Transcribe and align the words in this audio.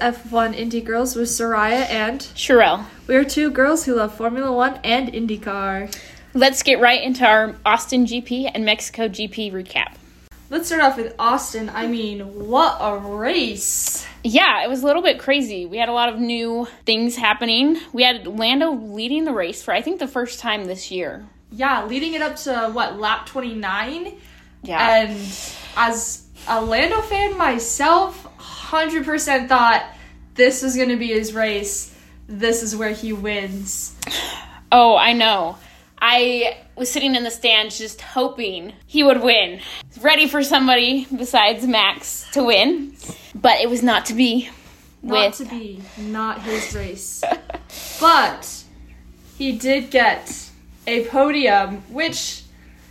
F1 0.00 0.54
Indy 0.56 0.80
Girls 0.80 1.14
with 1.14 1.28
Soraya 1.28 1.88
and 1.90 2.20
Sherelle. 2.34 2.84
we 3.06 3.14
are 3.16 3.24
two 3.24 3.50
girls 3.50 3.84
who 3.84 3.94
love 3.94 4.14
Formula 4.14 4.50
One 4.52 4.80
and 4.82 5.12
IndyCar. 5.12 5.94
Let's 6.34 6.62
get 6.62 6.80
right 6.80 7.02
into 7.02 7.26
our 7.26 7.54
Austin 7.64 8.06
GP 8.06 8.50
and 8.54 8.64
Mexico 8.64 9.08
GP 9.08 9.52
recap. 9.52 9.94
Let's 10.48 10.66
start 10.66 10.82
off 10.82 10.96
with 10.96 11.14
Austin. 11.18 11.70
I 11.72 11.86
mean, 11.86 12.20
what 12.48 12.76
a 12.80 12.96
race! 12.98 14.04
Yeah, 14.24 14.64
it 14.64 14.68
was 14.68 14.82
a 14.82 14.86
little 14.86 15.02
bit 15.02 15.18
crazy. 15.20 15.64
We 15.66 15.76
had 15.78 15.88
a 15.88 15.92
lot 15.92 16.08
of 16.08 16.18
new 16.18 16.66
things 16.86 17.14
happening. 17.16 17.78
We 17.92 18.02
had 18.02 18.26
Lando 18.26 18.72
leading 18.72 19.24
the 19.24 19.32
race 19.32 19.62
for 19.62 19.72
I 19.72 19.80
think 19.82 19.98
the 20.00 20.08
first 20.08 20.40
time 20.40 20.64
this 20.64 20.90
year. 20.90 21.24
Yeah, 21.52 21.84
leading 21.86 22.14
it 22.14 22.22
up 22.22 22.36
to 22.36 22.70
what 22.72 22.98
lap 22.98 23.26
29 23.26 24.16
Yeah. 24.62 24.96
and 25.02 25.18
as 25.76 26.24
a 26.48 26.60
Lando 26.60 27.00
fan 27.02 27.36
myself, 27.38 28.26
100% 28.70 29.48
thought 29.48 29.84
this 30.34 30.62
was 30.62 30.76
going 30.76 30.90
to 30.90 30.96
be 30.96 31.08
his 31.08 31.34
race. 31.34 31.92
This 32.28 32.62
is 32.62 32.76
where 32.76 32.92
he 32.92 33.12
wins. 33.12 33.96
oh, 34.70 34.96
I 34.96 35.12
know. 35.12 35.56
I 35.98 36.56
was 36.76 36.90
sitting 36.90 37.16
in 37.16 37.24
the 37.24 37.32
stands 37.32 37.76
just 37.76 38.00
hoping 38.00 38.72
he 38.86 39.02
would 39.02 39.22
win. 39.22 39.60
Ready 40.00 40.28
for 40.28 40.44
somebody 40.44 41.06
besides 41.14 41.66
Max 41.66 42.30
to 42.32 42.44
win. 42.44 42.94
But 43.34 43.60
it 43.60 43.68
was 43.68 43.82
not 43.82 44.06
to 44.06 44.14
be. 44.14 44.48
Not 45.02 45.38
with 45.38 45.48
to 45.48 45.54
be, 45.56 45.82
not 45.98 46.42
his 46.42 46.74
race. 46.74 47.24
but 48.00 48.64
he 49.36 49.52
did 49.52 49.90
get 49.90 50.50
a 50.86 51.06
podium, 51.06 51.82
which, 51.88 52.42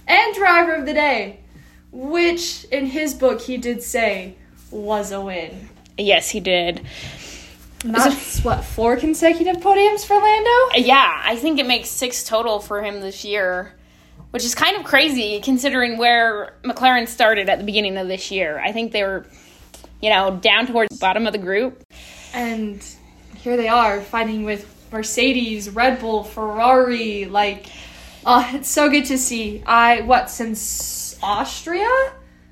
and 0.07 0.35
driver 0.35 0.73
of 0.73 0.85
the 0.85 0.93
day, 0.93 1.39
which 1.91 2.65
in 2.65 2.87
his 2.87 3.13
book 3.13 3.41
he 3.41 3.57
did 3.57 3.81
say 3.81 4.35
was 4.71 5.11
a 5.11 5.21
win. 5.21 5.68
Yes, 5.99 6.29
he 6.29 6.39
did. 6.39 6.81
That's 7.83 8.43
what, 8.43 8.63
four 8.63 8.97
consecutive 8.97 9.57
podiums 9.57 10.05
for 10.05 10.15
Lando? 10.15 10.75
Yeah, 10.75 11.21
I 11.23 11.35
think 11.37 11.59
it 11.59 11.67
makes 11.67 11.89
six 11.89 12.23
total 12.23 12.59
for 12.59 12.81
him 12.81 12.99
this 12.99 13.23
year, 13.23 13.73
which 14.31 14.43
is 14.43 14.53
kind 14.53 14.75
of 14.75 14.83
crazy 14.83 15.39
considering 15.41 15.97
where 15.97 16.55
McLaren 16.63 17.07
started 17.07 17.47
at 17.49 17.59
the 17.59 17.63
beginning 17.63 17.97
of 17.97 18.07
this 18.07 18.31
year. 18.31 18.59
I 18.59 18.71
think 18.71 18.91
they 18.91 19.03
were, 19.03 19.25
you 20.01 20.09
know, 20.09 20.37
down 20.37 20.67
towards 20.67 20.89
the 20.89 20.99
bottom 20.99 21.25
of 21.25 21.31
the 21.31 21.39
group. 21.39 21.83
And 22.33 22.83
here 23.37 23.55
they 23.55 23.69
are 23.69 24.01
fighting 24.01 24.43
with 24.43 24.67
Mercedes, 24.91 25.69
Red 25.69 25.99
Bull, 25.99 26.23
Ferrari. 26.23 27.25
Like, 27.25 27.67
oh, 28.25 28.49
it's 28.53 28.69
so 28.69 28.89
good 28.89 29.05
to 29.05 29.17
see. 29.17 29.63
I, 29.65 30.01
what, 30.01 30.29
since 30.29 31.17
Austria? 31.23 31.89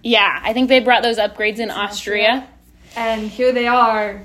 Yeah, 0.03 0.39
I 0.41 0.53
think 0.53 0.69
they 0.69 0.79
brought 0.79 1.03
those 1.03 1.17
upgrades 1.17 1.59
in 1.59 1.69
Austria. 1.69 2.47
And 2.97 3.29
here 3.29 3.51
they 3.51 3.67
are. 3.67 4.23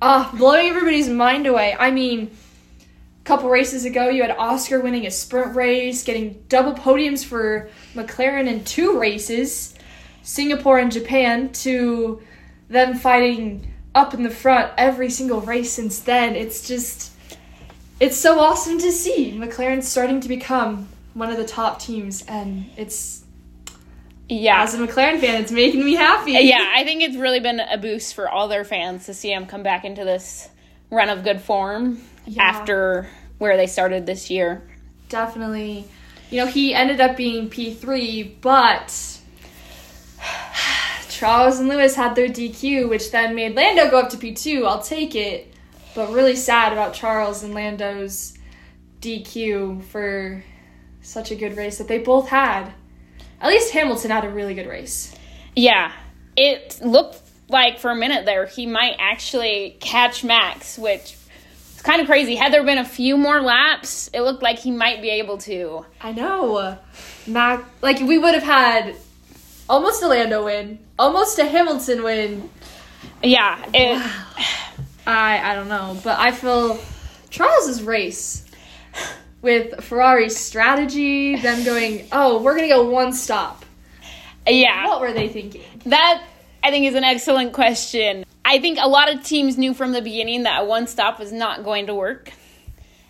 Ah, 0.00 0.32
blowing 0.38 0.68
everybody's 0.68 1.08
mind 1.08 1.48
away. 1.48 1.74
I 1.76 1.90
mean, 1.90 2.30
a 2.80 3.24
couple 3.24 3.50
races 3.50 3.84
ago, 3.84 4.08
you 4.08 4.22
had 4.22 4.30
Oscar 4.30 4.80
winning 4.80 5.04
a 5.04 5.10
sprint 5.10 5.56
race, 5.56 6.04
getting 6.04 6.44
double 6.48 6.74
podiums 6.74 7.24
for 7.24 7.68
McLaren 7.94 8.46
in 8.46 8.64
two 8.64 9.00
races, 9.00 9.74
Singapore 10.22 10.78
and 10.78 10.92
Japan, 10.92 11.50
to 11.54 12.22
them 12.68 12.94
fighting 12.94 13.74
up 13.96 14.14
in 14.14 14.22
the 14.22 14.30
front 14.30 14.70
every 14.78 15.10
single 15.10 15.40
race 15.40 15.72
since 15.72 15.98
then. 15.98 16.36
It's 16.36 16.68
just, 16.68 17.10
it's 17.98 18.16
so 18.16 18.38
awesome 18.38 18.78
to 18.78 18.92
see. 18.92 19.32
McLaren 19.32 19.82
starting 19.82 20.20
to 20.20 20.28
become 20.28 20.88
one 21.14 21.30
of 21.30 21.36
the 21.36 21.44
top 21.44 21.80
teams, 21.80 22.22
and 22.28 22.64
it's, 22.76 23.21
Yeah. 24.40 24.62
as 24.62 24.74
a 24.74 24.78
McLaren 24.78 25.20
fan, 25.20 25.40
it's 25.42 25.52
making 25.52 25.84
me 25.84 25.94
happy. 25.94 26.32
Yeah, 26.32 26.70
I 26.74 26.84
think 26.84 27.02
it's 27.02 27.16
really 27.16 27.40
been 27.40 27.60
a 27.60 27.78
boost 27.78 28.14
for 28.14 28.28
all 28.28 28.48
their 28.48 28.64
fans 28.64 29.06
to 29.06 29.14
see 29.14 29.28
them 29.30 29.46
come 29.46 29.62
back 29.62 29.84
into 29.84 30.04
this 30.04 30.48
run 30.90 31.08
of 31.08 31.24
good 31.24 31.40
form 31.40 32.00
Yeah. 32.26 32.42
after 32.42 33.08
where 33.38 33.56
they 33.56 33.66
started 33.66 34.06
this 34.06 34.30
year. 34.30 34.62
definitely. 35.08 35.84
You 36.30 36.38
know, 36.38 36.46
he 36.46 36.72
ended 36.74 37.00
up 37.00 37.16
being 37.16 37.50
P3, 37.50 38.40
but 38.40 39.18
Charles 41.10 41.58
and 41.58 41.68
Lewis 41.68 41.94
had 41.94 42.14
their 42.14 42.28
DQ, 42.28 42.88
which 42.88 43.10
then 43.10 43.34
made 43.34 43.54
Lando 43.54 43.90
go 43.90 44.00
up 44.00 44.10
to 44.10 44.16
P2. 44.16 44.66
I'll 44.66 44.82
take 44.82 45.14
it. 45.14 45.52
But 45.94 46.10
really 46.10 46.36
sad 46.36 46.72
about 46.72 46.94
Charles 46.94 47.42
and 47.42 47.52
Lando's 47.52 48.32
DQ 49.00 49.82
for 49.84 50.42
such 51.02 51.30
a 51.30 51.34
good 51.36 51.56
race 51.56 51.76
that 51.78 51.88
they 51.88 51.98
both 51.98 52.28
had. 52.28 52.72
At 53.42 53.48
least 53.48 53.72
Hamilton 53.72 54.12
had 54.12 54.24
a 54.24 54.30
really 54.30 54.54
good 54.54 54.68
race. 54.68 55.14
Yeah, 55.56 55.92
it 56.36 56.80
looked 56.80 57.20
like 57.48 57.80
for 57.80 57.90
a 57.90 57.94
minute 57.94 58.24
there 58.24 58.46
he 58.46 58.66
might 58.66 58.94
actually 58.98 59.76
catch 59.80 60.22
Max, 60.24 60.78
which 60.78 61.16
is 61.74 61.82
kind 61.82 62.00
of 62.00 62.06
crazy. 62.06 62.36
Had 62.36 62.52
there 62.52 62.64
been 62.64 62.78
a 62.78 62.84
few 62.84 63.16
more 63.16 63.42
laps, 63.42 64.08
it 64.14 64.20
looked 64.22 64.42
like 64.42 64.60
he 64.60 64.70
might 64.70 65.02
be 65.02 65.10
able 65.10 65.38
to. 65.38 65.84
I 66.00 66.12
know. 66.12 66.78
Max. 67.26 67.64
like, 67.82 68.00
we 68.00 68.16
would 68.16 68.34
have 68.34 68.44
had 68.44 68.94
almost 69.68 70.02
a 70.02 70.06
Lando 70.06 70.44
win, 70.44 70.78
almost 70.98 71.38
a 71.40 71.44
Hamilton 71.44 72.04
win, 72.04 72.48
Yeah, 73.24 73.58
it, 73.74 73.98
I 75.06 75.50
I 75.50 75.54
don't 75.56 75.68
know, 75.68 75.98
but 76.04 76.18
I 76.18 76.30
feel 76.30 76.78
Charles's 77.30 77.82
race 77.82 78.44
with 79.42 79.82
Ferrari's 79.84 80.36
strategy, 80.36 81.36
them 81.36 81.64
going, 81.64 82.06
oh, 82.12 82.42
we're 82.42 82.54
gonna 82.54 82.68
go 82.68 82.88
one 82.88 83.12
stop. 83.12 83.64
yeah. 84.46 84.86
What 84.86 85.00
were 85.00 85.12
they 85.12 85.28
thinking? 85.28 85.62
That 85.86 86.22
I 86.62 86.70
think 86.70 86.86
is 86.86 86.94
an 86.94 87.04
excellent 87.04 87.52
question. 87.52 88.24
I 88.44 88.58
think 88.58 88.78
a 88.80 88.88
lot 88.88 89.12
of 89.12 89.22
teams 89.24 89.58
knew 89.58 89.74
from 89.74 89.92
the 89.92 90.02
beginning 90.02 90.44
that 90.44 90.62
a 90.62 90.64
one 90.64 90.86
stop 90.86 91.18
was 91.18 91.32
not 91.32 91.64
going 91.64 91.86
to 91.88 91.94
work. 91.94 92.32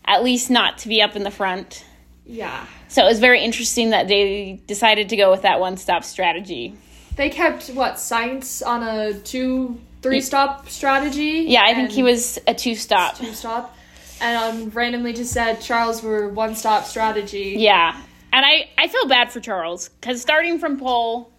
At 0.04 0.24
least 0.24 0.50
not 0.50 0.78
to 0.78 0.88
be 0.88 1.00
up 1.00 1.14
in 1.16 1.22
the 1.22 1.30
front. 1.30 1.84
Yeah, 2.24 2.66
So 2.88 3.02
it 3.04 3.08
was 3.08 3.18
very 3.18 3.42
interesting 3.42 3.90
that 3.90 4.08
they 4.08 4.60
decided 4.66 5.08
to 5.10 5.16
go 5.16 5.30
with 5.30 5.42
that 5.42 5.58
one 5.60 5.76
stop 5.76 6.04
strategy. 6.04 6.74
they 7.16 7.30
kept 7.30 7.68
what 7.70 7.94
Sainz 7.94 8.64
on 8.66 8.82
a 8.82 9.12
two 9.14 9.80
three 10.02 10.20
stop 10.20 10.68
strategy. 10.68 11.44
Yeah, 11.48 11.62
I 11.64 11.74
think 11.74 11.90
he 11.90 12.02
was 12.02 12.38
a 12.46 12.54
two 12.54 12.74
stop. 12.76 13.16
two 13.16 13.32
stop, 13.34 13.76
and 14.22 14.36
um, 14.36 14.70
randomly 14.70 15.12
just 15.12 15.32
said 15.32 15.60
Charles 15.60 16.02
were 16.02 16.28
one 16.28 16.54
stop 16.54 16.84
strategy. 16.84 17.56
Yeah. 17.58 18.00
And 18.32 18.46
I, 18.46 18.70
I 18.78 18.88
feel 18.88 19.06
bad 19.08 19.30
for 19.30 19.40
Charles 19.40 19.88
because 19.88 20.22
starting 20.22 20.58
from 20.58 20.78
pole, 20.78 21.30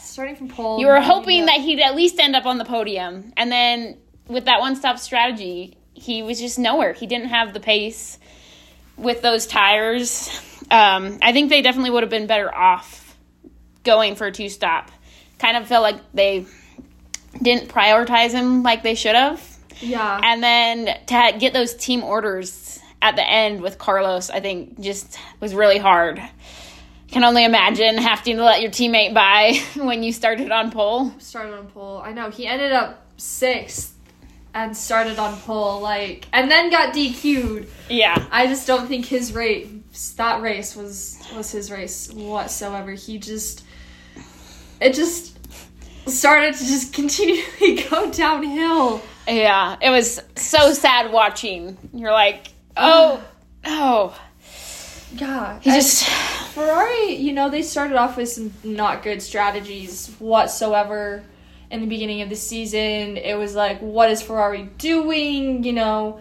starting 0.00 0.36
from 0.36 0.48
pole. 0.48 0.80
you 0.80 0.86
were 0.86 1.00
hoping 1.00 1.46
that 1.46 1.60
he'd 1.60 1.80
at 1.80 1.94
least 1.94 2.18
end 2.18 2.34
up 2.36 2.46
on 2.46 2.58
the 2.58 2.64
podium. 2.64 3.32
And 3.36 3.52
then 3.52 3.98
with 4.28 4.46
that 4.46 4.60
one 4.60 4.76
stop 4.76 4.98
strategy, 4.98 5.76
he 5.92 6.22
was 6.22 6.40
just 6.40 6.58
nowhere. 6.58 6.92
He 6.92 7.06
didn't 7.06 7.28
have 7.28 7.52
the 7.52 7.60
pace 7.60 8.18
with 8.96 9.20
those 9.20 9.46
tires. 9.46 10.30
Um, 10.70 11.18
I 11.22 11.32
think 11.32 11.50
they 11.50 11.62
definitely 11.62 11.90
would 11.90 12.02
have 12.02 12.10
been 12.10 12.26
better 12.26 12.52
off 12.52 13.16
going 13.84 14.16
for 14.16 14.28
a 14.28 14.32
two 14.32 14.48
stop. 14.48 14.90
Kind 15.38 15.56
of 15.56 15.68
felt 15.68 15.82
like 15.82 16.00
they 16.14 16.46
didn't 17.42 17.68
prioritize 17.68 18.30
him 18.30 18.62
like 18.62 18.82
they 18.82 18.94
should 18.94 19.14
have. 19.14 19.55
Yeah, 19.80 20.20
And 20.22 20.42
then 20.42 20.86
to 21.06 21.14
ha- 21.14 21.32
get 21.38 21.52
those 21.52 21.74
team 21.74 22.02
orders 22.02 22.78
at 23.02 23.16
the 23.16 23.28
end 23.28 23.60
with 23.60 23.78
Carlos, 23.78 24.30
I 24.30 24.40
think 24.40 24.80
just 24.80 25.18
was 25.40 25.54
really 25.54 25.78
hard. 25.78 26.20
Can 27.08 27.22
only 27.24 27.44
imagine 27.44 27.98
having 27.98 28.36
to 28.36 28.42
let 28.42 28.62
your 28.62 28.70
teammate 28.70 29.14
by 29.14 29.60
when 29.82 30.02
you 30.02 30.12
started 30.12 30.50
on 30.50 30.70
pole. 30.70 31.12
started 31.18 31.54
on 31.56 31.66
pole. 31.68 31.98
I 32.04 32.12
know 32.12 32.30
he 32.30 32.46
ended 32.46 32.72
up 32.72 33.04
sixth 33.16 33.94
and 34.54 34.74
started 34.76 35.18
on 35.18 35.36
pole, 35.40 35.80
like, 35.80 36.26
and 36.32 36.50
then 36.50 36.70
got 36.70 36.94
DQ'd. 36.94 37.68
Yeah. 37.90 38.26
I 38.32 38.46
just 38.46 38.66
don't 38.66 38.86
think 38.88 39.04
his 39.04 39.34
race, 39.34 39.68
that 40.16 40.40
race 40.40 40.74
was 40.74 41.22
was 41.36 41.50
his 41.50 41.70
race 41.70 42.10
whatsoever. 42.12 42.92
He 42.92 43.18
just, 43.18 43.64
it 44.80 44.94
just 44.94 45.38
started 46.08 46.54
to 46.54 46.64
just 46.64 46.92
continually 46.94 47.82
go 47.90 48.10
downhill. 48.10 49.02
Yeah. 49.26 49.76
It 49.80 49.90
was 49.90 50.20
so 50.36 50.72
sad 50.72 51.12
watching. 51.12 51.76
You're 51.92 52.12
like, 52.12 52.48
oh, 52.76 53.22
oh. 53.64 54.20
Yeah, 55.14 55.60
He 55.60 55.70
just, 55.70 56.04
Ferrari. 56.52 57.14
You 57.14 57.32
know, 57.32 57.48
they 57.48 57.62
started 57.62 57.96
off 57.96 58.16
with 58.16 58.28
some 58.28 58.52
not 58.64 59.02
good 59.02 59.22
strategies 59.22 60.14
whatsoever. 60.18 61.22
In 61.70 61.80
the 61.80 61.86
beginning 61.86 62.22
of 62.22 62.28
the 62.28 62.36
season, 62.36 63.16
it 63.16 63.36
was 63.36 63.56
like, 63.56 63.80
what 63.80 64.08
is 64.10 64.22
Ferrari 64.22 64.64
doing? 64.78 65.64
You 65.64 65.72
know, 65.72 66.20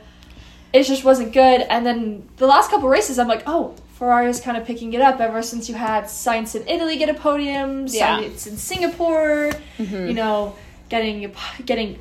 it 0.74 0.84
just 0.84 1.04
wasn't 1.04 1.34
good. 1.34 1.62
And 1.62 1.86
then 1.86 2.28
the 2.38 2.48
last 2.48 2.72
couple 2.72 2.90
races, 2.90 3.20
I'm 3.20 3.28
like, 3.28 3.44
oh, 3.46 3.76
Ferrari 3.94 4.28
is 4.28 4.42
kind 4.42 4.58
of 4.58 4.66
picking 4.66 4.94
it 4.94 5.02
up 5.02 5.22
ever 5.22 5.42
since 5.42 5.70
you 5.70 5.76
had 5.76 6.06
Sainz 6.06 6.56
in 6.56 6.68
Italy 6.68 6.98
get 6.98 7.10
a 7.10 7.14
podium, 7.14 7.86
Yeah. 7.88 8.20
In 8.20 8.38
Singapore, 8.38 9.52
mm-hmm. 9.78 10.08
you 10.08 10.14
know, 10.14 10.56
getting 10.90 11.34
getting 11.66 12.00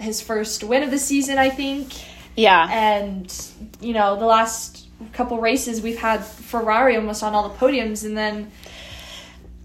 his 0.00 0.20
first 0.20 0.64
win 0.64 0.82
of 0.82 0.90
the 0.90 0.98
season, 0.98 1.38
I 1.38 1.50
think. 1.50 1.92
yeah. 2.36 2.68
And 2.70 3.32
you 3.80 3.92
know, 3.92 4.16
the 4.18 4.26
last 4.26 4.88
couple 5.12 5.38
races 5.40 5.80
we've 5.80 5.98
had 5.98 6.24
Ferrari 6.24 6.96
almost 6.96 7.22
on 7.22 7.34
all 7.34 7.48
the 7.48 7.54
podiums, 7.56 8.04
and 8.04 8.16
then 8.16 8.50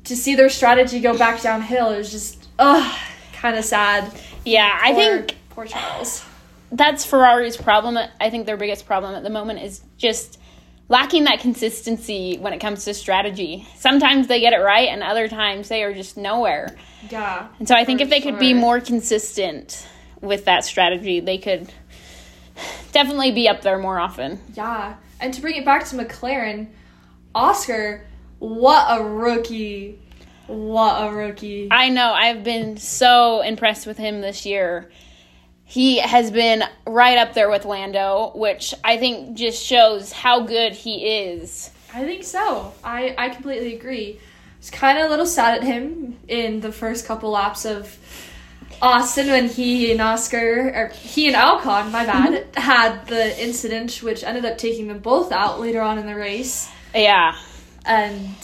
to 0.06 0.16
see 0.16 0.36
their 0.36 0.50
strategy 0.50 1.00
go 1.00 1.18
back 1.18 1.42
downhill 1.42 1.90
is 1.90 2.12
just 2.12 2.48
ugh, 2.60 3.00
kind 3.34 3.58
of 3.58 3.66
sad. 3.66 4.12
Yeah, 4.46 4.78
I 4.82 4.94
think 4.94 5.36
poor 5.50 5.66
Charles. 5.66 6.24
that's 6.72 7.06
Ferrari's 7.06 7.58
problem. 7.58 7.98
I 8.20 8.30
think 8.30 8.46
their 8.46 8.58
biggest 8.58 8.86
problem 8.86 9.16
at 9.16 9.24
the 9.24 9.30
moment 9.30 9.60
is 9.64 9.82
just 9.98 10.40
lacking 10.88 11.24
that 11.24 11.40
consistency 11.40 12.38
when 12.38 12.54
it 12.54 12.60
comes 12.60 12.86
to 12.86 12.94
strategy. 12.94 13.68
Sometimes 13.76 14.28
they 14.28 14.40
get 14.40 14.54
it 14.54 14.62
right, 14.62 14.88
and 14.90 15.02
other 15.02 15.28
times 15.28 15.68
they 15.68 15.84
are 15.84 15.94
just 15.94 16.16
nowhere. 16.16 16.76
Yeah. 17.10 17.48
And 17.58 17.68
so 17.68 17.74
I 17.76 17.86
think 17.86 18.02
if 18.02 18.10
they 18.12 18.22
could 18.22 18.38
be 18.38 18.54
more 18.54 18.80
consistent 18.80 19.88
with 20.26 20.46
that 20.46 20.66
strategy, 20.66 21.20
they 21.20 21.38
could 21.38 21.72
definitely 22.92 23.32
be 23.32 23.48
up 23.48 23.62
there 23.62 23.78
more 23.78 24.00
often. 24.00 24.40
Yeah. 24.54 24.96
And 25.20 25.34
to 25.34 25.42
bring 25.42 25.56
it 25.56 25.66
back 25.66 25.86
to 25.86 25.96
McLaren, 25.96 26.68
Oscar, 27.34 28.06
what 28.40 28.86
a 29.00 29.04
rookie. 29.04 30.00
What 30.48 31.08
a 31.08 31.12
rookie. 31.12 31.70
I 31.72 31.90
know. 31.90 32.12
I've 32.14 32.44
been 32.44 32.78
so 32.78 33.42
impressed 33.42 33.88
with 33.88 33.98
him 33.98 34.22
this 34.22 34.46
year. 34.46 34.92
He 35.64 35.98
has 35.98 36.30
been 36.30 36.64
right 36.86 37.18
up 37.18 37.34
there 37.34 37.50
with 37.50 37.66
Lando, 37.66 38.32
which 38.36 38.74
I 38.84 38.98
think 38.98 39.36
just 39.36 39.64
shows 39.64 40.12
how 40.12 40.42
good 40.42 40.74
he 40.74 41.24
is. 41.24 41.72
I 41.94 42.04
think 42.04 42.24
so. 42.24 42.74
I, 42.84 43.16
I 43.18 43.30
completely 43.30 43.76
agree. 43.76 44.20
It's 44.60 44.70
kind 44.70 45.00
of 45.00 45.08
a 45.08 45.10
little 45.10 45.26
sad 45.26 45.58
at 45.58 45.64
him 45.64 46.20
in 46.28 46.60
the 46.60 46.72
first 46.72 47.06
couple 47.06 47.32
laps 47.32 47.66
of 47.66 47.98
Austin 48.82 49.28
when 49.28 49.48
he 49.48 49.92
and 49.92 50.02
Oscar, 50.02 50.72
or 50.76 50.88
he 50.90 51.28
and 51.28 51.36
Ocon, 51.36 51.92
my 51.92 52.06
bad, 52.06 52.34
mm-hmm. 52.34 52.62
had 52.62 53.08
the 53.08 53.42
incident 53.42 54.04
which 54.04 54.24
ended 54.24 54.46
up 54.46 54.58
taking 54.58 54.88
them 54.88 55.00
both 55.00 55.32
out 55.32 55.60
later 55.60 55.82
on 55.82 55.98
in 55.98 56.06
the 56.06 56.16
race. 56.16 56.70
Yeah. 56.94 57.36
And, 57.86 58.36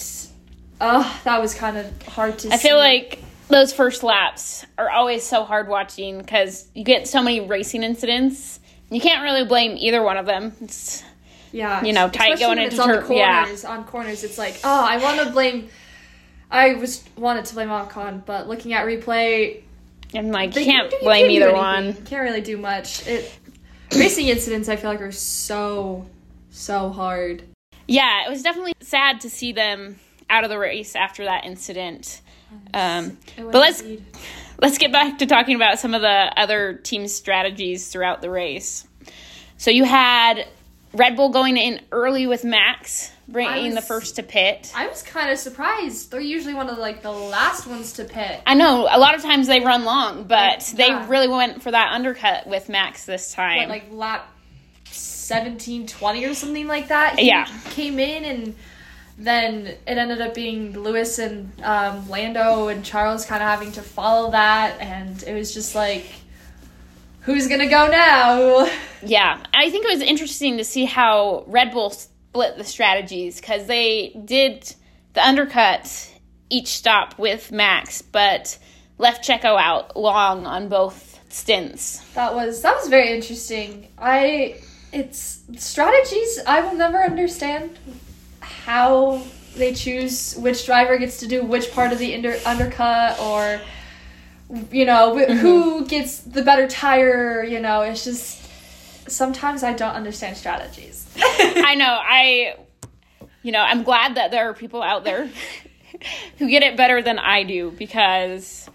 oh, 0.79 1.21
that 1.23 1.41
was 1.41 1.53
kind 1.53 1.77
of 1.77 2.03
hard 2.03 2.39
to 2.39 2.53
I 2.53 2.57
see. 2.57 2.69
feel 2.69 2.77
like 2.77 3.19
those 3.49 3.73
first 3.73 4.03
laps 4.03 4.65
are 4.77 4.89
always 4.89 5.23
so 5.23 5.43
hard 5.43 5.67
watching 5.67 6.17
because 6.17 6.67
you 6.73 6.83
get 6.83 7.07
so 7.07 7.21
many 7.21 7.41
racing 7.41 7.83
incidents. 7.83 8.59
You 8.89 9.01
can't 9.01 9.23
really 9.23 9.45
blame 9.45 9.75
either 9.77 10.01
one 10.01 10.17
of 10.17 10.25
them. 10.25 10.53
It's, 10.61 11.03
yeah, 11.51 11.83
you 11.83 11.91
know, 11.91 12.09
tight 12.09 12.39
going 12.39 12.57
into 12.57 12.75
it's 12.75 12.79
on 12.79 12.89
the 12.89 13.01
tur- 13.01 13.13
yeah. 13.13 13.43
corners. 13.43 13.65
On 13.65 13.83
corners, 13.83 14.23
it's 14.23 14.37
like, 14.37 14.59
oh, 14.63 14.85
I 14.85 14.97
want 14.97 15.19
to 15.19 15.31
blame. 15.31 15.69
I 16.49 16.75
was 16.75 17.03
wanted 17.17 17.45
to 17.45 17.53
blame 17.53 17.69
Ocon, 17.69 18.25
but 18.25 18.47
looking 18.47 18.73
at 18.73 18.85
replay, 18.85 19.63
I'm 20.13 20.31
like, 20.31 20.55
you 20.55 20.65
can't 20.65 20.91
you 20.91 20.99
blame 21.01 21.29
either 21.29 21.53
one. 21.53 21.93
Can't 22.05 22.23
really 22.23 22.41
do 22.41 22.57
much. 22.57 23.07
It 23.07 23.33
racing 23.95 24.27
incidents 24.27 24.69
I 24.69 24.75
feel 24.75 24.89
like 24.89 25.01
are 25.01 25.11
so 25.11 26.07
so 26.49 26.89
hard. 26.89 27.43
Yeah, 27.87 28.25
it 28.25 28.29
was 28.29 28.43
definitely 28.43 28.73
sad 28.81 29.21
to 29.21 29.29
see 29.29 29.51
them 29.53 29.99
out 30.29 30.43
of 30.43 30.49
the 30.49 30.59
race 30.59 30.95
after 30.95 31.25
that 31.25 31.45
incident. 31.45 32.21
Um, 32.73 33.17
but 33.37 33.53
let's 33.53 33.81
indeed. 33.81 34.05
let's 34.61 34.77
get 34.77 34.91
back 34.91 35.19
to 35.19 35.25
talking 35.25 35.55
about 35.55 35.79
some 35.79 35.93
of 35.93 36.01
the 36.01 36.33
other 36.37 36.73
team 36.73 37.07
strategies 37.07 37.87
throughout 37.87 38.21
the 38.21 38.29
race. 38.29 38.87
So 39.57 39.71
you 39.71 39.83
had 39.83 40.47
Red 40.93 41.15
Bull 41.15 41.29
going 41.29 41.57
in 41.57 41.81
early 41.91 42.27
with 42.27 42.43
Max, 42.43 43.11
bringing 43.31 43.65
was- 43.67 43.75
the 43.75 43.81
first 43.81 44.15
to 44.17 44.23
pit. 44.23 44.71
I 44.75 44.87
was 44.87 45.01
kind 45.03 45.31
of 45.31 45.37
surprised. 45.37 46.11
They're 46.11 46.19
usually 46.21 46.53
one 46.53 46.69
of 46.69 46.77
like 46.77 47.01
the 47.01 47.11
last 47.11 47.67
ones 47.67 47.93
to 47.93 48.03
pit. 48.05 48.41
I 48.45 48.53
know 48.53 48.87
a 48.89 48.99
lot 48.99 49.15
of 49.15 49.21
times 49.21 49.47
they 49.47 49.59
run 49.59 49.83
long, 49.85 50.23
but 50.25 50.71
they 50.75 50.87
Yeah. 50.87 51.07
really 51.07 51.27
went 51.27 51.61
for 51.63 51.71
that 51.71 51.91
undercut 51.93 52.47
with 52.47 52.69
Max 52.69 53.05
this 53.05 53.33
time. 53.33 53.57
What, 53.59 53.69
like 53.69 53.85
lap 53.91 54.27
17, 54.89 55.87
20 55.87 56.25
or 56.25 56.33
something 56.33 56.67
like 56.67 56.89
that. 56.89 57.17
He 57.19 57.27
Yeah. 57.27 57.45
came 57.71 57.99
in 57.99 58.25
and 58.25 58.55
then 59.17 59.67
it 59.67 59.97
ended 59.97 60.19
up 60.19 60.33
being 60.33 60.73
Lewis 60.73 61.19
and 61.19 61.51
um, 61.63 62.09
Lando 62.09 62.67
and 62.69 62.83
Charles 62.83 63.25
kind 63.25 63.41
of 63.43 63.47
having 63.49 63.71
to 63.73 63.81
follow 63.81 64.31
that, 64.31 64.79
and 64.81 65.21
it 65.23 65.33
was 65.33 65.53
just 65.53 65.75
like, 65.75 66.05
who's 67.21 67.47
gonna 67.47 67.69
go 67.69 67.87
now? 67.87 68.67
Yeah, 69.03 69.39
I 69.51 69.71
think 69.71 69.83
it 69.85 69.89
was 69.91 70.01
interesting 70.01 70.57
to 70.57 70.63
see 70.63 70.85
how 70.85 71.43
Red 71.47 71.71
Bull 71.71 71.91
split 72.31 72.55
the 72.55 72.63
strategies 72.63 73.41
because 73.41 73.67
they 73.67 74.17
did 74.23 74.73
the 75.13 75.21
undercut 75.21 76.09
each 76.49 76.69
stop 76.69 77.19
with 77.19 77.51
Max, 77.51 78.01
but 78.01 78.57
left 78.97 79.27
Checo 79.27 79.59
out 79.59 79.97
long 79.97 80.45
on 80.45 80.69
both 80.69 81.19
stints. 81.27 81.99
That 82.13 82.33
was 82.33 82.61
that 82.61 82.77
was 82.77 82.87
very 82.87 83.11
interesting. 83.11 83.89
I 83.97 84.61
it's 84.93 85.41
strategies 85.57 86.39
I 86.47 86.61
will 86.61 86.75
never 86.75 87.03
understand 87.03 87.77
how 88.39 89.21
they 89.57 89.73
choose 89.73 90.33
which 90.37 90.65
driver 90.65 90.97
gets 90.97 91.19
to 91.19 91.27
do 91.27 91.43
which 91.43 91.73
part 91.73 91.91
of 91.91 91.99
the 91.99 92.15
under, 92.15 92.37
undercut 92.45 93.19
or 93.19 93.59
you 94.71 94.85
know 94.85 95.17
wh- 95.17 95.27
mm-hmm. 95.27 95.37
who 95.37 95.85
gets 95.85 96.19
the 96.19 96.43
better 96.43 96.69
tire, 96.69 97.43
you 97.43 97.59
know, 97.59 97.81
it's 97.81 98.05
just 98.05 98.40
sometimes 99.07 99.63
I 99.63 99.73
don't 99.73 99.93
understand 99.93 100.37
strategies. 100.37 101.07
I 101.17 101.75
know, 101.75 101.99
I, 102.01 102.55
you 103.43 103.51
know, 103.51 103.61
I'm 103.61 103.83
glad 103.83 104.15
that 104.15 104.31
there 104.31 104.49
are 104.49 104.53
people 104.53 104.81
out 104.81 105.03
there 105.03 105.29
who 106.37 106.49
get 106.49 106.63
it 106.63 106.77
better 106.77 107.01
than 107.01 107.19
I 107.19 107.43
do 107.43 107.71
because 107.71 108.69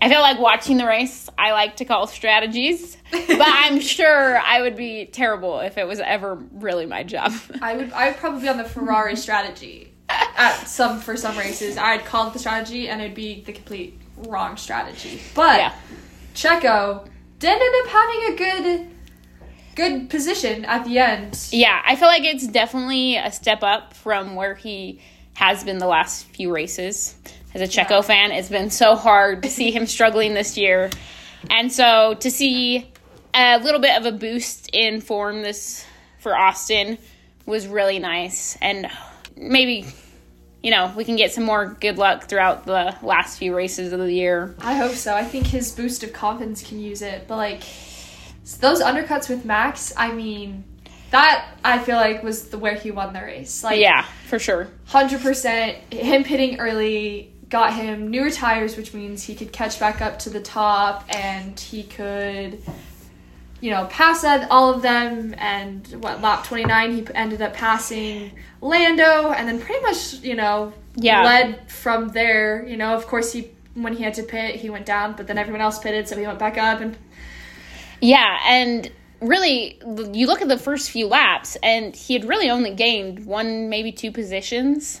I 0.00 0.08
feel 0.08 0.20
like 0.20 0.38
watching 0.38 0.76
the 0.76 0.86
race, 0.86 1.28
I 1.38 1.52
like 1.52 1.76
to 1.76 1.84
call 1.84 2.06
strategies, 2.06 2.96
but 3.10 3.40
I'm 3.40 3.80
sure 3.80 4.38
I 4.38 4.60
would 4.60 4.76
be 4.76 5.06
terrible 5.06 5.60
if 5.60 5.78
it 5.78 5.86
was 5.86 6.00
ever 6.00 6.34
really 6.52 6.86
my 6.86 7.02
job. 7.02 7.32
I 7.60 7.76
would 7.76 7.92
I 7.92 8.08
would 8.08 8.16
probably 8.16 8.42
be 8.42 8.48
on 8.48 8.58
the 8.58 8.64
Ferrari 8.64 9.16
strategy 9.16 9.92
at 10.08 10.66
some 10.66 11.00
for 11.00 11.16
some 11.16 11.38
races. 11.38 11.76
I'd 11.76 12.04
call 12.04 12.28
it 12.28 12.32
the 12.32 12.38
strategy 12.38 12.88
and 12.88 13.00
it'd 13.00 13.14
be 13.14 13.42
the 13.42 13.52
complete 13.52 13.98
wrong 14.16 14.56
strategy. 14.56 15.20
But 15.34 15.58
Yeah. 15.58 15.74
Checo 16.34 17.08
did 17.42 17.60
end 17.60 17.74
up 17.84 17.92
having 17.92 18.32
a 18.32 18.36
good 18.36 18.88
good 19.74 20.10
position 20.10 20.64
at 20.64 20.84
the 20.84 20.98
end. 20.98 21.38
Yeah, 21.50 21.82
I 21.84 21.96
feel 21.96 22.06
like 22.06 22.24
it's 22.24 22.46
definitely 22.46 23.16
a 23.16 23.32
step 23.32 23.62
up 23.62 23.94
from 23.94 24.36
where 24.36 24.54
he 24.54 25.00
has 25.34 25.64
been 25.64 25.78
the 25.78 25.86
last 25.86 26.26
few 26.26 26.54
races. 26.54 27.16
As 27.54 27.60
a 27.62 27.64
Checo 27.64 27.90
Yeah. 27.90 28.00
fan, 28.02 28.32
it's 28.32 28.48
been 28.48 28.70
so 28.70 28.94
hard 28.94 29.42
to 29.42 29.50
see 29.50 29.70
him 29.72 29.86
struggling 29.86 30.34
this 30.34 30.56
year. 30.56 30.90
And 31.50 31.72
so 31.72 32.14
to 32.20 32.30
see 32.30 32.86
a 33.34 33.58
little 33.58 33.80
bit 33.80 33.96
of 33.98 34.06
a 34.06 34.12
boost 34.12 34.70
in 34.72 35.00
form 35.00 35.42
this 35.42 35.84
for 36.20 36.36
Austin 36.36 36.96
was 37.44 37.66
really 37.66 37.98
nice. 37.98 38.56
And 38.60 38.88
maybe, 39.36 39.86
you 40.62 40.70
know, 40.70 40.92
we 40.96 41.04
can 41.04 41.16
get 41.16 41.32
some 41.32 41.44
more 41.44 41.76
good 41.80 41.98
luck 41.98 42.28
throughout 42.28 42.64
the 42.66 42.96
last 43.02 43.38
few 43.38 43.54
races 43.54 43.92
of 43.92 43.98
the 44.00 44.12
year. 44.12 44.54
I 44.60 44.74
hope 44.74 44.92
so. 44.92 45.14
I 45.14 45.24
think 45.24 45.46
his 45.46 45.72
boost 45.72 46.04
of 46.04 46.12
confidence 46.12 46.62
can 46.62 46.80
use 46.80 47.02
it. 47.02 47.26
But 47.26 47.36
like 47.36 47.62
those 48.60 48.80
undercuts 48.80 49.28
with 49.28 49.44
Max, 49.44 49.92
I 49.96 50.12
mean, 50.12 50.64
that 51.10 51.46
I 51.64 51.78
feel 51.78 51.96
like 51.96 52.22
was 52.22 52.48
the 52.48 52.58
where 52.58 52.74
he 52.74 52.90
won 52.90 53.12
the 53.12 53.20
race. 53.20 53.62
Like 53.62 53.80
Yeah, 53.80 54.04
for 54.28 54.38
sure. 54.38 54.68
hundred 54.86 55.20
percent. 55.20 55.78
Him 55.92 56.24
pitting 56.24 56.58
early 56.58 57.32
got 57.48 57.74
him 57.74 58.10
newer 58.10 58.30
tires, 58.30 58.76
which 58.76 58.94
means 58.94 59.22
he 59.22 59.34
could 59.34 59.52
catch 59.52 59.78
back 59.78 60.00
up 60.00 60.18
to 60.20 60.30
the 60.30 60.40
top 60.40 61.04
and 61.10 61.58
he 61.60 61.82
could, 61.82 62.62
you 63.62 63.70
know, 63.70 63.86
pass 63.86 64.22
all 64.50 64.74
of 64.74 64.82
them. 64.82 65.34
And 65.38 65.86
what 66.02 66.20
lap 66.20 66.44
twenty 66.44 66.64
nine, 66.64 66.92
he 66.94 67.06
ended 67.14 67.40
up 67.40 67.54
passing 67.54 68.32
Lando, 68.60 69.30
and 69.32 69.48
then 69.48 69.58
pretty 69.58 69.80
much, 69.82 70.14
you 70.22 70.34
know, 70.34 70.74
Yeah. 70.96 71.24
led 71.24 71.70
from 71.70 72.08
there. 72.08 72.66
You 72.66 72.76
know, 72.76 72.94
of 72.94 73.06
course 73.06 73.32
he 73.32 73.50
when 73.74 73.94
he 73.96 74.02
had 74.02 74.12
to 74.14 74.22
pit, 74.22 74.56
he 74.56 74.68
went 74.68 74.84
down, 74.84 75.14
but 75.16 75.26
then 75.26 75.38
everyone 75.38 75.62
else 75.62 75.78
pitted, 75.78 76.06
so 76.06 76.18
he 76.18 76.26
went 76.26 76.38
back 76.38 76.58
up 76.58 76.82
and 76.82 76.94
Yeah, 78.00 78.38
and 78.46 78.90
really, 79.20 79.78
you 80.12 80.26
look 80.26 80.42
at 80.42 80.48
the 80.48 80.58
first 80.58 80.90
few 80.90 81.06
laps, 81.06 81.56
and 81.62 81.94
he 81.94 82.12
had 82.14 82.24
really 82.24 82.50
only 82.50 82.74
gained 82.74 83.24
one, 83.24 83.68
maybe 83.70 83.92
two 83.92 84.10
positions. 84.10 85.00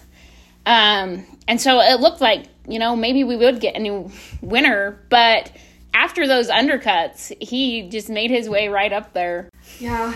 Um, 0.64 1.26
and 1.48 1.60
so 1.60 1.80
it 1.80 2.00
looked 2.00 2.20
like, 2.20 2.44
you 2.68 2.78
know, 2.78 2.94
maybe 2.94 3.24
we 3.24 3.36
would 3.36 3.60
get 3.60 3.74
a 3.74 3.80
new 3.80 4.10
winner, 4.40 5.00
but 5.10 5.50
after 5.94 6.26
those 6.26 6.48
undercuts, 6.48 7.32
he 7.42 7.88
just 7.88 8.08
made 8.08 8.30
his 8.30 8.48
way 8.48 8.68
right 8.68 8.92
up 8.92 9.12
there. 9.12 9.48
Yeah, 9.78 10.10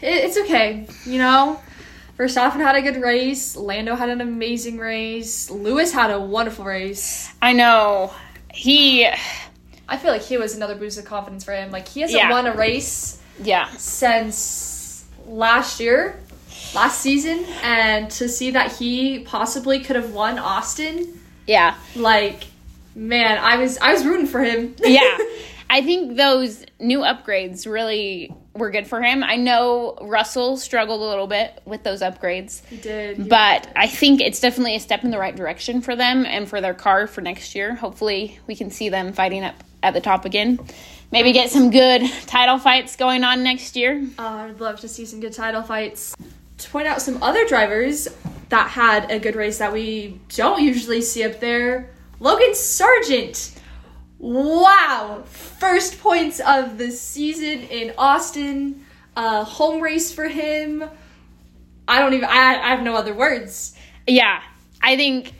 it, 0.00 0.24
it's 0.24 0.38
okay. 0.38 0.86
You 1.04 1.18
know, 1.18 1.60
Verstappen 2.18 2.56
had 2.56 2.74
a 2.76 2.82
good 2.82 3.00
race. 3.00 3.56
Lando 3.56 3.94
had 3.94 4.08
an 4.08 4.20
amazing 4.20 4.78
race. 4.78 5.50
Lewis 5.50 5.92
had 5.92 6.10
a 6.10 6.20
wonderful 6.20 6.64
race. 6.64 7.30
I 7.40 7.52
know. 7.52 8.12
He, 8.52 9.06
I 9.88 9.96
feel 9.96 10.10
like 10.10 10.22
he 10.22 10.36
was 10.36 10.56
another 10.56 10.74
boost 10.74 10.98
of 10.98 11.04
confidence 11.04 11.44
for 11.44 11.52
him. 11.52 11.70
Like 11.70 11.86
he 11.86 12.00
hasn't 12.00 12.18
Yeah. 12.20 12.30
won 12.30 12.46
a 12.46 12.54
race 12.56 13.20
yeah. 13.40 13.68
since 13.76 15.04
last 15.26 15.78
year, 15.78 16.18
last 16.74 17.00
season, 17.00 17.44
and 17.62 18.10
to 18.12 18.28
see 18.28 18.50
that 18.50 18.72
he 18.72 19.20
possibly 19.20 19.78
could 19.80 19.94
have 19.96 20.12
won 20.12 20.38
Austin, 20.38 21.20
Yeah. 21.46 21.74
like, 21.94 22.47
man, 22.98 23.38
I 23.38 23.56
was 23.56 23.78
I 23.78 23.92
was 23.92 24.04
rooting 24.04 24.26
for 24.26 24.42
him. 24.42 24.74
yeah. 24.84 25.18
I 25.70 25.82
think 25.82 26.16
those 26.16 26.64
new 26.80 27.00
upgrades 27.00 27.70
really 27.70 28.34
were 28.54 28.70
good 28.70 28.86
for 28.86 29.02
him. 29.02 29.22
I 29.22 29.36
know 29.36 29.98
Russell 30.00 30.56
struggled 30.56 31.02
a 31.02 31.04
little 31.04 31.26
bit 31.26 31.60
with 31.66 31.82
those 31.82 32.00
upgrades. 32.00 32.64
he 32.66 32.78
did. 32.78 33.18
he 33.18 33.22
But 33.24 33.70
I 33.76 33.86
think 33.86 34.20
it's 34.20 34.40
definitely 34.40 34.76
a 34.76 34.80
step 34.80 35.04
in 35.04 35.10
the 35.10 35.18
right 35.18 35.36
direction 35.36 35.82
for 35.82 35.94
them 35.94 36.24
and 36.24 36.48
for 36.48 36.60
their 36.60 36.74
car 36.74 37.06
for 37.06 37.20
next 37.20 37.54
year. 37.54 37.74
Hopefully, 37.74 38.40
we 38.46 38.56
can 38.56 38.70
see 38.70 38.88
them 38.88 39.12
fighting 39.12 39.44
up 39.44 39.62
at 39.82 39.94
the 39.94 40.00
top 40.00 40.24
again. 40.24 40.58
Maybe 41.12 41.32
get 41.32 41.50
some 41.50 41.70
good 41.70 42.02
title 42.26 42.58
fights 42.58 42.96
going 42.96 43.22
on 43.22 43.42
next 43.42 43.76
year. 43.76 44.06
Uh, 44.18 44.22
I'd 44.22 44.60
love 44.60 44.80
to 44.80 44.88
see 44.88 45.04
some 45.04 45.20
good 45.20 45.32
title 45.32 45.62
fights. 45.62 46.16
To 46.58 46.70
point 46.70 46.88
out 46.88 47.00
some 47.00 47.22
other 47.22 47.46
drivers 47.46 48.08
that 48.48 48.70
had 48.70 49.10
a 49.10 49.18
good 49.18 49.36
race 49.36 49.58
that 49.58 49.72
we 49.72 50.18
don't 50.30 50.62
usually 50.62 51.02
see 51.02 51.24
up 51.24 51.40
there 51.40 51.90
Logan 52.20 52.50
Sargeant. 52.52 53.56
Wow! 54.18 55.22
First 55.26 56.00
points 56.00 56.40
of 56.40 56.78
the 56.78 56.90
season 56.90 57.60
in 57.68 57.94
Austin. 57.96 58.84
Uh, 59.16 59.44
home 59.44 59.80
race 59.80 60.12
for 60.12 60.28
him. 60.28 60.84
I 61.86 62.00
don't 62.00 62.14
even, 62.14 62.28
I, 62.28 62.56
I 62.56 62.68
have 62.70 62.82
no 62.82 62.94
other 62.94 63.14
words. 63.14 63.74
Yeah, 64.06 64.42
I 64.82 64.96
think, 64.96 65.32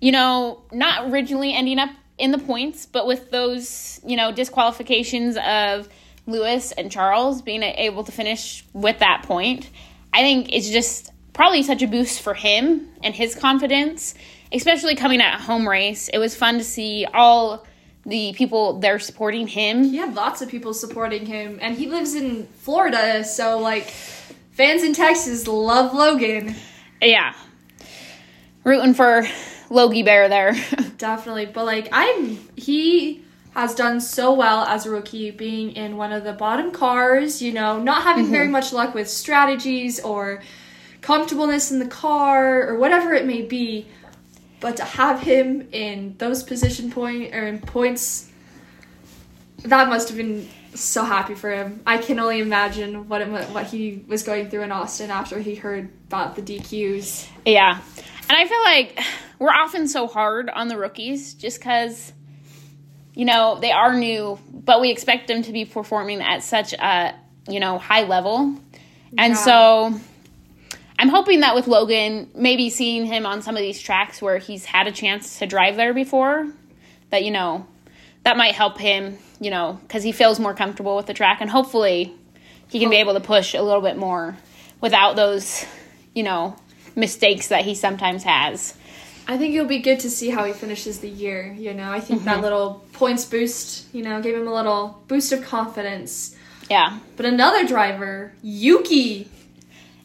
you 0.00 0.12
know, 0.12 0.62
not 0.72 1.10
originally 1.10 1.54
ending 1.54 1.78
up 1.78 1.90
in 2.18 2.30
the 2.30 2.38
points, 2.38 2.86
but 2.86 3.06
with 3.06 3.30
those, 3.30 4.00
you 4.06 4.16
know, 4.16 4.30
disqualifications 4.30 5.36
of 5.36 5.88
Lewis 6.26 6.72
and 6.72 6.90
Charles 6.90 7.42
being 7.42 7.62
able 7.62 8.04
to 8.04 8.12
finish 8.12 8.64
with 8.72 8.98
that 9.00 9.24
point, 9.24 9.70
I 10.12 10.20
think 10.20 10.52
it's 10.52 10.70
just 10.70 11.10
probably 11.32 11.62
such 11.62 11.82
a 11.82 11.86
boost 11.86 12.22
for 12.22 12.34
him 12.34 12.88
and 13.02 13.14
his 13.14 13.34
confidence, 13.34 14.14
especially 14.52 14.94
coming 14.94 15.20
at 15.20 15.40
home 15.40 15.68
race. 15.68 16.08
It 16.08 16.18
was 16.18 16.34
fun 16.34 16.58
to 16.58 16.64
see 16.64 17.06
all 17.12 17.66
the 18.06 18.34
people 18.34 18.78
there 18.80 18.98
supporting 18.98 19.46
him. 19.46 19.84
He 19.84 19.96
had 19.96 20.14
lots 20.14 20.42
of 20.42 20.48
people 20.48 20.74
supporting 20.74 21.26
him, 21.26 21.58
and 21.62 21.76
he 21.76 21.86
lives 21.86 22.14
in 22.14 22.46
Florida, 22.58 23.24
so 23.24 23.58
like 23.58 23.84
fans 24.52 24.82
in 24.82 24.92
Texas 24.92 25.46
love 25.46 25.94
Logan. 25.94 26.54
Yeah. 27.00 27.34
Rooting 28.62 28.94
for 28.94 29.26
Logie 29.70 30.02
Bear 30.02 30.28
there. 30.28 30.52
Definitely, 30.98 31.46
but 31.46 31.64
like 31.64 31.88
I'm 31.92 32.38
he 32.56 33.24
has 33.54 33.74
done 33.74 34.00
so 34.00 34.32
well 34.32 34.64
as 34.64 34.84
a 34.84 34.90
rookie 34.90 35.30
being 35.30 35.72
in 35.72 35.96
one 35.96 36.12
of 36.12 36.24
the 36.24 36.32
bottom 36.32 36.72
cars, 36.72 37.40
you 37.40 37.52
know, 37.52 37.78
not 37.80 38.02
having 38.02 38.26
very 38.26 38.46
mm-hmm. 38.46 38.52
much 38.52 38.72
luck 38.72 38.94
with 38.94 39.08
strategies 39.08 40.00
or 40.00 40.42
comfortableness 41.00 41.70
in 41.70 41.78
the 41.78 41.86
car 41.86 42.66
or 42.68 42.78
whatever 42.78 43.14
it 43.14 43.26
may 43.26 43.42
be. 43.42 43.86
But 44.64 44.78
to 44.78 44.84
have 44.84 45.20
him 45.20 45.68
in 45.72 46.14
those 46.16 46.42
position 46.42 46.90
point 46.90 47.34
or 47.34 47.46
in 47.46 47.58
points 47.58 48.32
that 49.58 49.90
must 49.90 50.08
have 50.08 50.16
been 50.16 50.48
so 50.74 51.04
happy 51.04 51.34
for 51.34 51.50
him. 51.50 51.82
I 51.84 51.98
can 51.98 52.18
only 52.18 52.40
imagine 52.40 53.06
what 53.06 53.20
it, 53.20 53.28
what 53.28 53.66
he 53.66 54.02
was 54.08 54.22
going 54.22 54.48
through 54.48 54.62
in 54.62 54.72
Austin 54.72 55.10
after 55.10 55.38
he 55.38 55.54
heard 55.54 55.90
about 56.06 56.34
the 56.34 56.40
DQs. 56.40 57.28
Yeah. 57.44 57.78
And 58.30 58.38
I 58.38 58.46
feel 58.46 58.62
like 58.62 58.98
we're 59.38 59.50
often 59.52 59.86
so 59.86 60.06
hard 60.06 60.48
on 60.48 60.68
the 60.68 60.78
rookies 60.78 61.34
just 61.34 61.58
because, 61.58 62.14
you 63.14 63.26
know, 63.26 63.58
they 63.60 63.70
are 63.70 63.92
new, 63.92 64.38
but 64.50 64.80
we 64.80 64.90
expect 64.90 65.28
them 65.28 65.42
to 65.42 65.52
be 65.52 65.66
performing 65.66 66.22
at 66.22 66.42
such 66.42 66.72
a, 66.72 67.14
you 67.50 67.60
know, 67.60 67.76
high 67.76 68.04
level. 68.04 68.56
And 69.18 69.34
Yeah. 69.34 69.34
so 69.34 70.00
I'm 71.04 71.10
hoping 71.10 71.40
that 71.40 71.54
with 71.54 71.66
Logan, 71.66 72.30
maybe 72.34 72.70
seeing 72.70 73.04
him 73.04 73.26
on 73.26 73.42
some 73.42 73.58
of 73.58 73.60
these 73.60 73.78
tracks 73.78 74.22
where 74.22 74.38
he's 74.38 74.64
had 74.64 74.86
a 74.86 74.90
chance 74.90 75.38
to 75.40 75.46
drive 75.46 75.76
there 75.76 75.92
before, 75.92 76.50
that, 77.10 77.24
you 77.24 77.30
know, 77.30 77.66
that 78.22 78.38
might 78.38 78.54
help 78.54 78.78
him, 78.78 79.18
you 79.38 79.50
know, 79.50 79.78
because 79.82 80.02
he 80.02 80.12
feels 80.12 80.40
more 80.40 80.54
comfortable 80.54 80.96
with 80.96 81.04
the 81.04 81.12
track. 81.12 81.42
And 81.42 81.50
hopefully 81.50 82.14
he 82.68 82.80
can 82.80 82.88
be 82.88 82.96
able 82.96 83.12
to 83.12 83.20
push 83.20 83.52
a 83.52 83.60
little 83.60 83.82
bit 83.82 83.98
more 83.98 84.38
without 84.80 85.14
those, 85.14 85.66
you 86.14 86.22
know, 86.22 86.56
mistakes 86.96 87.48
that 87.48 87.66
he 87.66 87.74
sometimes 87.74 88.22
has. 88.22 88.74
I 89.28 89.36
think 89.36 89.54
it'll 89.54 89.66
be 89.66 89.80
good 89.80 90.00
to 90.00 90.10
see 90.10 90.30
how 90.30 90.44
he 90.44 90.54
finishes 90.54 91.00
the 91.00 91.10
year. 91.10 91.52
You 91.52 91.74
know, 91.74 91.92
I 91.92 92.00
think 92.00 92.24
that 92.24 92.36
mm-hmm. 92.36 92.44
little 92.44 92.82
points 92.94 93.26
boost, 93.26 93.94
you 93.94 94.02
know, 94.02 94.22
gave 94.22 94.36
him 94.36 94.48
a 94.48 94.54
little 94.54 95.02
boost 95.06 95.32
of 95.32 95.42
confidence. 95.42 96.34
Yeah. 96.70 96.98
But 97.18 97.26
another 97.26 97.66
driver, 97.66 98.32
Yuki, 98.42 99.28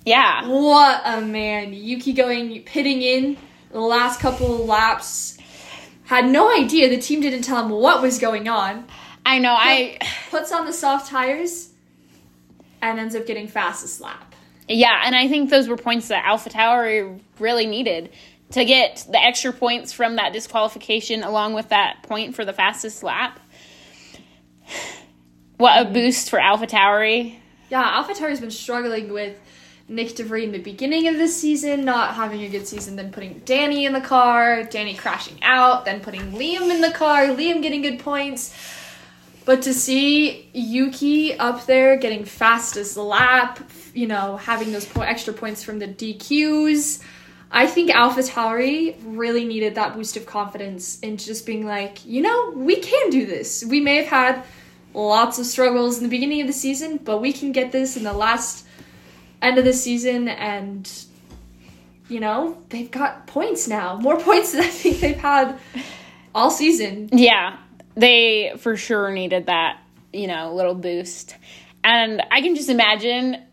Yeah. 0.06 0.48
what 0.48 1.02
a 1.06 1.22
man! 1.22 1.74
Yuki 1.74 2.14
going 2.14 2.62
pitting 2.64 3.02
in 3.02 3.38
the 3.72 3.80
last 3.80 4.20
couple 4.20 4.66
laps. 4.66 5.38
Had 6.06 6.28
no 6.28 6.52
idea 6.52 6.90
the 6.90 6.98
team 6.98 7.22
didn't 7.22 7.44
tell 7.44 7.64
him 7.64 7.70
what 7.70 8.02
was 8.02 8.18
going 8.18 8.48
on. 8.48 8.88
I 9.26 9.40
know. 9.40 9.56
I 9.56 10.00
Puts 10.32 10.52
on 10.52 10.66
the 10.66 10.74
soft 10.74 11.10
tires 11.10 11.70
and 12.82 13.00
ends 13.00 13.16
up 13.16 13.28
getting 13.28 13.48
fastest 13.48 14.02
lap. 14.02 14.34
yeah, 14.68 15.02
and 15.06 15.16
I 15.16 15.28
think 15.28 15.50
those 15.50 15.68
were 15.68 15.78
points 15.78 16.08
that 16.08 16.26
Alpha 16.26 16.50
Tauri 16.50 17.20
really 17.40 17.68
needed 17.68 18.10
to 18.52 18.66
get 18.66 19.06
the 19.10 19.22
extra 19.22 19.54
points 19.54 19.94
from 19.94 20.16
that 20.16 20.34
disqualification 20.34 21.24
along 21.24 21.54
with 21.54 21.70
that 21.70 22.02
point 22.04 22.36
for 22.36 22.46
the 22.46 22.54
fastest 22.54 23.04
lap. 23.04 23.40
What 25.58 25.80
a 25.80 25.84
mm-hmm. 25.84 25.94
boost 25.94 26.30
for 26.30 26.40
Alpha 26.40 26.66
Tauri. 26.66 27.36
Yeah, 27.70 27.82
Alpha 27.82 28.14
AlphaTauri's 28.14 28.40
been 28.40 28.50
struggling 28.50 29.12
with 29.12 29.38
Nyck 29.90 30.16
de 30.16 30.24
Vries 30.24 30.46
in 30.46 30.52
the 30.52 30.60
beginning 30.60 31.08
of 31.08 31.18
this 31.18 31.40
season, 31.40 31.84
not 31.84 32.14
having 32.14 32.42
a 32.44 32.50
good 32.50 32.68
season, 32.68 32.96
then 32.96 33.12
putting 33.12 33.40
Danny 33.46 33.86
in 33.86 33.94
the 33.94 34.02
car, 34.02 34.64
Danny 34.64 34.94
crashing 34.94 35.42
out, 35.42 35.86
then 35.86 36.00
putting 36.00 36.32
Liam 36.34 36.70
in 36.74 36.82
the 36.82 36.92
car, 36.92 37.28
Liam 37.28 37.62
getting 37.62 37.82
good 37.82 38.00
points. 38.00 38.56
But 39.46 39.64
to 39.64 39.74
see 39.74 40.50
Yuki 40.54 41.38
up 41.38 41.66
there 41.66 41.98
getting 41.98 42.24
fastest 42.24 42.98
lap, 42.98 43.60
you 43.96 44.06
know, 44.06 44.38
having 44.38 44.72
those 44.72 44.86
po- 44.86 45.02
extra 45.02 45.34
points 45.34 45.64
from 45.64 45.80
the 45.80 45.88
DQs, 45.88 47.02
I 47.52 47.66
think 47.66 47.90
AlphaTauri 47.90 48.98
really 49.04 49.46
needed 49.46 49.74
that 49.76 49.96
boost 49.96 50.18
of 50.18 50.28
confidence 50.28 51.00
in 51.00 51.18
just 51.18 51.48
being 51.48 51.66
like, 51.66 52.06
you 52.06 52.22
know, 52.22 52.52
we 52.56 52.76
can 52.76 53.10
do 53.10 53.26
this. 53.26 53.66
We 53.66 53.80
may 53.80 53.96
have 53.96 54.06
had 54.06 54.44
lots 54.94 55.40
of 55.40 55.48
struggles 55.48 55.98
in 55.98 56.04
the 56.04 56.10
beginning 56.10 56.42
of 56.42 56.48
the 56.48 56.54
season, 56.54 56.98
but 56.98 57.20
we 57.20 57.34
can 57.34 57.52
get 57.52 57.72
this 57.72 57.98
in 57.98 58.04
the 58.04 58.14
last 58.14 58.66
end 59.42 59.58
of 59.58 59.66
the 59.66 59.74
season 59.74 60.28
and 60.28 60.90
you 62.10 62.20
know, 62.20 62.58
they've 62.70 62.90
got 62.90 63.28
points 63.28 63.68
now. 63.68 63.96
More 63.98 64.20
points 64.20 64.52
than 64.54 64.62
I 64.62 64.68
think 64.68 65.00
they've 65.00 65.18
had 65.18 65.58
all 66.36 66.52
season. 66.52 67.10
Yeah, 67.14 67.58
they 67.96 68.54
for 68.58 68.76
sure 68.76 69.12
needed 69.12 69.46
that, 69.46 69.80
you 70.12 70.28
know, 70.28 70.54
little 70.54 70.76
boost. 70.76 71.36
And 71.84 72.22
I 72.32 72.42
can 72.42 72.56
just 72.56 72.70
imagine 72.70 73.44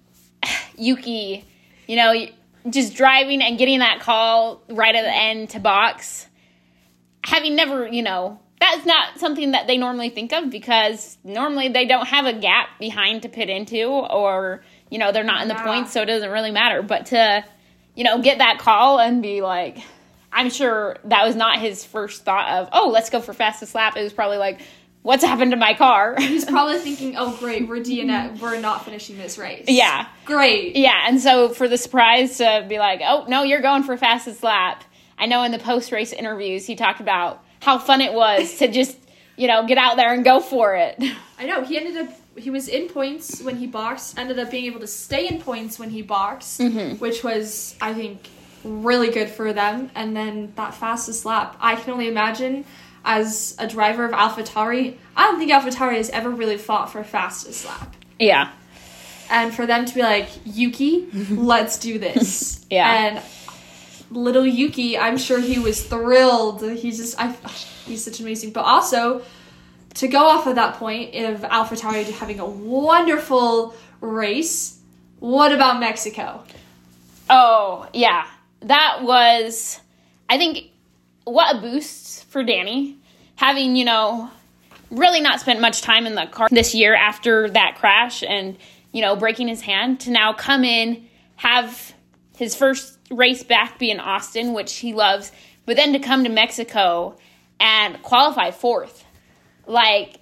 Yuki, 0.76 1.44
you 1.86 1.96
know, 1.96 2.26
just 2.68 2.94
driving 2.94 3.42
and 3.42 3.58
getting 3.58 3.78
that 3.78 4.00
call 4.00 4.62
right 4.68 4.94
at 4.94 5.02
the 5.02 5.14
end 5.14 5.50
to 5.50 5.60
box. 5.60 6.26
Having 7.24 7.56
never, 7.56 7.86
you 7.86 8.02
know, 8.02 8.40
that's 8.60 8.86
not 8.86 9.18
something 9.18 9.52
that 9.52 9.66
they 9.66 9.76
normally 9.76 10.10
think 10.10 10.32
of 10.32 10.50
because 10.50 11.18
normally 11.22 11.68
they 11.68 11.84
don't 11.84 12.06
have 12.06 12.24
a 12.24 12.32
gap 12.32 12.68
behind 12.78 13.22
to 13.22 13.28
pit 13.28 13.50
into 13.50 13.84
or, 13.84 14.62
you 14.90 14.98
know, 14.98 15.12
they're 15.12 15.24
not 15.24 15.42
in 15.42 15.48
the 15.48 15.54
Yeah. 15.54 15.64
points, 15.64 15.92
so 15.92 16.02
it 16.02 16.06
doesn't 16.06 16.30
really 16.30 16.50
matter. 16.50 16.82
But 16.82 17.06
to, 17.06 17.44
you 17.94 18.04
know, 18.04 18.20
get 18.20 18.38
that 18.38 18.58
call 18.58 18.98
and 19.00 19.22
be 19.22 19.40
like, 19.40 19.78
I'm 20.32 20.50
sure 20.50 20.96
that 21.04 21.24
was 21.24 21.34
not 21.36 21.60
his 21.60 21.84
first 21.84 22.24
thought 22.24 22.48
of, 22.50 22.68
oh, 22.72 22.88
let's 22.90 23.10
go 23.10 23.20
for 23.20 23.32
fastest 23.32 23.74
lap. 23.74 23.96
It 23.96 24.02
was 24.02 24.12
probably 24.12 24.36
like, 24.38 24.60
what's 25.02 25.24
happened 25.24 25.52
to 25.52 25.56
my 25.56 25.72
car? 25.74 26.14
He's 26.18 26.44
probably 26.56 26.78
thinking, 26.80 27.14
"Oh, 27.16 27.36
great, 27.38 27.68
we're 27.68 27.76
DNF. 27.80 28.40
We're 28.40 28.60
not 28.60 28.84
finishing 28.84 29.16
this 29.16 29.38
race." 29.38 29.64
yeah. 29.68 30.06
great. 30.24 30.76
Yeah. 30.76 31.04
And 31.06 31.20
so 31.20 31.48
for 31.50 31.68
the 31.68 31.78
surprise 31.78 32.38
to 32.38 32.66
be 32.68 32.78
like, 32.78 33.00
oh, 33.04 33.24
no, 33.28 33.44
you're 33.44 33.62
going 33.62 33.84
for 33.84 33.96
fastest 33.96 34.42
lap. 34.42 34.82
I 35.18 35.26
know 35.26 35.42
in 35.44 35.52
the 35.52 35.58
post 35.60 35.92
race 35.92 36.12
interviews, 36.12 36.66
he 36.66 36.74
talked 36.76 37.00
about 37.00 37.42
how 37.62 37.78
fun 37.78 38.00
it 38.02 38.12
was 38.12 38.58
to 38.58 38.68
just, 38.68 38.98
you 39.36 39.46
know, 39.48 39.66
get 39.66 39.78
out 39.78 39.96
there 39.96 40.12
and 40.12 40.22
go 40.24 40.40
for 40.40 40.74
it. 40.76 40.96
I 41.38 41.46
know 41.46 41.62
he 41.64 41.78
ended 41.78 41.96
up. 41.96 42.14
He 42.36 42.50
was 42.50 42.68
in 42.68 42.88
points 42.88 43.40
when 43.40 43.56
he 43.56 43.66
boxed. 43.66 44.18
Ended 44.18 44.38
up 44.38 44.50
being 44.50 44.66
able 44.66 44.80
to 44.80 44.86
stay 44.86 45.26
in 45.28 45.40
points 45.40 45.78
when 45.78 45.90
he 45.90 46.02
boxed, 46.02 46.60
mm-hmm. 46.60 46.96
which 46.98 47.24
was, 47.24 47.74
I 47.80 47.94
think, 47.94 48.28
really 48.64 49.10
good 49.10 49.28
for 49.28 49.52
them. 49.52 49.90
And 49.94 50.16
then 50.16 50.52
that 50.56 50.74
fastest 50.74 51.24
lap, 51.24 51.56
I 51.60 51.76
can 51.76 51.92
only 51.92 52.08
imagine. 52.08 52.64
As 53.08 53.54
a 53.60 53.68
driver 53.68 54.04
of 54.04 54.10
AlphaTauri, 54.10 54.96
I 55.16 55.22
don't 55.26 55.38
think 55.38 55.52
AlphaTauri 55.52 55.96
has 55.96 56.10
ever 56.10 56.28
really 56.28 56.56
fought 56.56 56.90
for 56.90 57.04
fastest 57.04 57.64
lap. 57.64 57.94
Yeah. 58.18 58.50
and 59.30 59.54
for 59.54 59.66
them 59.66 59.84
to 59.84 59.94
be 59.94 60.02
like 60.02 60.28
Yuki, 60.44 61.06
let's 61.30 61.78
do 61.78 61.98
this. 61.98 62.54
Yeah. 62.70 62.90
And 62.90 63.22
little 64.10 64.44
Yuki, 64.44 64.98
I'm 64.98 65.18
sure 65.18 65.38
he 65.38 65.60
was 65.60 65.86
thrilled. 65.86 66.62
He's 66.68 66.96
just 66.96 67.14
I 67.16 67.28
he's 67.86 68.02
such 68.04 68.18
amazing. 68.18 68.50
But 68.50 68.64
also 68.64 69.22
to 69.96 70.08
go 70.08 70.26
off 70.26 70.46
of 70.46 70.56
that 70.56 70.74
point 70.74 71.14
of 71.14 71.40
AlphaTauri 71.40 72.10
having 72.12 72.38
a 72.38 72.46
wonderful 72.46 73.74
race, 74.00 74.78
what 75.20 75.52
about 75.52 75.80
Mexico? 75.80 76.44
Oh, 77.30 77.88
yeah. 77.92 78.26
That 78.60 79.00
was, 79.02 79.80
I 80.28 80.38
think, 80.38 80.70
what 81.24 81.56
a 81.56 81.60
boost 81.60 82.24
for 82.26 82.44
Danny. 82.44 82.98
Having, 83.36 83.76
you 83.76 83.84
know, 83.84 84.30
really 84.90 85.20
not 85.20 85.40
spent 85.40 85.60
much 85.60 85.80
time 85.80 86.06
in 86.06 86.14
the 86.14 86.26
car 86.26 86.48
this 86.50 86.74
year 86.74 86.94
after 86.94 87.48
that 87.50 87.76
crash 87.78 88.22
and, 88.22 88.56
you 88.92 89.02
know, 89.02 89.16
breaking 89.16 89.48
his 89.48 89.62
hand 89.62 90.00
to 90.00 90.10
now 90.10 90.32
come 90.32 90.62
in, 90.62 91.06
have 91.36 91.94
his 92.36 92.54
first 92.54 92.98
race 93.10 93.42
back 93.42 93.78
be 93.78 93.90
in 93.90 93.98
Austin, 93.98 94.52
which 94.52 94.74
he 94.76 94.92
loves, 94.92 95.32
but 95.64 95.76
then 95.76 95.94
to 95.94 95.98
come 95.98 96.24
to 96.24 96.30
Mexico 96.30 97.16
and 97.58 98.02
qualify 98.02 98.50
fourth. 98.50 99.05
Like, 99.66 100.18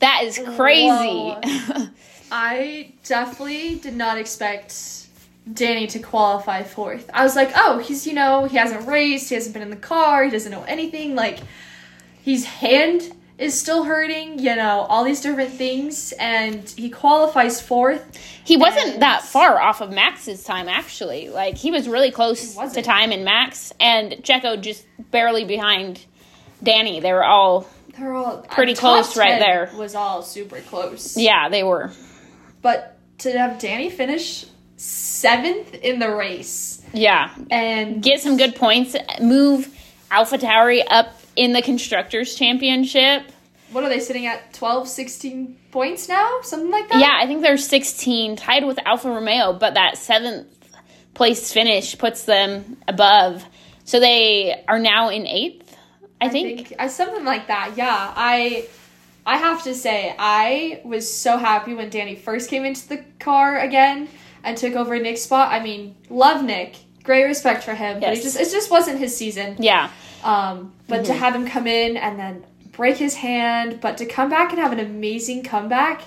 that 0.00 0.22
is 0.24 0.38
crazy. 0.56 0.88
Whoa. 0.88 1.88
I 2.30 2.92
definitely 3.04 3.76
did 3.76 3.94
not 3.94 4.18
expect 4.18 5.06
Danny 5.52 5.86
to 5.88 5.98
qualify 5.98 6.62
fourth. 6.62 7.08
I 7.14 7.22
was 7.22 7.36
like, 7.36 7.52
oh, 7.54 7.78
he's, 7.78 8.06
you 8.06 8.14
know, 8.14 8.46
he 8.46 8.56
hasn't 8.56 8.86
raced, 8.86 9.28
he 9.28 9.36
hasn't 9.36 9.52
been 9.52 9.62
in 9.62 9.70
the 9.70 9.76
car, 9.76 10.24
he 10.24 10.30
doesn't 10.30 10.50
know 10.50 10.64
anything. 10.64 11.14
Like, 11.14 11.38
his 12.22 12.44
hand 12.44 13.12
is 13.38 13.58
still 13.58 13.84
hurting, 13.84 14.38
you 14.38 14.56
know, 14.56 14.86
all 14.88 15.04
these 15.04 15.20
different 15.20 15.50
things, 15.50 16.12
and 16.18 16.68
he 16.70 16.90
qualifies 16.90 17.60
fourth. 17.60 18.18
he 18.44 18.56
wasn't 18.56 19.00
that 19.00 19.22
far 19.22 19.60
off 19.60 19.80
of 19.80 19.90
Max's 19.90 20.42
time, 20.42 20.68
actually. 20.68 21.28
Like, 21.28 21.56
he 21.56 21.70
was 21.70 21.88
really 21.88 22.10
close 22.10 22.54
to 22.54 22.82
time 22.82 23.12
in 23.12 23.24
Max, 23.24 23.72
and 23.78 24.12
Checo 24.12 24.60
just 24.60 24.84
barely 25.10 25.44
behind 25.44 26.04
Danny. 26.62 26.98
They 27.00 27.12
were 27.12 27.24
all, 27.24 27.68
They're 27.98 28.12
all 28.14 28.38
uh, 28.38 28.42
Pretty 28.42 28.74
the 28.74 28.80
top 28.80 29.04
close 29.04 29.16
right 29.16 29.38
10 29.38 29.40
there. 29.40 29.70
Was 29.76 29.94
all 29.94 30.22
super 30.22 30.60
close. 30.60 31.16
yeah, 31.16 31.48
they 31.48 31.62
were. 31.62 31.92
But 32.62 32.98
to 33.18 33.36
have 33.38 33.58
Danny 33.58 33.90
finish 33.90 34.44
seventh 34.76 35.74
in 35.74 35.98
the 35.98 36.14
race 36.14 36.82
Yeah. 36.92 37.34
and 37.50 38.02
Get 38.02 38.20
some 38.20 38.36
good 38.36 38.54
points, 38.56 38.94
move 39.20 39.74
Alpha 40.10 40.36
Tauri 40.38 40.82
up 40.88 41.18
in 41.34 41.52
the 41.52 41.62
Constructors' 41.62 42.34
Championship. 42.34 43.22
what 43.72 43.82
are 43.84 43.88
they 43.88 44.00
sitting 44.00 44.26
at 44.26 44.52
12 44.52 44.86
16 44.88 45.56
points 45.72 46.08
now 46.08 46.38
something 46.42 46.70
like 46.70 46.88
that 46.88 46.98
Yeah, 47.00 47.18
I 47.20 47.26
think 47.26 47.42
they're 47.42 47.56
16, 47.56 48.36
tied 48.36 48.64
with 48.64 48.78
Alfa 48.86 49.08
Romeo, 49.10 49.52
but 49.54 49.74
that 49.74 49.96
seventh 49.98 50.46
place 51.14 51.50
finish 51.52 51.96
puts 51.98 52.24
them 52.24 52.76
above. 52.86 53.44
So 53.84 53.98
they 54.00 54.62
are 54.68 54.78
now 54.78 55.08
in 55.08 55.26
eighth, 55.26 55.65
I, 56.20 56.28
think. 56.28 56.72
I, 56.78 56.86
something 56.88 57.24
like 57.24 57.46
that 57.48 57.72
yeah 57.76 58.12
i 58.16 58.66
i 59.26 59.36
have 59.36 59.62
to 59.64 59.74
say 59.74 60.14
i 60.18 60.80
was 60.84 61.10
so 61.14 61.36
happy 61.36 61.74
when 61.74 61.90
danny 61.90 62.14
first 62.16 62.48
came 62.50 62.64
into 62.64 62.88
the 62.88 63.04
car 63.18 63.58
again 63.58 64.08
and 64.42 64.56
took 64.56 64.74
over 64.74 64.98
nick's 64.98 65.22
spot 65.22 65.52
i 65.52 65.62
mean 65.62 65.94
love 66.08 66.42
nick 66.44 66.76
great 67.02 67.24
respect 67.24 67.62
for 67.64 67.74
him 67.74 68.00
but 68.00 68.08
Yes. 68.08 68.16
he 68.18 68.22
just 68.24 68.40
it 68.40 68.50
just 68.50 68.70
wasn't 68.70 68.98
his 68.98 69.16
season 69.16 69.56
Yeah, 69.58 69.90
um 70.24 70.72
but 70.88 70.96
Mm-hmm. 71.00 71.04
to 71.06 71.12
have 71.14 71.34
him 71.34 71.46
come 71.46 71.66
in 71.66 71.96
and 71.96 72.18
then 72.18 72.44
break 72.72 72.96
his 72.96 73.14
hand 73.16 73.80
but 73.80 73.98
to 73.98 74.06
come 74.06 74.28
back 74.30 74.50
and 74.50 74.58
have 74.58 74.72
an 74.72 74.80
amazing 74.80 75.42
comeback 75.42 76.02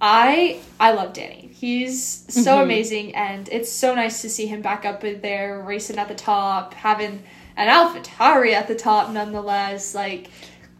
i 0.00 0.58
i 0.78 0.92
love 0.92 1.12
danny 1.12 1.50
he's 1.52 2.24
so 2.32 2.56
Mhm. 2.58 2.62
amazing 2.62 3.14
and 3.14 3.48
it's 3.50 3.70
so 3.70 3.94
nice 3.94 4.22
to 4.22 4.30
see 4.30 4.46
him 4.46 4.62
back 4.62 4.84
up 4.84 5.00
there 5.02 5.60
racing 5.60 5.98
at 5.98 6.08
the 6.08 6.14
top 6.14 6.74
having 6.74 7.22
an 7.60 7.68
AlphaTauri 7.68 8.52
at 8.52 8.66
the 8.68 8.74
top 8.74 9.10
nonetheless 9.10 9.94
like 9.94 10.28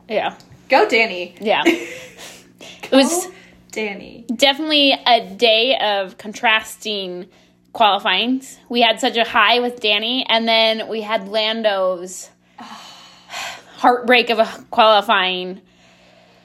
yeah, 0.09 0.37
go 0.69 0.89
danny 0.89 1.35
yeah. 1.41 1.63
it 1.67 2.91
was- 2.93 3.29
danny 3.73 4.25
Definitely 4.35 4.93
a 5.07 5.25
day 5.37 5.77
of 5.81 6.19
contrasting 6.19 7.27
qualifying. 7.73 8.43
We 8.69 8.81
had 8.81 8.99
such 8.99 9.17
a 9.17 9.23
high 9.23 9.61
with 9.61 9.79
Danny, 9.81 10.27
and 10.29 10.49
then 10.49 10.89
we 10.89 11.03
had 11.03 11.29
Lando's 11.29 12.29
heartbreak 13.77 14.31
of 14.31 14.39
a 14.41 14.65
qualifying. 14.71 15.61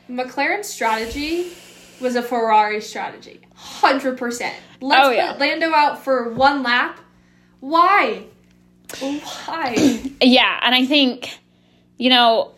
mclaren's 0.09 0.67
strategy 0.67 1.51
was 1.99 2.15
a 2.15 2.21
ferrari 2.21 2.79
strategy 2.81 3.39
100% 3.57 4.53
let's 4.81 5.07
Oh, 5.07 5.09
yeah. 5.11 5.31
put 5.31 5.39
lando 5.39 5.73
out 5.73 6.03
for 6.03 6.29
one 6.33 6.61
lap 6.61 6.99
why 7.59 8.25
why 8.99 10.01
Yeah, 10.21 10.59
and 10.61 10.75
I 10.75 10.85
think, 10.85 11.37
you 11.97 12.09
know, 12.09 12.51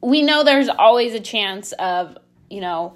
we 0.00 0.22
know 0.22 0.44
there's 0.44 0.68
always 0.68 1.14
a 1.14 1.20
chance 1.20 1.72
of, 1.72 2.16
you 2.48 2.60
know, 2.60 2.94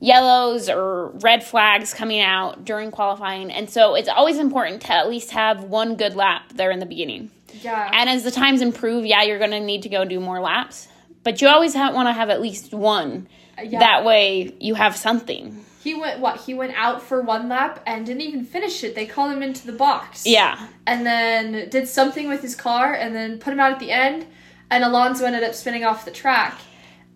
yellows 0.00 0.68
or 0.68 1.08
red 1.20 1.44
flags 1.44 1.94
coming 1.94 2.20
out 2.20 2.64
during 2.64 2.90
qualifying. 2.90 3.50
And 3.50 3.68
so 3.68 3.94
it's 3.94 4.08
always 4.08 4.38
important 4.38 4.82
to 4.82 4.92
at 4.92 5.08
least 5.08 5.30
have 5.30 5.64
one 5.64 5.96
good 5.96 6.14
lap 6.14 6.52
there 6.54 6.70
in 6.70 6.78
the 6.80 6.86
beginning. 6.86 7.30
yeah 7.62 7.90
And 7.92 8.08
as 8.08 8.22
the 8.22 8.30
times 8.30 8.60
improve, 8.60 9.06
yeah, 9.06 9.22
you're 9.22 9.38
going 9.38 9.50
to 9.52 9.60
need 9.60 9.82
to 9.82 9.88
go 9.88 10.04
do 10.04 10.20
more 10.20 10.40
laps. 10.40 10.88
But 11.22 11.40
you 11.42 11.48
always 11.48 11.74
want 11.74 12.08
to 12.08 12.12
have 12.12 12.30
at 12.30 12.40
least 12.40 12.72
one. 12.72 13.28
Yeah. 13.62 13.80
That 13.80 14.04
way 14.04 14.54
you 14.60 14.74
have 14.74 14.96
something. 14.96 15.64
He 15.86 15.94
went 15.94 16.18
what? 16.18 16.40
He 16.40 16.52
went 16.52 16.74
out 16.74 17.00
for 17.00 17.22
one 17.22 17.48
lap 17.48 17.80
and 17.86 18.04
didn't 18.04 18.22
even 18.22 18.44
finish 18.44 18.82
it. 18.82 18.96
They 18.96 19.06
called 19.06 19.30
him 19.30 19.40
into 19.40 19.68
the 19.68 19.72
box. 19.72 20.26
Yeah. 20.26 20.66
And 20.84 21.06
then 21.06 21.68
did 21.68 21.86
something 21.86 22.28
with 22.28 22.42
his 22.42 22.56
car 22.56 22.92
and 22.92 23.14
then 23.14 23.38
put 23.38 23.52
him 23.52 23.60
out 23.60 23.70
at 23.70 23.78
the 23.78 23.92
end. 23.92 24.26
And 24.68 24.82
Alonso 24.82 25.24
ended 25.24 25.44
up 25.44 25.54
spinning 25.54 25.84
off 25.84 26.04
the 26.04 26.10
track. 26.10 26.58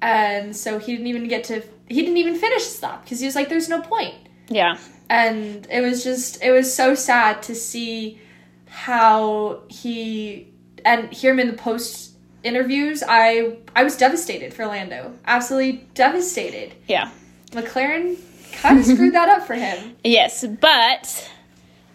And 0.00 0.54
so 0.54 0.78
he 0.78 0.92
didn't 0.92 1.09
even 1.09 1.26
get 1.26 1.42
to 1.44 1.64
he 1.88 2.00
didn't 2.00 2.18
even 2.18 2.37
finish 2.37 2.68
the 2.68 2.74
stop 2.74 3.02
because 3.02 3.18
he 3.18 3.26
was 3.26 3.35
like, 3.35 3.48
"There's 3.48 3.68
no 3.68 3.80
point." 3.80 4.14
Yeah. 4.48 4.78
And 5.09 5.66
it 5.68 5.80
was 5.80 6.04
just 6.04 6.40
it 6.40 6.52
was 6.52 6.72
so 6.72 6.94
sad 6.94 7.42
to 7.42 7.56
see 7.56 8.20
how 8.66 9.64
he 9.68 10.46
and 10.85 11.12
hear 11.12 11.33
him 11.33 11.40
in 11.40 11.48
the 11.48 11.54
post 11.54 12.12
interviews. 12.44 13.02
I 13.04 13.56
I 13.74 13.83
was 13.83 13.96
devastated 13.96 14.54
for 14.54 14.64
Lando. 14.64 15.12
Absolutely 15.26 15.88
devastated. 15.94 16.72
Yeah. 16.87 17.11
McLaren 17.50 18.16
kind 18.52 18.78
of 18.78 18.84
screwed 18.84 19.14
that 19.14 19.28
up 19.28 19.46
for 19.46 19.54
him. 19.54 19.96
Yes, 20.04 20.44
but 20.60 21.30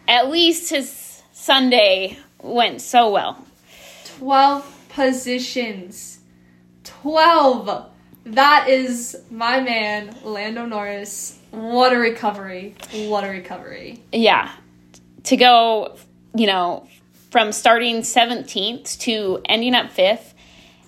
at 0.07 0.29
least 0.29 0.69
his 0.69 1.23
Sunday 1.31 2.17
went 2.41 2.81
so 2.81 3.09
well. 3.11 3.45
12 4.17 4.87
positions. 4.89 6.19
12. 6.83 7.89
That 8.25 8.69
is 8.69 9.21
my 9.29 9.59
man, 9.59 10.15
Lando 10.23 10.65
Norris. 10.65 11.37
What 11.51 11.93
a 11.93 11.97
recovery. 11.97 12.75
What 12.91 13.23
a 13.23 13.29
recovery. 13.29 14.01
Yeah. 14.11 14.51
To 15.23 15.37
go, 15.37 15.95
you 16.35 16.47
know, 16.47 16.87
from 17.31 17.51
starting 17.51 17.97
17th 17.97 18.99
to 18.99 19.41
ending 19.45 19.75
up 19.75 19.91
5th 19.91 20.33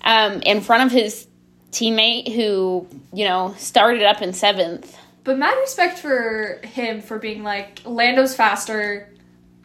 um, 0.02 0.40
in 0.42 0.60
front 0.60 0.84
of 0.84 0.92
his 0.92 1.26
teammate 1.72 2.34
who, 2.34 2.86
you 3.12 3.24
know, 3.24 3.54
started 3.58 4.02
up 4.02 4.22
in 4.22 4.30
7th. 4.30 4.94
But 5.28 5.36
mad 5.36 5.58
respect 5.60 5.98
for 5.98 6.58
him 6.64 7.02
for 7.02 7.18
being 7.18 7.42
like, 7.42 7.82
Lando's 7.84 8.34
faster. 8.34 9.10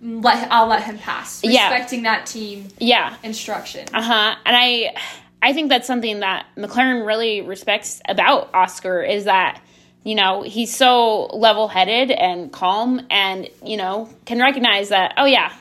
Let 0.01 0.51
I'll 0.51 0.67
let 0.67 0.83
him 0.83 0.97
pass. 0.97 1.41
Yeah. 1.41 1.69
Respecting 1.71 2.03
that 2.03 2.25
team 2.25 2.67
Yeah. 2.79 3.15
instruction. 3.23 3.87
Uh-huh. 3.93 4.35
And 4.45 4.55
I 4.57 4.93
I 5.41 5.53
think 5.53 5.69
that's 5.69 5.87
something 5.87 6.19
that 6.19 6.47
McLaren 6.57 7.07
really 7.07 7.39
respects 7.39 8.01
about 8.09 8.53
Oscar 8.53 9.03
is 9.03 9.23
that 9.23 9.61
you 10.03 10.15
know, 10.15 10.41
he's 10.41 10.75
so 10.75 11.27
level-headed 11.27 12.11
and 12.11 12.51
calm 12.51 13.07
and, 13.09 13.47
you 13.63 13.77
know, 13.77 14.09
can 14.25 14.39
recognize 14.39 14.89
that 14.89 15.13
oh 15.15 15.23
yeah, 15.23 15.53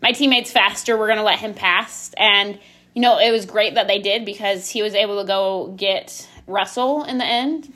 my 0.00 0.12
teammate's 0.12 0.50
faster, 0.50 0.96
we're 0.96 1.06
going 1.08 1.18
to 1.18 1.22
let 1.22 1.38
him 1.38 1.52
pass 1.52 2.14
and 2.16 2.58
you 2.94 3.02
know, 3.02 3.18
it 3.18 3.30
was 3.30 3.44
great 3.44 3.74
that 3.74 3.88
they 3.88 3.98
did 3.98 4.24
because 4.24 4.70
he 4.70 4.80
was 4.80 4.94
able 4.94 5.20
to 5.20 5.26
go 5.26 5.74
get 5.76 6.26
Russell 6.46 7.04
in 7.04 7.18
the 7.18 7.26
end. 7.26 7.74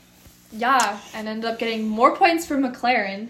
Yeah, 0.53 1.01
and 1.15 1.29
ended 1.29 1.51
up 1.51 1.59
getting 1.59 1.89
more 1.89 2.15
points 2.15 2.47
for 2.47 2.57
McLaren 2.57 3.29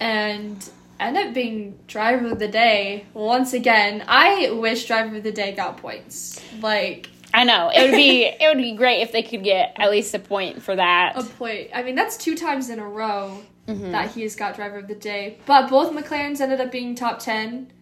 and 0.00 0.70
ended 0.98 1.28
up 1.28 1.34
being 1.34 1.78
driver 1.86 2.32
of 2.32 2.38
the 2.38 2.48
day 2.48 3.06
once 3.14 3.52
again. 3.52 4.04
I 4.08 4.50
wish 4.50 4.86
driver 4.86 5.16
of 5.16 5.22
the 5.22 5.32
day 5.32 5.52
got 5.52 5.76
points. 5.76 6.40
Like 6.60 7.10
I 7.34 7.44
know. 7.44 7.70
It 7.74 7.82
would 7.82 7.96
be 7.96 8.24
it 8.40 8.48
would 8.48 8.58
be 8.58 8.74
great 8.74 9.02
if 9.02 9.12
they 9.12 9.22
could 9.22 9.44
get 9.44 9.74
at 9.76 9.90
least 9.90 10.14
a 10.14 10.18
point 10.18 10.62
for 10.62 10.74
that. 10.76 11.14
a 11.16 11.22
point. 11.22 11.70
I 11.74 11.82
mean, 11.82 11.94
that's 11.94 12.16
two 12.16 12.36
times 12.36 12.70
in 12.70 12.78
a 12.78 12.88
row 12.88 13.38
mm-hmm. 13.66 13.92
that 13.92 14.12
he 14.12 14.22
has 14.22 14.36
got 14.36 14.56
driver 14.56 14.78
of 14.78 14.88
the 14.88 14.94
day. 14.94 15.38
But 15.46 15.68
both 15.68 15.92
McLarens 15.92 16.40
ended 16.40 16.60
up 16.60 16.70
being 16.70 16.94
top 16.94 17.18
10. 17.18 17.72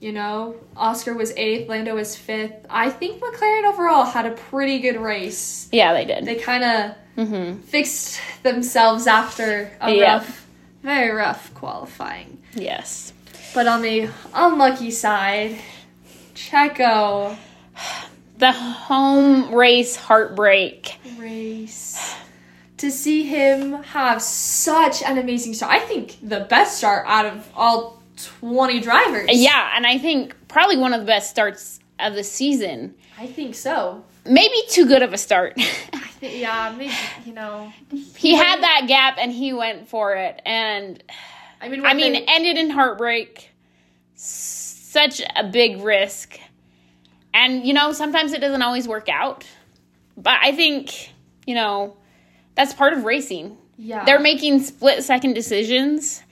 You 0.00 0.12
know, 0.12 0.56
Oscar 0.76 1.14
was 1.14 1.32
8th, 1.34 1.68
Lando 1.68 1.94
was 1.94 2.14
5th. 2.16 2.66
I 2.68 2.90
think 2.90 3.20
McLaren 3.22 3.64
overall 3.64 4.04
had 4.04 4.26
a 4.26 4.32
pretty 4.32 4.78
good 4.80 5.00
race. 5.00 5.68
Yeah, 5.72 5.94
they 5.94 6.04
did. 6.04 6.26
They 6.26 6.34
kind 6.34 6.62
of 6.64 6.94
Mhm. 7.26 7.62
fixed 7.64 8.20
themselves 8.42 9.06
after 9.06 9.72
a 9.80 9.90
Yeah. 9.90 10.12
rough, 10.16 10.46
very 10.82 11.10
rough 11.10 11.52
qualifying. 11.54 12.38
Yes. 12.54 13.14
But 13.54 13.66
on 13.66 13.80
the 13.80 14.10
unlucky 14.34 14.90
side, 14.90 15.56
Checo 16.34 17.36
The 18.38 18.52
home 18.52 19.54
race 19.54 19.96
heartbreak. 19.96 20.98
race. 21.18 22.14
To 22.76 22.90
see 22.90 23.22
him 23.22 23.82
have 23.82 24.20
such 24.20 25.02
an 25.02 25.16
amazing 25.16 25.54
start. 25.54 25.72
I 25.72 25.78
think 25.78 26.16
the 26.22 26.40
best 26.40 26.76
start 26.76 27.06
out 27.08 27.24
of 27.24 27.48
all 27.56 27.95
20 28.16 28.80
drivers. 28.80 29.28
Yeah, 29.32 29.72
and 29.74 29.86
I 29.86 29.98
think 29.98 30.34
probably 30.48 30.76
one 30.76 30.92
of 30.92 31.00
the 31.00 31.06
best 31.06 31.30
starts 31.30 31.80
of 31.98 32.14
the 32.14 32.24
season. 32.24 32.94
I 33.18 33.26
think 33.26 33.54
so. 33.54 34.04
Maybe 34.24 34.54
too 34.68 34.86
good 34.86 35.02
of 35.02 35.12
a 35.12 35.18
start. 35.18 35.54
I 35.58 35.98
think, 36.18 36.40
yeah, 36.40 36.74
maybe, 36.76 36.92
you 37.24 37.32
know. 37.32 37.72
he 38.16 38.34
had 38.34 38.62
that 38.62 38.84
gap 38.88 39.16
and 39.18 39.30
he 39.32 39.52
went 39.52 39.88
for 39.88 40.14
it 40.14 40.40
and 40.44 41.02
I 41.60 41.68
mean, 41.68 41.86
I 41.86 41.94
mean 41.94 42.12
they- 42.12 42.24
ended 42.26 42.58
in 42.58 42.70
heartbreak. 42.70 43.50
Such 44.14 45.22
a 45.34 45.44
big 45.44 45.82
risk. 45.82 46.38
And 47.32 47.66
you 47.66 47.72
know, 47.74 47.92
sometimes 47.92 48.32
it 48.32 48.40
doesn't 48.40 48.62
always 48.62 48.88
work 48.88 49.08
out. 49.08 49.44
But 50.16 50.38
I 50.42 50.52
think, 50.52 51.12
you 51.46 51.54
know, 51.54 51.96
that's 52.54 52.72
part 52.72 52.92
of 52.94 53.04
racing. 53.04 53.56
Yeah. 53.76 54.04
They're 54.06 54.20
making 54.20 54.60
split 54.60 55.02
second 55.04 55.34
decisions, 55.34 56.22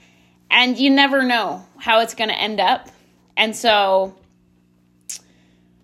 and 0.49 0.77
you 0.77 0.89
never 0.89 1.23
know 1.23 1.65
how 1.77 2.01
it's 2.01 2.15
going 2.15 2.29
to 2.29 2.37
end 2.37 2.59
up. 2.59 2.89
And 3.37 3.55
so, 3.55 4.15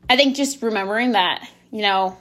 I 0.10 0.18
think 0.18 0.36
just 0.36 0.62
remembering 0.62 1.14
that, 1.14 1.48
you 1.72 1.82
know, 1.82 2.18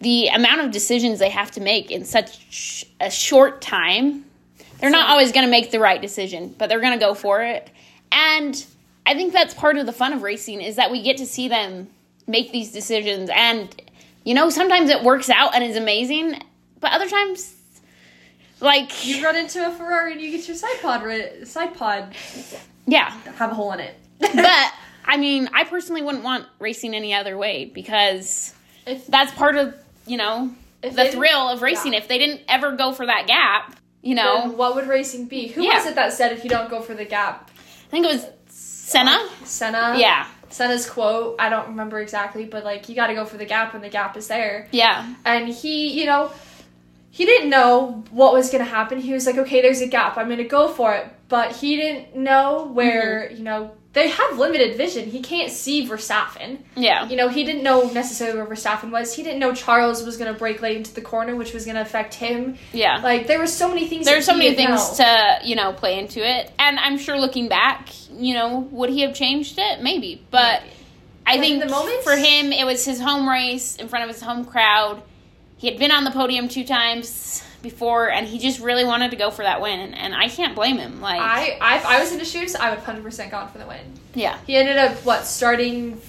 the 0.00 0.28
amount 0.28 0.60
of 0.60 0.70
decisions 0.70 1.18
they 1.18 1.30
have 1.30 1.50
to 1.52 1.60
make 1.60 1.90
in 1.90 2.04
such 2.04 2.84
a 3.00 3.10
short 3.10 3.60
time, 3.60 4.24
they're 4.78 4.90
not 4.90 5.10
always 5.10 5.32
going 5.32 5.44
to 5.44 5.50
make 5.50 5.70
the 5.70 5.80
right 5.80 6.00
decision, 6.00 6.54
but 6.56 6.68
they're 6.68 6.80
going 6.80 6.92
to 6.92 7.04
go 7.04 7.14
for 7.14 7.42
it. 7.42 7.68
And 8.12 8.64
I 9.04 9.14
think 9.14 9.32
that's 9.32 9.54
part 9.54 9.76
of 9.76 9.86
the 9.86 9.92
fun 9.92 10.12
of 10.12 10.22
racing 10.22 10.60
is 10.60 10.76
that 10.76 10.90
we 10.90 11.02
get 11.02 11.16
to 11.16 11.26
see 11.26 11.48
them 11.48 11.88
make 12.26 12.52
these 12.52 12.72
decisions 12.72 13.30
and 13.34 13.74
you 14.28 14.34
know, 14.34 14.50
sometimes 14.50 14.90
it 14.90 15.02
works 15.02 15.30
out 15.30 15.54
and 15.54 15.64
is 15.64 15.76
amazing, 15.76 16.38
but 16.80 16.92
other 16.92 17.08
times 17.08 17.54
like 18.60 19.06
you 19.06 19.24
run 19.24 19.36
into 19.36 19.66
a 19.66 19.70
Ferrari 19.72 20.12
and 20.12 20.20
you 20.20 20.30
get 20.30 20.46
your 20.48 20.56
side 20.56 20.80
pod 20.82 21.02
ri- 21.02 21.44
side 21.44 21.74
pod 21.74 22.14
yeah. 22.86 23.10
have 23.36 23.50
a 23.52 23.54
hole 23.54 23.72
in 23.72 23.80
it. 23.80 23.94
But 24.20 24.72
I 25.04 25.16
mean, 25.16 25.48
I 25.54 25.64
personally 25.64 26.02
wouldn't 26.02 26.24
want 26.24 26.46
racing 26.58 26.94
any 26.94 27.14
other 27.14 27.36
way 27.38 27.64
because 27.66 28.54
if 28.86 29.06
that's 29.06 29.32
part 29.32 29.56
of, 29.56 29.74
you 30.06 30.16
know, 30.16 30.50
If 30.82 30.96
the 30.96 31.08
thrill 31.08 31.48
of 31.48 31.62
racing. 31.62 31.92
yeah. 31.92 32.00
If 32.00 32.08
they 32.08 32.18
didn't 32.18 32.42
ever 32.48 32.72
go 32.76 32.92
for 32.92 33.06
that 33.06 33.26
gap, 33.26 33.76
you 34.02 34.14
know, 34.14 34.40
then 34.48 34.56
what 34.56 34.74
would 34.74 34.86
racing 34.86 35.26
be? 35.26 35.48
Who 35.48 35.62
Yeah. 35.62 35.74
was 35.76 35.86
it 35.86 35.94
that 35.94 36.12
said 36.12 36.32
if 36.32 36.44
you 36.44 36.50
don't 36.50 36.68
go 36.70 36.80
for 36.80 36.94
the 36.94 37.04
gap? 37.04 37.50
I 37.86 37.90
think 37.90 38.04
it 38.06 38.12
was 38.12 38.26
Senna. 38.48 39.12
Uh, 39.12 39.44
Senna. 39.44 39.94
Yeah. 39.98 40.26
Senna's 40.50 40.88
quote. 40.88 41.36
I 41.38 41.48
don't 41.50 41.68
remember 41.68 42.00
exactly, 42.00 42.44
but 42.44 42.64
like 42.64 42.88
you 42.88 42.94
got 42.94 43.08
to 43.08 43.14
go 43.14 43.24
for 43.24 43.36
the 43.36 43.44
gap 43.44 43.72
when 43.72 43.82
the 43.82 43.88
gap 43.88 44.16
is 44.16 44.28
there. 44.28 44.68
Yeah. 44.70 45.14
And 45.24 45.48
he, 45.48 45.98
you 46.00 46.06
know, 46.06 46.32
he 47.10 47.24
didn't 47.24 47.50
know 47.50 48.04
what 48.10 48.32
was 48.32 48.50
going 48.50 48.64
to 48.64 48.70
happen. 48.70 49.00
He 49.00 49.12
was 49.12 49.26
like, 49.26 49.36
okay, 49.38 49.60
there's 49.62 49.80
a 49.80 49.86
gap. 49.88 50.16
I'm 50.16 50.26
going 50.26 50.38
to 50.38 50.44
go 50.44 50.68
for 50.68 50.94
it. 50.94 51.06
But 51.28 51.52
he 51.56 51.76
didn't 51.76 52.16
know 52.16 52.66
where, 52.72 53.26
Mm-hmm. 53.28 53.36
you 53.36 53.42
know, 53.44 53.72
they 53.94 54.08
have 54.08 54.38
limited 54.38 54.76
vision. 54.76 55.08
He 55.10 55.20
can't 55.20 55.50
see 55.50 55.88
Verstappen. 55.88 56.58
Yeah. 56.76 57.08
You 57.08 57.16
know, 57.16 57.28
he 57.28 57.42
didn't 57.42 57.62
know 57.62 57.88
necessarily 57.90 58.36
where 58.38 58.46
Verstappen 58.46 58.90
was. 58.92 59.14
He 59.14 59.22
didn't 59.22 59.40
know 59.40 59.54
Charles 59.54 60.04
was 60.04 60.16
going 60.18 60.32
to 60.32 60.38
break 60.38 60.60
late 60.62 60.76
into 60.76 60.94
the 60.94 61.00
corner, 61.00 61.34
which 61.34 61.52
was 61.54 61.64
going 61.64 61.74
to 61.74 61.80
affect 61.80 62.14
him. 62.14 62.56
Yeah. 62.72 62.98
Like, 63.02 63.26
there 63.26 63.38
were 63.38 63.46
so 63.46 63.66
many 63.68 63.88
things. 63.88 64.04
There's 64.06 64.26
so 64.26 64.34
many 64.34 64.54
things 64.54 64.98
know. 64.98 65.04
to, 65.04 65.38
you 65.48 65.56
know, 65.56 65.72
play 65.72 65.98
into 65.98 66.20
it. 66.20 66.52
And 66.58 66.78
I'm 66.78 66.98
sure 66.98 67.18
looking 67.18 67.48
back, 67.48 67.88
you 68.12 68.34
know, 68.34 68.58
would 68.70 68.90
he 68.90 69.00
have 69.00 69.14
changed 69.14 69.54
it? 69.58 69.82
Maybe. 69.82 70.22
But 70.30 70.60
Maybe. 70.62 70.74
I 71.26 71.36
But 71.36 71.40
think 71.40 71.62
the 71.64 71.68
moments- 71.70 72.04
for 72.04 72.16
him, 72.16 72.52
it 72.52 72.64
was 72.64 72.84
his 72.84 73.00
home 73.00 73.28
race 73.28 73.76
in 73.76 73.88
front 73.88 74.08
of 74.08 74.14
his 74.14 74.22
home 74.22 74.44
crowd. 74.44 75.02
He 75.58 75.68
had 75.68 75.78
been 75.78 75.90
on 75.90 76.04
the 76.04 76.10
podium 76.10 76.48
two 76.48 76.64
times 76.64 77.44
before, 77.62 78.10
and 78.10 78.26
he 78.26 78.38
just 78.38 78.60
really 78.60 78.84
wanted 78.84 79.10
to 79.10 79.16
go 79.16 79.30
for 79.30 79.42
that 79.42 79.60
win. 79.60 79.92
And 79.94 80.14
I 80.14 80.28
can't 80.28 80.54
blame 80.54 80.78
him. 80.78 81.00
Like, 81.00 81.20
I, 81.20 81.58
I, 81.60 81.76
if 81.76 81.86
I 81.86 82.00
was 82.00 82.12
in 82.12 82.18
his 82.20 82.30
shoes, 82.30 82.54
I 82.54 82.70
would 82.70 82.78
100% 82.78 83.30
gone 83.30 83.50
for 83.50 83.58
the 83.58 83.66
win. 83.66 83.80
yeah. 84.14 84.38
He 84.46 84.56
ended 84.56 84.76
up, 84.76 84.96
what, 85.04 85.24
starting. 85.24 86.00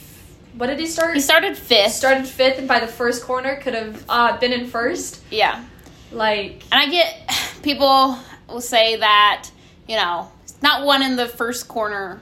What 0.56 0.68
did 0.68 0.80
he 0.80 0.86
start? 0.86 1.16
He 1.16 1.22
started 1.22 1.58
fifth. 1.58 1.94
started 1.94 2.28
fifth, 2.28 2.60
and 2.60 2.68
by 2.68 2.80
the 2.80 2.88
first 2.88 3.24
corner, 3.24 3.56
could 3.58 3.74
have 3.74 4.04
uh, 4.08 4.38
been 4.38 4.54
in 4.54 4.68
first. 4.68 5.22
yeah. 5.32 5.64
Like, 6.12 6.64
And 6.72 6.82
I 6.82 6.90
get 6.90 7.32
people 7.64 8.18
will 8.48 8.62
say 8.62 8.98
that, 8.98 9.50
you 9.88 9.96
know, 9.96 10.32
it's 10.44 10.62
not 10.62 10.86
one 10.86 11.02
in 11.04 11.16
the 11.16 11.28
first 11.28 11.68
corner. 11.68 12.22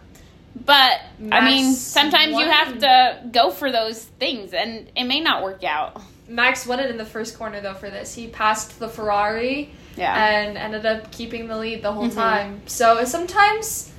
But 0.66 1.00
I 1.32 1.46
mean, 1.46 1.74
sometimes 1.74 2.32
you 2.32 2.46
have 2.50 2.80
to 2.80 3.30
go 3.32 3.52
for 3.52 3.72
those 3.72 4.04
things 4.04 4.54
and 4.54 4.90
it 4.96 5.04
may 5.06 5.22
not 5.22 5.44
work 5.44 5.64
out. 5.64 6.02
Max 6.28 6.66
won 6.68 6.80
it 6.80 6.90
in 6.90 6.98
the 6.98 7.06
first 7.06 7.38
corner, 7.38 7.62
though, 7.62 7.74
for 7.74 7.90
this. 7.90 8.14
He 8.16 8.28
passed 8.28 8.80
the 8.80 8.90
Ferrari 8.90 9.72
Yeah. 9.96 10.14
and 10.16 10.58
ended 10.58 10.86
up 10.86 11.12
keeping 11.12 11.48
the 11.48 11.58
lead 11.58 11.82
the 11.82 11.92
whole 11.92 12.10
Mhm. 12.10 12.16
time. 12.16 12.62
So 12.66 13.04
sometimes 13.06 13.92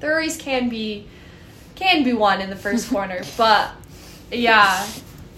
the 0.00 0.08
race 0.08 0.36
can 0.36 0.68
be 0.68 1.06
can 1.74 2.02
be 2.02 2.12
won 2.12 2.40
in 2.40 2.50
the 2.50 2.56
first 2.56 2.90
corner, 2.94 3.20
but 3.36 3.70
yeah, 4.32 4.84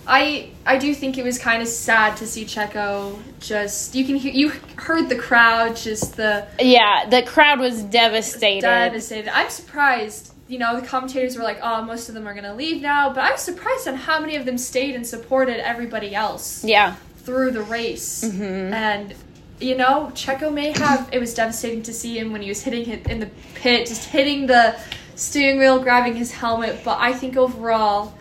I 0.06 0.48
I 0.64 0.78
do 0.78 0.94
think 0.94 1.18
it 1.18 1.24
was 1.24 1.38
kind 1.38 1.60
of 1.62 1.68
sad 1.68 2.16
to 2.16 2.26
see 2.26 2.44
Checo 2.46 3.18
just 3.40 3.94
you 3.94 4.04
can 4.06 4.16
hear 4.16 4.32
you 4.32 4.52
heard 4.76 5.10
the 5.10 5.16
crowd 5.16 5.76
just 5.76 6.16
the 6.16 6.46
yeah, 6.58 7.04
the 7.08 7.22
crowd 7.22 7.60
was 7.60 7.82
devastated. 7.82 8.62
devastated. 8.62 9.28
I'm 9.36 9.50
surprised. 9.50 10.32
You 10.50 10.58
know, 10.58 10.80
the 10.80 10.84
commentators 10.84 11.36
were 11.36 11.44
like, 11.44 11.60
"Oh, 11.62 11.82
most 11.82 12.08
of 12.08 12.14
them 12.16 12.26
are 12.26 12.34
gonna 12.34 12.54
leave 12.56 12.82
now," 12.82 13.10
but 13.10 13.22
I 13.22 13.30
was 13.30 13.40
surprised 13.40 13.86
on 13.86 13.94
how 13.94 14.18
many 14.18 14.34
of 14.34 14.44
them 14.44 14.58
stayed 14.58 14.96
and 14.96 15.06
supported 15.06 15.64
everybody 15.64 16.12
else 16.12 16.64
Yeah. 16.64 16.94
through 17.24 17.52
the 17.52 17.62
race. 17.62 18.24
Mhm. 18.26 18.72
And 18.72 19.14
you 19.60 19.76
know, 19.76 20.10
Checo 20.14 20.52
may 20.52 20.72
have. 20.78 21.06
It 21.12 21.20
was 21.20 21.34
devastating 21.34 21.82
to 21.82 21.92
see 21.92 22.18
him 22.18 22.32
when 22.32 22.42
he 22.42 22.48
was 22.48 22.62
hitting 22.62 22.88
it 22.90 23.06
in 23.08 23.20
the 23.20 23.28
pit, 23.54 23.86
just 23.86 24.06
hitting 24.08 24.46
the 24.48 24.74
steering 25.14 25.58
wheel, 25.58 25.78
grabbing 25.78 26.16
his 26.16 26.32
helmet. 26.32 26.80
But 26.82 26.96
I 27.00 27.12
think 27.12 27.36
overall, 27.36 28.14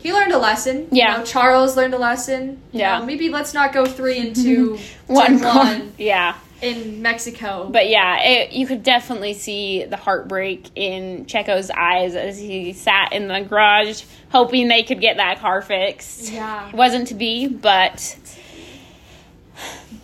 he 0.00 0.12
learned 0.12 0.32
a 0.32 0.38
lesson. 0.38 0.80
You 0.90 0.98
Yeah. 0.98 1.16
know, 1.18 1.24
Charles 1.24 1.76
learned 1.78 1.94
a 1.94 1.98
lesson. 1.98 2.60
You 2.72 2.80
Yeah. 2.80 2.98
know, 2.98 3.06
maybe 3.06 3.28
let's 3.30 3.54
not 3.54 3.72
go 3.72 3.86
three 3.86 4.18
and 4.18 4.34
two, 4.44 4.78
One, 5.06 5.40
one 5.40 5.92
Yeah. 5.96 6.34
In 6.62 7.02
Mexico. 7.02 7.68
But 7.70 7.88
yeah, 7.88 8.22
it, 8.22 8.52
you 8.52 8.66
could 8.66 8.82
definitely 8.82 9.34
see 9.34 9.84
the 9.84 9.96
heartbreak 9.96 10.70
in 10.74 11.26
Checo's 11.26 11.70
eyes 11.70 12.14
as 12.14 12.38
he 12.38 12.72
sat 12.72 13.12
in 13.12 13.28
the 13.28 13.40
garage 13.40 14.02
hoping 14.30 14.68
they 14.68 14.82
could 14.82 15.00
get 15.00 15.16
that 15.16 15.40
car 15.40 15.62
fixed. 15.62 16.30
yeah. 16.30 16.68
It 16.68 16.74
wasn't 16.74 17.08
to 17.08 17.14
be, 17.14 17.48
but 17.48 18.16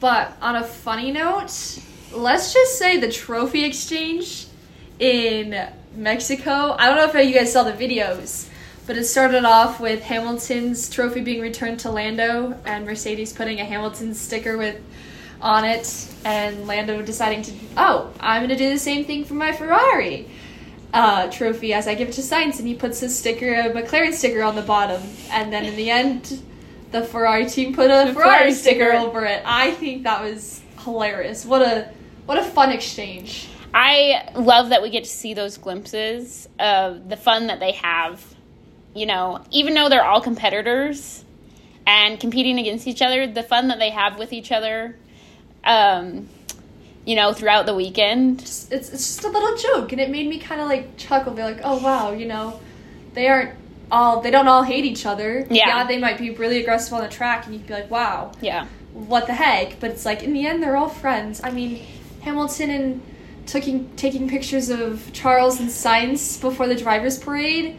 But 0.00 0.36
on 0.40 0.56
a 0.56 0.64
funny 0.64 1.12
note, 1.12 1.78
let's 2.12 2.52
just 2.52 2.78
say 2.78 2.98
the 2.98 3.10
trophy 3.10 3.64
exchange 3.64 4.46
in 4.98 5.68
Mexico. 5.94 6.76
I 6.78 6.86
don't 6.86 6.96
know 6.96 7.20
if 7.20 7.26
you 7.26 7.34
guys 7.34 7.52
saw 7.52 7.62
the 7.62 7.72
videos, 7.72 8.48
but 8.86 8.96
it 8.96 9.04
started 9.04 9.44
off 9.44 9.80
with 9.80 10.02
Hamilton's 10.02 10.90
trophy 10.90 11.20
being 11.20 11.40
returned 11.40 11.80
to 11.80 11.90
Lando 11.90 12.58
and 12.64 12.84
Mercedes 12.84 13.32
putting 13.32 13.60
a 13.60 13.64
Hamilton 13.64 14.14
sticker 14.14 14.56
with 14.56 14.80
on 15.40 15.64
it 15.64 16.14
and 16.24 16.66
Lando 16.66 17.02
deciding 17.02 17.42
to 17.42 17.52
oh, 17.76 18.12
I'm 18.20 18.40
going 18.40 18.50
to 18.50 18.56
do 18.56 18.70
the 18.70 18.78
same 18.78 19.04
thing 19.04 19.24
for 19.24 19.34
my 19.34 19.52
Ferrari. 19.52 20.28
Uh, 20.92 21.30
trophy 21.30 21.74
as 21.74 21.86
I 21.86 21.94
give 21.94 22.08
it 22.08 22.12
to 22.12 22.22
Sainz, 22.22 22.58
and 22.58 22.66
he 22.66 22.74
puts 22.74 23.02
a 23.02 23.08
sticker, 23.10 23.52
a 23.52 23.70
McLaren 23.70 24.14
sticker 24.14 24.42
on 24.42 24.56
the 24.56 24.62
bottom, 24.62 25.02
and 25.30 25.52
then 25.52 25.66
in 25.66 25.76
the 25.76 25.90
end, 25.90 26.42
the 26.90 27.02
Ferrari 27.02 27.46
team 27.46 27.74
put 27.74 27.90
a 27.90 28.12
Ferrari, 28.12 28.14
Ferrari 28.14 28.52
sticker 28.52 28.90
sticker. 28.90 28.96
over 28.96 29.24
it. 29.24 29.42
I 29.44 29.72
think 29.72 30.04
that 30.04 30.22
was 30.22 30.62
hilarious. 30.80 31.44
What 31.44 31.62
a 31.62 31.90
what 32.24 32.38
a 32.38 32.42
fun 32.42 32.70
exchange. 32.70 33.48
I 33.74 34.30
love 34.34 34.70
that 34.70 34.80
we 34.80 34.90
get 34.90 35.04
to 35.04 35.10
see 35.10 35.34
those 35.34 35.58
glimpses 35.58 36.48
of 36.58 37.08
the 37.08 37.16
fun 37.16 37.48
that 37.48 37.60
they 37.60 37.72
have. 37.72 38.24
You 38.94 39.04
know, 39.04 39.44
even 39.50 39.74
though 39.74 39.90
they're 39.90 40.04
all 40.04 40.22
competitors 40.22 41.24
and 41.86 42.18
competing 42.18 42.58
against 42.58 42.86
each 42.86 43.02
other, 43.02 43.26
the 43.26 43.42
fun 43.42 43.68
that 43.68 43.78
they 43.78 43.90
have 43.90 44.18
with 44.18 44.32
each 44.32 44.50
other, 44.50 44.96
um, 45.66 46.28
you 47.04 47.14
know, 47.16 47.32
throughout 47.32 47.66
the 47.66 47.74
weekend. 47.74 48.40
It's 48.40 48.70
it's 48.70 48.90
just 48.90 49.24
a 49.24 49.28
little 49.28 49.56
joke, 49.56 49.92
and 49.92 50.00
it 50.00 50.10
made 50.10 50.28
me 50.28 50.38
kind 50.38 50.60
of 50.60 50.68
like 50.68 50.96
chuckle. 50.96 51.32
Be 51.34 51.42
like, 51.42 51.60
oh 51.62 51.78
wow, 51.82 52.12
you 52.12 52.26
know, 52.26 52.58
they 53.14 53.28
aren't 53.28 53.52
all 53.90 54.20
they 54.20 54.30
don't 54.30 54.48
all 54.48 54.62
hate 54.62 54.84
each 54.84 55.06
other. 55.06 55.46
Yeah. 55.50 55.86
they 55.86 55.98
might 55.98 56.18
be 56.18 56.30
really 56.30 56.60
aggressive 56.60 56.94
on 56.94 57.02
the 57.02 57.08
track, 57.08 57.44
and 57.46 57.54
you'd 57.54 57.66
be 57.66 57.74
like, 57.74 57.90
wow, 57.90 58.32
Yeah. 58.40 58.66
what 58.92 59.26
the 59.26 59.34
heck? 59.34 59.78
But 59.80 59.90
it's 59.90 60.04
like 60.04 60.22
in 60.22 60.32
the 60.32 60.46
end, 60.46 60.62
they're 60.62 60.76
all 60.76 60.88
friends. 60.88 61.40
I 61.44 61.50
mean, 61.50 61.84
Hamilton 62.22 62.70
and 62.70 63.02
taking 63.46 63.94
taking 63.96 64.28
pictures 64.28 64.70
of 64.70 65.12
Charles 65.12 65.60
and 65.60 65.68
Sainz 65.68 66.40
before 66.40 66.66
the 66.66 66.74
drivers' 66.74 67.18
parade. 67.18 67.76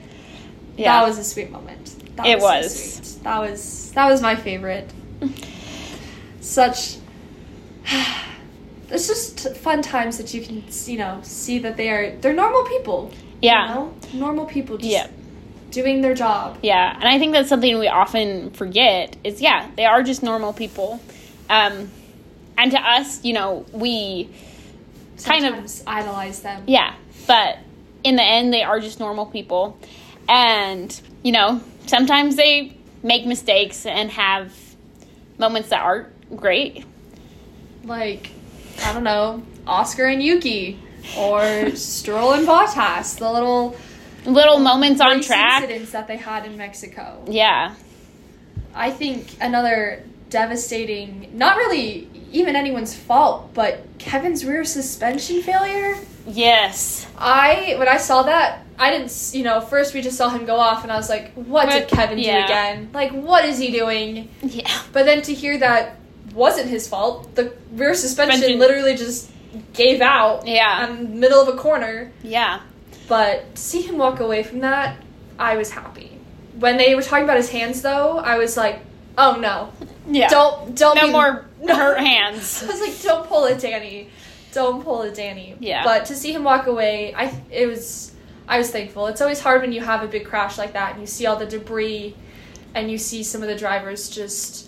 Yeah. 0.78 1.00
That 1.02 1.08
was 1.08 1.18
a 1.18 1.24
sweet 1.24 1.52
moment. 1.52 1.96
That 2.16 2.28
It 2.28 2.40
so 2.40 2.46
was. 2.46 2.94
sweet. 2.94 3.24
That 3.24 3.40
was 3.40 3.92
that 3.92 4.10
was 4.10 4.22
my 4.22 4.36
favorite. 4.36 4.90
Such. 6.40 6.98
It's 8.90 9.06
just 9.08 9.54
fun 9.58 9.82
times 9.82 10.18
that 10.18 10.34
you 10.34 10.42
can 10.42 10.64
you 10.86 10.98
know 10.98 11.20
see 11.22 11.60
that 11.60 11.76
they 11.76 11.90
are 11.90 12.16
they're 12.22 12.34
normal 12.34 12.64
people. 12.64 13.12
Yeah. 13.42 13.68
You 13.68 13.76
know? 13.76 13.94
Normal 14.14 14.46
people 14.46 14.78
just 14.78 14.90
Yeah. 14.90 15.08
doing 15.72 16.02
their 16.02 16.14
job. 16.14 16.58
Yeah, 16.64 16.96
and 16.96 17.04
I 17.04 17.20
think 17.20 17.34
that's 17.34 17.50
something 17.50 17.78
we 17.80 17.90
often 17.90 18.52
forget 18.52 19.18
is 19.26 19.42
yeah, 19.42 19.70
they 19.76 19.84
are 19.86 20.04
just 20.04 20.24
normal 20.24 20.54
people. 20.54 21.02
Um, 21.50 21.92
and 22.58 22.72
to 22.72 22.80
us, 22.80 23.24
you 23.26 23.34
know, 23.34 23.66
we 23.74 24.30
kind 25.24 25.46
of 25.46 25.54
idolize 25.86 26.42
them. 26.42 26.64
yeah, 26.68 26.96
but 27.28 27.58
in 28.06 28.16
the 28.16 28.24
end 28.24 28.54
they 28.54 28.64
are 28.64 28.80
just 28.80 29.00
normal 29.02 29.26
people. 29.26 29.78
And, 30.30 30.90
you 31.24 31.34
know, 31.34 31.62
sometimes 31.88 32.38
they 32.38 32.78
make 33.04 33.26
mistakes 33.26 33.86
and 33.86 34.10
have 34.12 34.54
moments 35.38 35.70
that 35.70 35.82
aren't 35.82 36.08
great. 36.38 36.86
Like, 37.88 38.30
I 38.84 38.94
don't 38.94 39.04
know, 39.04 39.44
Oscar 39.66 40.06
and 40.06 40.22
Yuki. 40.22 40.80
Or 41.18 41.74
Stroll 41.76 42.34
and 42.34 42.46
Bottas, 42.46 43.18
the 43.18 43.32
little 43.32 43.78
Little 44.28 44.60
moments 44.60 45.00
on 45.00 45.22
track. 45.22 45.64
incidents 45.64 45.92
that 45.92 46.08
they 46.08 46.18
had 46.18 46.46
in 46.46 46.58
Mexico. 46.58 47.24
Yeah. 47.30 47.76
I 48.76 48.92
think 48.92 49.36
another 49.40 50.04
devastating. 50.30 51.30
Not 51.34 51.56
really 51.56 52.10
even 52.34 52.58
anyone's 52.58 52.94
fault, 52.94 53.54
but 53.54 53.86
Kevin's 54.00 54.44
rear 54.44 54.66
suspension 54.66 55.42
failure. 55.42 55.96
Yes. 56.28 57.08
I 57.18 57.76
when 57.78 57.88
I 57.88 57.98
saw 57.98 58.24
that, 58.24 58.66
I 58.78 58.92
didn't. 58.92 59.32
You 59.34 59.44
know, 59.44 59.62
first 59.62 59.94
we 59.94 60.02
just 60.02 60.18
saw 60.18 60.28
him 60.28 60.46
go 60.46 60.58
off, 60.58 60.84
and 60.84 60.92
I 60.92 60.98
was 60.98 61.10
like, 61.10 61.32
"What 61.34 61.70
did 61.70 61.88
Kevin 61.88 62.18
do 62.18 62.24
again? 62.24 62.90
Like, 62.94 63.12
what 63.14 63.46
is 63.46 63.58
he 63.58 63.72
doing?" 63.72 64.30
Yeah. 64.42 64.70
But 64.92 65.06
then 65.06 65.22
to 65.24 65.34
hear 65.34 65.58
that 65.60 65.96
wasn't 66.38 66.70
his 66.70 66.88
fault, 66.88 67.36
the 67.36 67.52
rear 67.74 67.94
suspension 67.96 68.38
Suspension. 68.38 68.60
literally 68.60 68.96
just 68.96 69.30
gave 69.74 70.02
out 70.02 70.48
Yeah. 70.48 70.88
in 70.88 70.98
the 70.98 71.04
middle 71.20 71.42
of 71.42 71.48
a 71.48 71.58
corner. 71.58 72.12
Yeah. 72.24 72.60
But 73.08 73.56
to 73.56 73.62
see 73.62 73.82
him 73.82 73.98
walk 73.98 74.20
away 74.20 74.44
from 74.44 74.60
that, 74.60 74.98
I 75.40 75.58
was 75.58 75.72
happy. 75.72 76.12
When 76.60 76.78
they 76.78 76.94
were 76.96 77.02
talking 77.02 77.24
about 77.24 77.38
his 77.38 77.50
hands, 77.50 77.82
though, 77.82 78.18
I 78.20 78.38
was 78.38 78.56
like, 78.58 78.80
"Oh 79.18 79.38
no, 79.40 79.70
Yeah. 80.10 80.30
don't 80.30 80.76
don't 80.76 80.96
no 80.96 81.08
be- 81.08 81.12
more 81.12 81.46
no." 81.62 81.76
hurt 81.76 82.00
hands. 82.00 82.64
I 82.68 82.68
was 82.68 82.80
like, 82.82 83.02
"Don't 83.02 83.28
pull 83.28 83.46
it, 83.46 83.60
Danny. 83.60 84.10
Don't 84.54 84.84
pull 84.84 85.02
it, 85.04 85.16
Danny." 85.16 85.56
Yeah. 85.60 85.84
But 85.84 86.06
to 86.06 86.16
see 86.16 86.32
him 86.34 86.44
walk 86.44 86.68
away, 86.68 87.14
I 87.16 87.34
it 87.52 87.68
was 87.68 88.12
I 88.48 88.58
was 88.58 88.70
thankful. 88.72 89.08
It's 89.08 89.22
always 89.22 89.40
hard 89.40 89.62
when 89.62 89.72
you 89.72 89.82
have 89.82 90.04
a 90.04 90.08
big 90.08 90.26
crash 90.26 90.58
like 90.58 90.74
that 90.74 90.92
and 90.94 91.02
you 91.02 91.08
see 91.08 91.26
all 91.26 91.36
the 91.36 91.46
debris, 91.46 92.16
and 92.76 92.90
you 92.92 92.98
see 92.98 93.24
some 93.24 93.42
of 93.42 93.48
the 93.50 93.56
drivers 93.56 94.10
just 94.10 94.68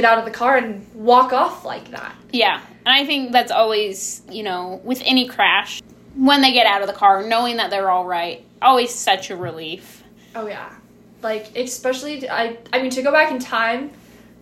get 0.00 0.04
out 0.04 0.18
of 0.18 0.24
the 0.24 0.30
car 0.30 0.56
and 0.56 0.86
walk 0.94 1.32
off 1.32 1.64
like 1.64 1.90
that. 1.90 2.14
Yeah. 2.30 2.60
And 2.86 2.94
I 2.94 3.04
think 3.04 3.32
that's 3.32 3.50
always, 3.50 4.22
you 4.30 4.44
know, 4.44 4.80
with 4.84 5.02
any 5.04 5.26
crash, 5.26 5.82
when 6.14 6.40
they 6.40 6.52
get 6.52 6.66
out 6.66 6.82
of 6.82 6.86
the 6.86 6.94
car, 6.94 7.24
knowing 7.26 7.56
that 7.56 7.70
they're 7.70 7.90
all 7.90 8.06
right, 8.06 8.44
always 8.62 8.94
such 8.94 9.30
a 9.30 9.36
relief. 9.36 10.04
Oh 10.36 10.46
yeah, 10.46 10.72
like 11.20 11.56
especially 11.56 12.30
I 12.30 12.58
I 12.72 12.80
mean 12.80 12.90
to 12.92 13.02
go 13.02 13.10
back 13.10 13.32
in 13.32 13.40
time, 13.40 13.90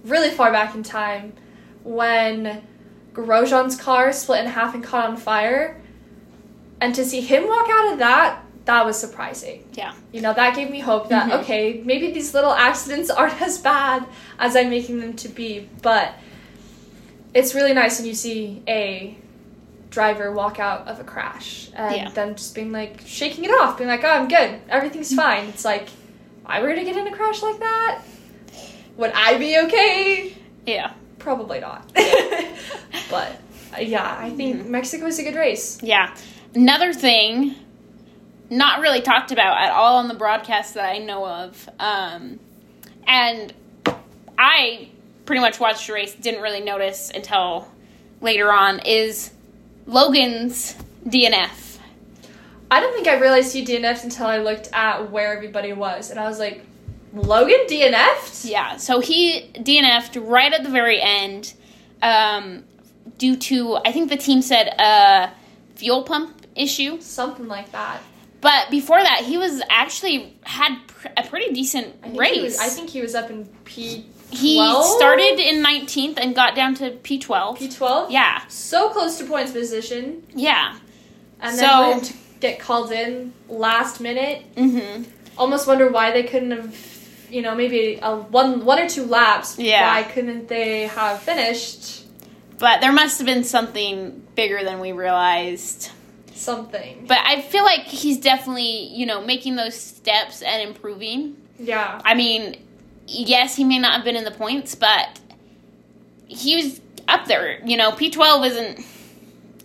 really 0.05 0.31
far 0.31 0.53
back 0.53 0.75
in 0.75 0.83
time, 0.83 1.33
when 1.85 2.62
Grosjean's 3.14 3.81
car 3.81 4.12
split 4.12 4.45
in 4.45 4.51
half 4.51 4.75
and 4.75 4.85
caught 4.85 5.09
on 5.09 5.16
fire, 5.16 5.81
and 6.83 6.95
to 6.95 7.03
see 7.03 7.23
him 7.23 7.49
walk 7.49 7.66
out 7.71 7.92
of 7.95 7.99
that, 8.01 8.42
that 8.66 8.85
was 8.85 8.98
surprising. 8.98 9.64
Yeah. 9.72 9.94
You 10.12 10.20
know 10.20 10.33
that 10.35 10.55
gave 10.55 10.70
me 10.70 10.81
hope 10.81 11.09
that 11.09 11.31
Mhm. 11.31 11.40
okay 11.42 11.83
maybe 11.85 12.12
these 12.12 12.35
little 12.35 12.52
accidents 12.52 13.09
aren't 13.11 13.40
as 13.48 13.59
bad 13.59 14.05
as 14.38 14.55
I'm 14.57 14.70
making 14.70 15.00
them 15.00 15.14
to 15.14 15.29
be, 15.29 15.68
but 15.83 16.12
it's 17.35 17.55
really 17.55 17.72
nice 17.74 17.98
when 17.98 18.07
you 18.09 18.14
see 18.14 18.62
a 18.68 19.16
driver 19.90 20.33
walk 20.33 20.59
out 20.59 20.88
of 20.88 21.00
a 21.00 21.05
crash 21.05 21.68
and 21.74 21.94
Yeah. 21.96 22.11
then 22.11 22.35
just 22.35 22.55
being 22.55 22.72
like 22.72 23.00
shaking 23.07 23.44
it 23.44 23.50
off, 23.50 23.79
being 23.79 23.88
like, 23.88 24.05
"Oh, 24.05 24.09
I'm 24.09 24.29
good. 24.29 24.61
Everything's 24.68 25.14
fine." 25.14 25.44
It's 25.46 25.64
like, 25.64 25.85
if 25.85 26.44
I 26.44 26.61
were 26.62 26.74
to 26.74 26.85
get 26.85 26.96
in 26.96 27.07
a 27.07 27.12
crash 27.16 27.42
like 27.42 27.59
that, 27.61 28.00
would 28.96 29.12
I 29.14 29.38
be 29.38 29.59
okay? 29.64 30.33
Yeah. 30.66 30.90
Probably 31.18 31.61
not. 31.61 31.90
but 33.11 33.33
yeah, 33.81 34.16
I 34.18 34.31
think 34.31 34.62
Mhm. 34.62 34.66
Mexico's 34.66 35.18
a 35.18 35.22
good 35.22 35.35
race. 35.37 35.79
Yeah. 35.83 36.14
Another 36.55 36.92
thing, 36.92 37.55
not 38.50 38.80
really 38.80 39.00
talked 39.00 39.32
about 39.32 39.61
at 39.61 39.72
all 39.72 39.98
on 39.98 40.09
the 40.09 40.14
broadcast 40.14 40.74
that 40.74 40.85
I 40.85 40.98
know 40.98 41.26
of, 41.26 41.68
um, 41.78 42.38
and 43.06 43.52
I 44.38 44.88
pretty 45.24 45.40
much 45.40 45.59
watched 45.59 45.87
the 45.87 45.94
race, 45.94 46.14
didn't 46.14 46.42
really 46.42 46.61
notice 46.61 47.11
until 47.14 47.68
later 48.20 48.52
on, 48.52 48.80
is 48.80 49.32
Logan's 49.87 50.74
DNF. 51.06 51.78
I 52.70 52.80
don't 52.80 52.94
think 52.94 53.06
I 53.06 53.20
realized 53.20 53.52
he 53.52 53.64
DNF'd 53.64 54.04
until 54.04 54.26
I 54.26 54.38
looked 54.38 54.68
at 54.72 55.11
where 55.11 55.37
everybody 55.37 55.72
was, 55.72 56.11
and 56.11 56.18
I 56.18 56.28
was 56.28 56.38
like, 56.38 56.64
Logan 57.12 57.66
DNF'd? 57.68 58.44
Yeah, 58.44 58.76
so 58.76 59.00
he 59.00 59.50
DNF'd 59.54 60.16
right 60.16 60.52
at 60.52 60.62
the 60.62 60.70
very 60.70 61.00
end 61.00 61.54
um, 62.02 62.64
due 63.18 63.37
to, 63.37 63.78
I 63.85 63.92
think 63.92 64.11
the 64.11 64.16
team 64.16 64.42
said, 64.42 64.68
a 64.78 65.30
fuel 65.76 66.02
pump 66.02 66.46
issue. 66.54 67.00
Something 67.00 67.48
like 67.48 67.70
that. 67.72 68.00
But 68.40 68.70
before 68.70 69.03
that, 69.03 69.22
he 69.25 69.38
was 69.38 69.62
actually 69.70 70.37
had 70.42 70.77
pr- 70.87 71.09
a 71.16 71.22
pretty 71.25 71.53
decent 71.53 71.94
I 72.05 72.09
race. 72.11 72.42
Was, 72.42 72.59
I 72.61 72.68
think 72.68 72.90
he 72.90 73.01
was 73.01 73.14
up 73.14 73.31
in 73.31 73.46
P. 73.64 74.07
He 74.31 74.57
started 74.83 75.38
in 75.38 75.62
19th 75.64 76.18
and 76.18 76.35
got 76.35 76.55
down 76.57 76.75
to 76.77 76.90
P12. 76.90 77.59
P12. 77.59 78.11
Yeah, 78.11 78.42
So 78.49 78.90
close 78.90 79.18
to 79.18 79.25
points 79.25 79.53
position, 79.53 80.25
yeah. 80.35 80.77
and 81.40 81.55
So- 81.57 81.62
then 81.64 81.90
went 81.90 82.05
to 82.07 82.14
get 82.40 82.59
called 82.59 82.90
in 82.92 83.33
last 83.49 84.01
minute. 84.01 84.42
hmm 84.57 85.05
Almost 85.38 85.66
wonder 85.66 85.88
why 85.90 86.11
they 86.12 86.22
couldn't 86.25 86.51
have, 86.51 86.75
you 87.31 87.40
know, 87.42 87.55
maybe 87.55 87.99
a 88.03 88.16
one 88.16 88.64
one 88.64 88.79
or 88.79 88.88
two 88.88 89.05
laps. 89.05 89.59
Yeah. 89.59 89.94
Why 89.94 90.03
couldn't 90.03 90.49
they 90.49 90.87
have 90.87 91.20
finished 91.22 92.05
But 92.59 92.81
there 92.81 92.92
must 92.92 93.18
have 93.18 93.27
been 93.27 93.44
something 93.44 94.22
bigger 94.35 94.64
than 94.64 94.81
we 94.81 94.92
realized. 94.92 95.90
Something? 96.37 97.05
But 97.09 97.18
I 97.25 97.40
feel 97.42 97.64
like 97.64 97.83
he's 97.83 98.18
definitely, 98.18 98.88
you 98.94 99.07
know, 99.07 99.25
making 99.25 99.57
those 99.57 99.75
steps 99.75 100.42
and 100.42 100.68
improving. 100.68 101.37
Yeah. 101.59 102.01
I 102.05 102.14
mean, 102.14 102.57
yes, 103.07 103.57
he 103.57 103.64
may 103.64 103.79
not 103.79 103.92
have 103.94 104.05
been 104.05 104.16
in 104.16 104.25
the 104.25 104.31
points, 104.31 104.75
but 104.75 105.18
he 106.27 106.57
was 106.57 106.81
up 107.09 107.27
there. 107.27 107.61
You 107.64 107.77
know, 107.77 107.92
P12 107.92 108.46
isn't 108.46 108.87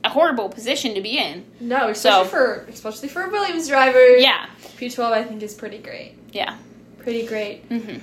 a 0.04 0.10
horrible 0.10 0.50
position 0.50 0.96
to 0.96 1.02
be 1.02 1.18
in. 1.18 1.46
No, 1.60 1.90
especially 1.90 2.24
So- 2.26 2.30
for 2.30 2.66
especially 2.70 3.10
for 3.10 3.24
a 3.24 3.30
Williams 3.30 3.68
driver. 3.68 4.16
Yeah, 4.18 4.48
P12 4.78 5.12
I 5.12 5.24
think 5.24 5.44
is 5.44 5.54
pretty 5.54 5.78
great. 5.78 6.14
yeah. 6.32 6.58
Pretty 7.00 7.26
great. 7.26 7.64
hmm 7.68 7.98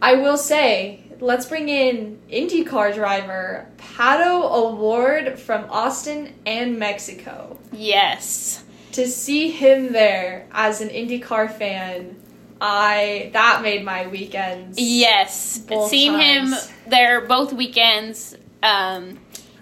I 0.00 0.14
will 0.16 0.36
say, 0.36 1.00
let's 1.20 1.46
bring 1.46 1.68
in 1.68 2.20
IndyCar 2.30 2.94
driver 2.94 3.66
Pato 3.78 4.50
O'Ward 4.50 5.38
from 5.38 5.66
Austin 5.70 6.34
and 6.44 6.78
Mexico. 6.78 7.58
Yes. 7.72 8.64
To 8.92 9.06
see 9.06 9.50
him 9.50 9.92
there 9.92 10.46
as 10.52 10.80
an 10.80 10.88
IndyCar 10.88 11.52
fan, 11.52 12.16
I 12.60 13.30
that 13.32 13.62
made 13.62 13.84
my 13.84 14.06
weekends. 14.06 14.78
Yes. 14.78 15.60
Seeing 15.88 16.18
him 16.18 16.54
there 16.86 17.20
both 17.26 17.52
weekends, 17.52 18.36
um, 18.62 19.18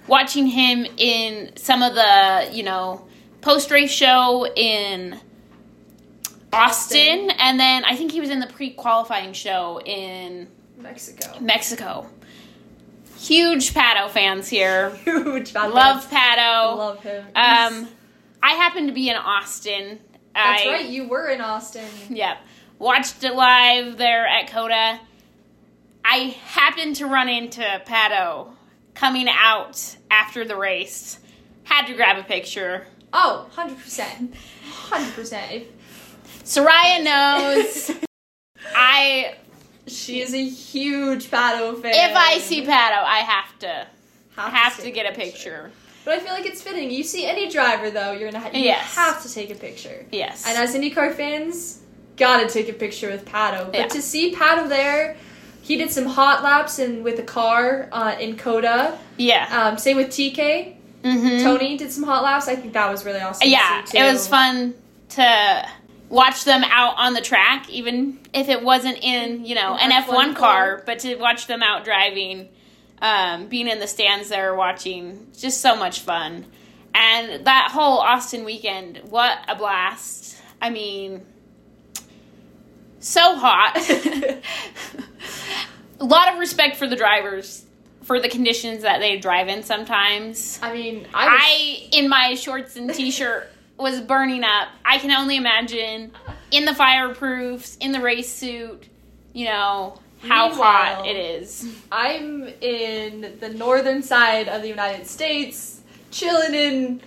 watching 0.07 0.47
him 0.47 0.87
in 0.97 1.57
some 1.57 1.83
of 1.83 1.95
the, 1.95 2.51
you 2.53 2.63
know, 2.63 3.07
post 3.41 3.71
race 3.71 3.91
show 3.91 4.47
in 4.55 5.21
Austin, 6.53 7.25
Austin. 7.25 7.31
and 7.39 7.59
then 7.59 7.85
I 7.85 7.97
think 7.97 8.13
he 8.13 8.21
was 8.21 8.31
in 8.31 8.39
the 8.39 8.47
pre 8.47 8.71
qualifying 8.71 9.33
show 9.33 9.81
in 9.85 10.49
Mexico. 10.85 11.41
Mexico. 11.41 12.07
Huge 13.17 13.73
Pato 13.73 14.11
fans 14.11 14.49
here. 14.49 14.91
Huge 15.05 15.51
fan. 15.51 15.73
Love 15.73 16.09
Pato. 16.11 16.77
Love 16.77 17.03
him. 17.03 17.25
Um, 17.35 17.89
I 18.43 18.53
happened 18.53 18.89
to 18.89 18.95
be 18.95 19.09
in 19.09 19.17
Austin. 19.17 19.99
That's 20.35 20.63
I, 20.63 20.69
right. 20.69 20.87
You 20.87 21.09
were 21.09 21.29
in 21.29 21.41
Austin. 21.41 21.89
Yep. 22.11 22.37
Watched 22.79 23.25
it 23.25 23.35
live 23.35 23.97
there 23.97 24.27
at 24.27 24.51
COTA. 24.51 25.01
I 26.05 26.17
happened 26.45 26.97
to 26.97 27.07
run 27.07 27.31
into 27.31 27.63
Pato 27.87 28.53
coming 28.95 29.29
out 29.31 29.97
after 30.11 30.45
the 30.45 30.57
race. 30.57 31.19
Had 31.63 31.87
to 31.87 31.95
grab 31.95 32.19
a 32.19 32.25
picture. 32.25 32.87
Oh, 33.11 33.49
100%. 33.57 34.35
100%. 34.91 35.67
Soraya 36.45 37.03
knows. 37.05 37.91
I 38.77 39.37
She 39.87 40.21
is 40.21 40.33
a 40.35 40.45
huge 40.49 41.31
Pato 41.31 41.81
fan. 41.81 41.93
if 41.95 42.17
I 42.17 42.39
see 42.39 42.63
Pato, 42.63 43.03
I 43.03 43.19
have 43.19 43.59
to 43.61 43.87
have, 44.37 44.53
have 44.53 44.77
to 44.77 44.83
take 44.83 44.95
get 44.95 45.13
a 45.13 45.15
picture. 45.15 45.71
But 46.05 46.15
I 46.15 46.21
feel 46.21 46.33
like 46.33 46.47
it's 46.47 46.63
fitting. 46.63 46.91
You 46.91 47.03
see 47.03 47.27
any 47.27 47.49
driver 47.51 47.91
though, 47.91 48.13
you're 48.13 48.31
gonna 48.31 48.43
ha- 48.45 48.51
you 48.53 48.65
Yes. 48.65 48.95
have 48.95 49.23
to 49.23 49.33
take 49.33 49.51
a 49.51 49.55
picture. 49.55 50.05
Yes. 50.13 50.45
And 50.47 50.57
as 50.59 50.75
IndyCar 50.75 51.15
fans, 51.15 51.81
gotta 52.17 52.47
take 52.49 52.69
a 52.69 52.73
picture 52.75 53.11
with 53.11 53.25
Pato. 53.25 53.67
But 53.67 53.75
Yeah. 53.75 53.87
to 53.89 54.03
see 54.03 54.35
Pato 54.35 54.69
there, 54.69 55.17
he 55.63 55.77
did 55.77 55.91
some 55.91 56.07
hot 56.07 56.43
laps 56.43 56.79
and 56.79 57.03
with 57.05 57.17
the 57.17 57.23
car 57.23 57.89
uh, 57.93 58.17
in 58.21 58.37
COTA. 58.37 58.99
yeah. 59.17 59.49
Um, 59.69 59.79
same 59.79 59.97
with 59.97 60.09
TK. 60.09 60.77
Mm-hmm. 61.03 61.43
Tony 61.45 61.77
did 61.77 61.93
some 61.93 62.05
hot 62.05 62.23
laps. 62.23 62.49
I 62.49 62.57
think 62.57 62.73
that 62.75 62.91
was 62.91 63.05
really 63.05 63.21
awesome. 63.21 63.43
to 63.43 63.49
yeah, 63.49 63.85
it 63.95 64.13
was 64.13 64.27
fun 64.29 64.75
to 65.11 65.67
watch 66.15 66.45
them 66.45 66.63
out 66.65 66.95
on 66.97 67.13
the 67.13 67.21
track, 67.21 67.69
even 67.69 68.21
if 68.33 68.49
it 68.49 68.63
wasn't 68.63 69.03
in 69.03 69.45
you 69.45 69.55
know 69.55 69.75
An 69.75 69.91
an 69.91 70.03
F1 70.03 70.09
F 70.09 70.09
one 70.09 70.35
car, 70.35 70.77
car. 70.77 70.83
but 70.87 71.01
to 71.01 71.17
watch 71.17 71.47
them 71.47 71.63
out 71.63 71.85
driving, 71.85 72.49
um, 73.03 73.49
being 73.49 73.69
in 73.69 73.81
the 73.81 73.87
stands 73.87 74.29
there 74.29 74.55
watching, 74.55 75.27
just 75.37 75.61
so 75.61 75.77
much 75.77 76.01
fun. 76.01 76.47
And 76.95 77.45
that 77.45 77.71
whole 77.73 77.99
Austin 77.99 78.45
weekend, 78.45 79.01
what 79.11 79.39
a 79.49 79.57
blast! 79.57 80.41
I 80.63 80.71
mean, 80.71 81.27
so 83.01 83.35
hot. 83.37 83.77
a 83.77 84.41
lot 86.05 86.33
of 86.33 86.39
respect 86.39 86.77
for 86.77 86.87
the 86.87 86.97
drivers 86.97 87.65
for 88.05 88.21
the 88.21 88.29
conditions 88.29 88.83
that 88.83 89.01
they 89.01 89.19
drive 89.19 89.49
in 89.49 89.63
sometimes. 89.63 90.59
I 90.63 90.73
mean, 90.75 91.07
I, 91.15 91.27
was, 91.27 91.41
I, 91.43 91.99
in 91.99 92.09
my 92.09 92.35
shorts 92.35 92.77
and 92.77 92.93
t-shirt, 92.93 93.51
was 93.79 94.01
burning 94.01 94.45
up. 94.45 94.69
I 94.85 94.99
can 94.99 95.11
only 95.11 95.37
imagine 95.37 96.13
in 96.51 96.65
the 96.65 96.73
fireproofs, 96.73 97.77
in 97.81 97.93
the 97.93 98.01
race 98.01 98.33
suit, 98.33 98.89
you 99.33 99.47
know, 99.47 99.99
how 100.21 100.53
hot 100.55 101.07
it 101.07 101.17
is. 101.17 101.67
I'm 101.91 102.49
in 102.61 103.37
the 103.41 103.51
northern 103.51 104.03
side 104.03 104.49
of 104.49 104.63
the 104.63 104.69
United 104.69 105.07
States, 105.07 105.83
chilling 106.11 106.55
in 106.55 107.01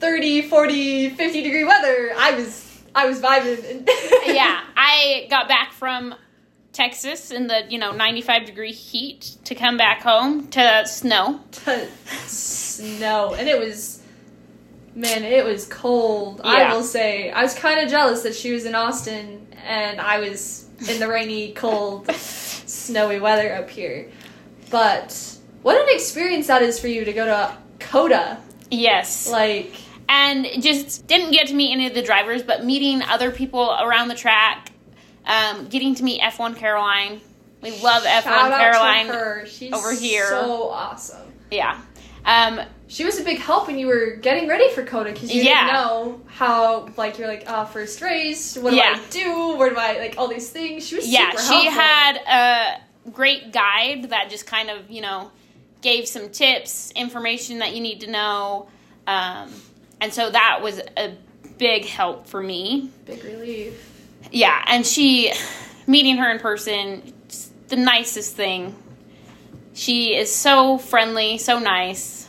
30, 0.00 0.48
40, 0.48 1.10
50 1.10 1.42
degree 1.42 1.64
weather. 1.64 2.12
I 2.16 2.32
was 2.32 2.82
I 2.94 3.06
was 3.06 3.20
vibing. 3.20 3.88
yeah, 4.26 4.62
I 4.76 5.26
got 5.30 5.48
back 5.48 5.72
from 5.72 6.14
Texas 6.72 7.30
in 7.30 7.46
the, 7.46 7.64
you 7.68 7.78
know, 7.78 7.92
95 7.92 8.44
degree 8.44 8.72
heat 8.72 9.36
to 9.44 9.54
come 9.54 9.76
back 9.76 10.02
home 10.02 10.48
to 10.48 10.86
snow. 10.86 11.40
to 11.52 11.88
snow, 12.26 13.34
and 13.34 13.48
it 13.48 13.58
was, 13.58 14.02
man, 14.94 15.24
it 15.24 15.44
was 15.44 15.66
cold. 15.66 16.40
Yeah. 16.44 16.50
I 16.50 16.74
will 16.74 16.82
say, 16.82 17.30
I 17.30 17.42
was 17.42 17.54
kind 17.54 17.80
of 17.80 17.88
jealous 17.90 18.22
that 18.22 18.34
she 18.34 18.52
was 18.52 18.64
in 18.64 18.74
Austin 18.74 19.46
and 19.64 20.00
I 20.00 20.20
was 20.20 20.66
in 20.88 21.00
the 21.00 21.08
rainy, 21.08 21.52
cold, 21.56 22.10
snowy 22.12 23.20
weather 23.20 23.54
up 23.54 23.70
here. 23.70 24.10
But 24.70 25.38
what 25.62 25.80
an 25.80 25.94
experience 25.94 26.46
that 26.48 26.62
is 26.62 26.78
for 26.78 26.88
you 26.88 27.04
to 27.04 27.12
go 27.12 27.24
to 27.26 27.56
COTA, 27.80 28.38
Yes. 28.70 29.28
like. 29.30 29.72
and 30.08 30.46
just 30.60 31.06
didn't 31.06 31.30
get 31.32 31.46
to 31.48 31.54
meet 31.54 31.72
any 31.72 31.86
of 31.86 31.94
the 31.94 32.02
drivers, 32.02 32.42
but 32.42 32.64
meeting 32.64 33.02
other 33.02 33.30
people 33.30 33.70
around 33.80 34.08
the 34.08 34.14
track, 34.14 34.70
um, 35.26 35.68
getting 35.68 35.94
to 35.96 36.02
meet 36.04 36.20
F1 36.20 36.56
Caroline. 36.56 37.20
We 37.62 37.70
love 37.80 38.02
F1 38.02 38.22
Shout 38.24 38.52
out 38.52 38.58
Caroline. 38.60 39.06
to 39.06 39.12
her. 39.12 39.46
She's 39.46 39.72
over 39.72 39.92
here. 39.94 40.28
so 40.28 40.68
awesome. 40.68 41.32
Yeah. 41.50 41.80
Um, 42.26 42.60
She 42.86 43.04
was 43.04 43.18
a 43.18 43.24
big 43.24 43.38
help 43.38 43.66
when 43.66 43.78
you 43.78 43.86
were 43.86 44.16
getting 44.16 44.46
ready 44.46 44.70
for 44.72 44.84
COTA 44.84 45.12
because 45.12 45.34
you 45.34 45.42
Yeah. 45.42 45.66
didn't 45.66 45.74
know 45.74 46.20
how, 46.26 46.88
like, 46.96 47.18
you're 47.18 47.28
like, 47.28 47.44
oh, 47.46 47.64
first 47.64 48.00
race, 48.02 48.56
what 48.58 48.70
do 48.70 48.76
Yeah. 48.76 48.96
I 49.00 49.10
do? 49.10 49.56
Where 49.56 49.70
do 49.70 49.76
I, 49.76 49.98
like, 49.98 50.14
all 50.18 50.28
these 50.28 50.50
things. 50.50 50.86
She 50.86 50.96
was 50.96 51.08
yeah, 51.08 51.30
she 51.30 51.64
helpful. 51.64 51.70
had 51.72 52.16
a 53.06 53.10
great 53.10 53.52
guide 53.52 54.10
that 54.10 54.28
just 54.30 54.46
kind 54.46 54.68
of, 54.70 54.90
you 54.90 55.00
know, 55.00 55.30
gave 55.80 56.06
some 56.06 56.28
tips, 56.30 56.90
information 56.94 57.58
that 57.60 57.74
you 57.74 57.80
need 57.80 58.00
to 58.00 58.10
know. 58.10 58.68
Um, 59.06 59.50
and 60.00 60.12
so 60.12 60.30
that 60.30 60.60
was 60.62 60.80
a 60.96 61.14
big 61.58 61.86
help 61.86 62.26
for 62.26 62.42
me. 62.42 62.90
Big 63.06 63.24
relief. 63.24 63.90
Yeah, 64.30 64.62
and 64.66 64.86
she, 64.86 65.32
meeting 65.86 66.16
her 66.18 66.30
in 66.30 66.38
person, 66.38 67.02
the 67.68 67.76
nicest 67.76 68.34
thing. 68.36 68.74
She 69.72 70.14
is 70.14 70.34
so 70.34 70.78
friendly, 70.78 71.38
so 71.38 71.58
nice. 71.58 72.23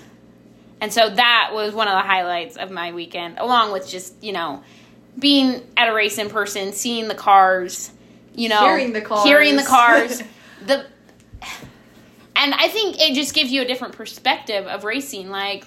And 0.82 0.92
so 0.92 1.10
that 1.10 1.52
was 1.54 1.74
one 1.74 1.88
of 1.88 1.94
the 1.94 2.02
highlights 2.08 2.58
of 2.58 2.70
my 2.72 2.92
weekend, 2.92 3.38
along 3.40 3.72
with 3.72 3.88
just, 3.88 4.22
you 4.24 4.34
know, 4.34 4.62
being 5.18 5.62
at 5.78 5.88
a 5.88 5.94
race 5.94 6.18
in 6.18 6.30
person, 6.30 6.74
seeing 6.74 7.08
the 7.08 7.16
cars, 7.16 7.92
you 8.34 8.50
know, 8.50 8.60
Hearing 8.62 8.92
the 8.94 9.02
cars. 9.02 9.24
hearing 9.24 9.56
the 9.56 9.64
cars. 9.68 10.22
the 10.66 10.86
and 12.36 12.54
I 12.54 12.68
think 12.68 13.00
it 13.00 13.14
just 13.16 13.34
gives 13.34 13.52
you 13.52 13.62
a 13.62 13.66
different 13.66 13.96
perspective 13.96 14.66
of 14.68 14.84
racing. 14.84 15.30
Like, 15.30 15.66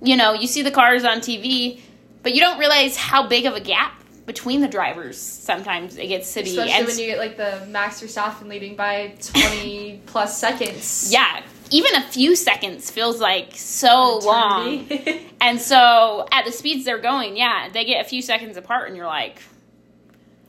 you 0.00 0.16
know, 0.16 0.32
you 0.32 0.46
see 0.46 0.62
the 0.62 0.70
cars 0.70 1.04
on 1.04 1.18
TV, 1.18 1.80
but 2.22 2.34
you 2.34 2.40
don't 2.40 2.58
realize 2.58 2.96
how 2.96 3.26
big 3.26 3.46
of 3.46 3.54
a 3.54 3.60
gap 3.60 4.00
between 4.24 4.60
the 4.60 4.68
drivers 4.68 5.18
sometimes 5.20 5.96
it 5.98 6.06
gets 6.06 6.32
to 6.34 6.42
be. 6.44 6.50
Especially 6.50 6.72
And 6.72 6.86
when 6.86 6.98
you 6.98 7.06
get, 7.06 7.18
like, 7.18 7.36
the 7.36 7.66
Max 7.68 8.00
Verstappen 8.00 8.46
leading 8.48 8.76
by 8.76 9.14
20 9.20 10.02
plus 10.06 10.38
seconds. 10.38 11.10
yeah, 11.12 11.42
even 11.74 11.96
a 11.96 12.02
few 12.02 12.36
seconds 12.36 12.88
feels 12.88 13.20
like 13.20 13.50
so 13.54 14.18
long. 14.18 14.88
And 15.40 15.60
so 15.60 16.26
at 16.32 16.46
the 16.46 16.52
speeds 16.52 16.86
they're 16.86 16.96
going, 16.96 17.36
yeah, 17.36 17.68
they 17.70 17.84
get 17.84 18.00
a 18.02 18.08
few 18.08 18.22
seconds 18.22 18.56
apart, 18.56 18.88
and 18.88 18.96
you're 18.96 19.04
like, 19.04 19.42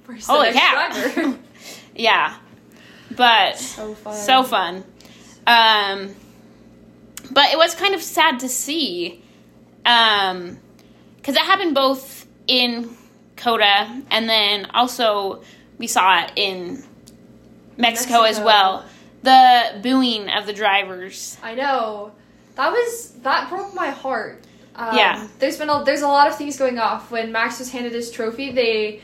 Where's 0.05 0.25
holy 0.25 0.53
cow. 0.53 1.38
yeah. 1.95 2.38
But 3.11 3.57
so 3.57 3.93
fun. 3.93 4.13
so 4.13 4.43
fun. 4.43 4.83
Um, 5.45 6.15
but 7.29 7.51
it 7.51 7.57
was 7.57 7.75
kind 7.75 7.93
of 7.93 8.01
sad 8.01 8.39
to 8.39 8.47
see, 8.47 9.21
um, 9.85 10.59
because 11.17 11.35
it 11.35 11.41
happened 11.41 11.75
both 11.75 12.25
in 12.47 12.95
COTA 13.35 14.03
and 14.11 14.29
then 14.29 14.65
also 14.73 15.43
we 15.77 15.88
saw 15.88 16.23
it 16.23 16.31
in 16.38 16.81
Mexico, 17.75 18.21
as 18.21 18.39
well. 18.39 18.85
The 19.25 19.79
booing 19.81 20.29
of 20.29 20.45
the 20.45 20.53
drivers. 20.53 21.38
I 21.43 21.55
know. 21.55 22.11
That 22.55 22.71
was 22.71 23.11
that 23.23 23.49
broke 23.49 23.73
my 23.73 23.89
heart. 23.89 24.43
Um, 24.75 24.95
Yeah. 24.95 25.27
There's 25.39 25.57
been 25.57 25.69
a, 25.69 25.83
there's 25.83 26.01
a 26.01 26.07
lot 26.07 26.27
of 26.27 26.35
things 26.38 26.57
going 26.57 26.79
off 26.79 27.11
when 27.11 27.31
Max 27.31 27.59
was 27.59 27.71
handed 27.71 27.93
his 27.93 28.11
trophy. 28.11 28.51
They 28.51 29.01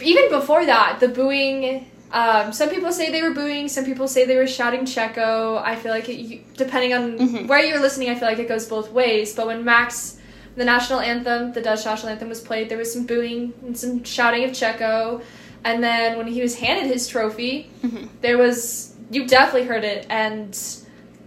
even 0.00 0.28
before 0.30 0.64
that 0.66 1.00
the 1.00 1.08
booing. 1.08 1.88
Um, 2.12 2.52
some 2.52 2.68
people 2.68 2.92
say 2.92 3.10
they 3.10 3.22
were 3.22 3.30
booing. 3.32 3.68
Some 3.68 3.86
people 3.86 4.06
say 4.06 4.26
they 4.26 4.36
were 4.36 4.46
shouting 4.46 4.80
Checo. 4.82 5.60
I 5.62 5.76
feel 5.76 5.90
like 5.92 6.08
it, 6.10 6.56
depending 6.58 6.92
on 6.92 7.18
Mhm. 7.18 7.46
where 7.48 7.60
you're 7.64 7.80
listening, 7.80 8.10
I 8.10 8.14
feel 8.16 8.28
like 8.28 8.38
it 8.38 8.48
goes 8.48 8.66
both 8.66 8.92
ways. 8.92 9.34
But 9.34 9.46
when 9.46 9.64
Max, 9.64 10.18
the 10.54 10.64
national 10.66 11.00
anthem, 11.00 11.52
the 11.54 11.62
Dutch 11.62 11.86
national 11.86 12.12
anthem 12.12 12.28
was 12.28 12.40
played, 12.42 12.68
there 12.68 12.76
was 12.76 12.92
some 12.92 13.06
booing 13.06 13.54
and 13.64 13.76
some 13.76 14.04
shouting 14.04 14.44
of 14.44 14.50
Checo. 14.50 15.22
And 15.64 15.82
then 15.82 16.18
when 16.18 16.26
he 16.26 16.40
was 16.42 16.56
handed 16.56 16.86
his 16.92 17.06
trophy, 17.08 17.70
Mhm. 17.84 18.08
there 18.20 18.38
was 18.38 18.94
you 19.10 19.26
definitely 19.26 19.68
heard 19.68 19.84
it 19.84 20.06
and 20.08 20.58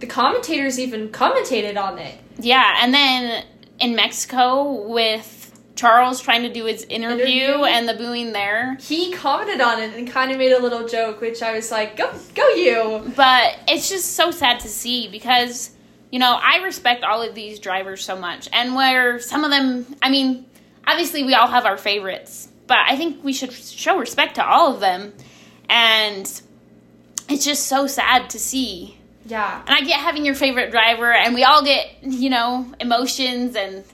the 0.00 0.06
commentators 0.06 0.78
even 0.80 1.08
commentated 1.10 1.76
on 1.80 1.98
it 1.98 2.14
Yeah, 2.40 2.78
and 2.80 2.92
then 2.92 3.44
in 3.78 3.94
Mexico 3.94 4.72
with 4.88 5.52
Charles 5.76 6.20
trying 6.20 6.42
to 6.42 6.48
do 6.52 6.64
his 6.64 6.82
interview, 6.84 7.24
Interview. 7.26 7.64
and 7.64 7.88
the 7.88 7.94
booing 7.94 8.32
there. 8.32 8.76
he 8.80 9.12
commented 9.12 9.60
on 9.60 9.80
it 9.80 9.94
and 9.94 10.10
kind 10.10 10.32
of 10.32 10.38
made 10.38 10.50
a 10.52 10.58
little 10.58 10.88
joke 10.88 11.20
which 11.20 11.42
i 11.42 11.52
was 11.52 11.70
like 11.70 11.96
go 11.96 12.10
go 12.34 12.48
you 12.54 13.12
But 13.14 13.54
it's 13.68 13.88
just 13.88 14.14
so 14.16 14.30
sad 14.32 14.58
to 14.60 14.68
see 14.68 15.06
because, 15.08 15.70
you 16.10 16.18
know, 16.18 16.38
I 16.42 16.58
respect 16.64 17.04
all 17.04 17.22
of 17.22 17.34
these 17.34 17.58
drivers 17.60 18.04
so 18.04 18.16
much. 18.16 18.48
And 18.52 18.74
where 18.74 19.18
some 19.20 19.44
of 19.44 19.50
them, 19.50 19.86
I 20.02 20.08
mean, 20.10 20.46
obviously 20.86 21.22
we 21.24 21.34
all 21.34 21.46
have 21.48 21.66
our 21.66 21.76
favorites, 21.76 22.48
but 22.66 22.78
I 22.86 22.96
think 22.96 23.22
we 23.24 23.32
should 23.32 23.52
show 23.52 23.98
respect 23.98 24.36
to 24.36 24.44
all 24.46 24.74
of 24.74 24.80
them. 24.80 25.12
And 25.68 26.24
it's 27.28 27.44
just 27.44 27.66
so 27.66 27.86
sad 27.86 28.30
to 28.30 28.38
see. 28.38 28.96
yeah 29.26 29.60
And 29.66 29.70
I 29.76 29.80
get 29.80 30.00
having 30.00 30.24
your 30.24 30.34
favorite 30.34 30.70
driver, 30.70 31.12
and 31.12 31.34
we 31.34 31.44
all 31.44 31.64
get, 31.64 32.02
you 32.02 32.30
know, 32.30 32.72
emotions 32.80 33.56
and 33.56 33.84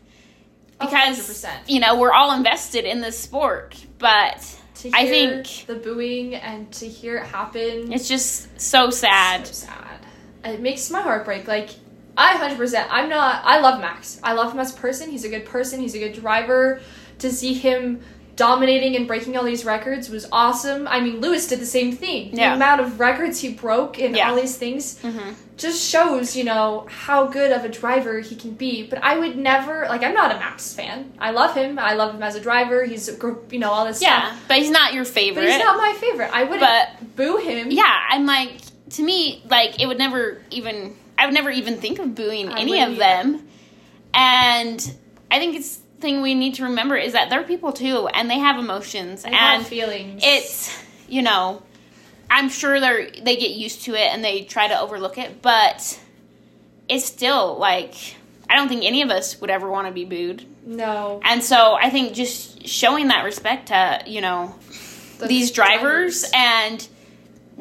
because, 0.80 0.92
hundred 0.92 1.26
percent. 1.26 1.68
you 1.70 1.80
know, 1.80 1.98
we're 1.98 2.12
all 2.12 2.32
invested 2.36 2.84
in 2.84 3.00
this 3.00 3.18
sport. 3.18 3.76
But 3.98 4.58
to 4.76 4.90
I 4.92 5.06
think- 5.06 5.66
the 5.66 5.76
booing 5.76 6.34
and 6.34 6.70
to 6.72 6.88
hear 6.88 7.18
it 7.18 7.26
happen 7.26 7.92
it's 7.92 8.08
just 8.08 8.60
so 8.60 8.90
sad. 8.90 9.46
so 9.46 9.66
sad 9.66 10.00
it 10.44 10.60
makes 10.60 10.90
my 10.90 11.00
heart 11.00 11.24
break 11.24 11.46
like 11.46 11.70
i 12.16 12.34
100% 12.36 12.86
i'm 12.90 13.08
not 13.08 13.42
i 13.44 13.60
love 13.60 13.80
max 13.80 14.18
i 14.24 14.32
love 14.32 14.52
him 14.52 14.58
as 14.58 14.74
a 14.76 14.80
person 14.80 15.08
he's 15.08 15.24
a 15.24 15.28
good 15.28 15.44
person 15.44 15.78
he's 15.78 15.94
a 15.94 15.98
good 16.00 16.14
driver 16.14 16.80
to 17.20 17.30
see 17.30 17.54
him 17.54 18.00
dominating 18.36 18.96
and 18.96 19.06
breaking 19.06 19.36
all 19.36 19.44
these 19.44 19.64
records 19.64 20.08
was 20.08 20.26
awesome 20.32 20.88
i 20.88 20.98
mean 21.00 21.20
lewis 21.20 21.46
did 21.48 21.60
the 21.60 21.66
same 21.66 21.92
thing 21.94 22.30
Yeah. 22.36 22.50
the 22.50 22.56
amount 22.56 22.80
of 22.80 22.98
records 22.98 23.40
he 23.40 23.52
broke 23.52 23.98
and 23.98 24.16
Yeah. 24.16 24.30
all 24.30 24.36
these 24.36 24.56
things 24.56 24.98
hmm 25.00 25.30
just 25.58 25.86
shows, 25.88 26.34
you 26.34 26.42
know, 26.42 26.86
how 26.90 27.26
good 27.26 27.52
of 27.52 27.62
a 27.64 27.68
driver 27.68 28.18
he 28.18 28.34
can 28.34 28.50
be. 28.52 28.82
But 28.82 29.00
I 29.04 29.16
would 29.16 29.36
never, 29.36 29.86
like, 29.88 30.02
I'm 30.02 30.14
not 30.14 30.32
a 30.34 30.38
Max 30.38 30.72
fan. 30.74 31.12
I 31.20 31.30
love 31.30 31.54
him. 31.54 31.78
I 31.78 31.92
love 31.92 32.14
him 32.16 32.22
as 32.22 32.34
a 32.34 32.40
driver. 32.40 32.82
He's, 32.84 33.08
you 33.50 33.58
know, 33.60 33.70
all 33.70 33.84
this 33.84 34.02
Yeah, 34.02 34.28
stuff. 34.30 34.44
but 34.48 34.56
he's 34.56 34.70
not 34.70 34.92
your 34.92 35.04
favorite. 35.04 35.42
But 35.44 35.50
he's 35.52 35.62
not 35.62 35.76
my 35.76 35.94
favorite. 36.00 36.30
I 36.32 36.42
wouldn't 36.44 36.60
But- 36.62 37.14
boo 37.16 37.36
him. 37.36 37.70
Yeah, 37.70 37.84
I'm 38.10 38.26
like 38.26 38.50
to 38.90 39.02
me, 39.04 39.44
like 39.50 39.80
it 39.80 39.86
would 39.86 39.98
never 39.98 40.42
even 40.50 40.96
I 41.16 41.26
would 41.26 41.34
never 41.34 41.50
even 41.50 41.76
think 41.76 42.00
of 42.00 42.12
booing 42.16 42.48
I 42.48 42.58
any 42.62 42.82
of 42.82 42.96
them. 42.96 43.46
And 44.14 44.94
I 45.30 45.38
think 45.38 45.54
it's 45.54 45.78
thing 46.02 46.20
we 46.20 46.34
need 46.34 46.54
to 46.56 46.64
remember 46.64 46.96
is 46.96 47.14
that 47.14 47.30
they're 47.30 47.42
people 47.44 47.72
too 47.72 48.08
and 48.08 48.28
they 48.28 48.38
have 48.38 48.58
emotions 48.58 49.24
I 49.24 49.28
and 49.28 49.36
have 49.36 49.66
feelings. 49.66 50.20
it's 50.22 50.84
you 51.08 51.22
know 51.22 51.62
I'm 52.30 52.48
sure 52.50 52.78
they're 52.80 53.10
they 53.10 53.36
get 53.36 53.52
used 53.52 53.82
to 53.84 53.94
it 53.94 54.12
and 54.12 54.22
they 54.24 54.42
try 54.42 54.68
to 54.68 54.78
overlook 54.78 55.16
it, 55.18 55.42
but 55.42 55.98
it's 56.88 57.04
still 57.04 57.56
like 57.58 57.94
I 58.50 58.56
don't 58.56 58.68
think 58.68 58.84
any 58.84 59.02
of 59.02 59.10
us 59.10 59.40
would 59.40 59.50
ever 59.50 59.70
want 59.70 59.86
to 59.86 59.92
be 59.92 60.04
booed. 60.04 60.44
no. 60.66 61.20
And 61.24 61.42
so 61.42 61.74
I 61.74 61.88
think 61.90 62.12
just 62.14 62.66
showing 62.66 63.08
that 63.08 63.24
respect 63.24 63.68
to, 63.68 64.02
you 64.06 64.20
know, 64.20 64.54
the 65.18 65.26
these 65.26 65.50
drivers, 65.50 66.24
and 66.34 66.86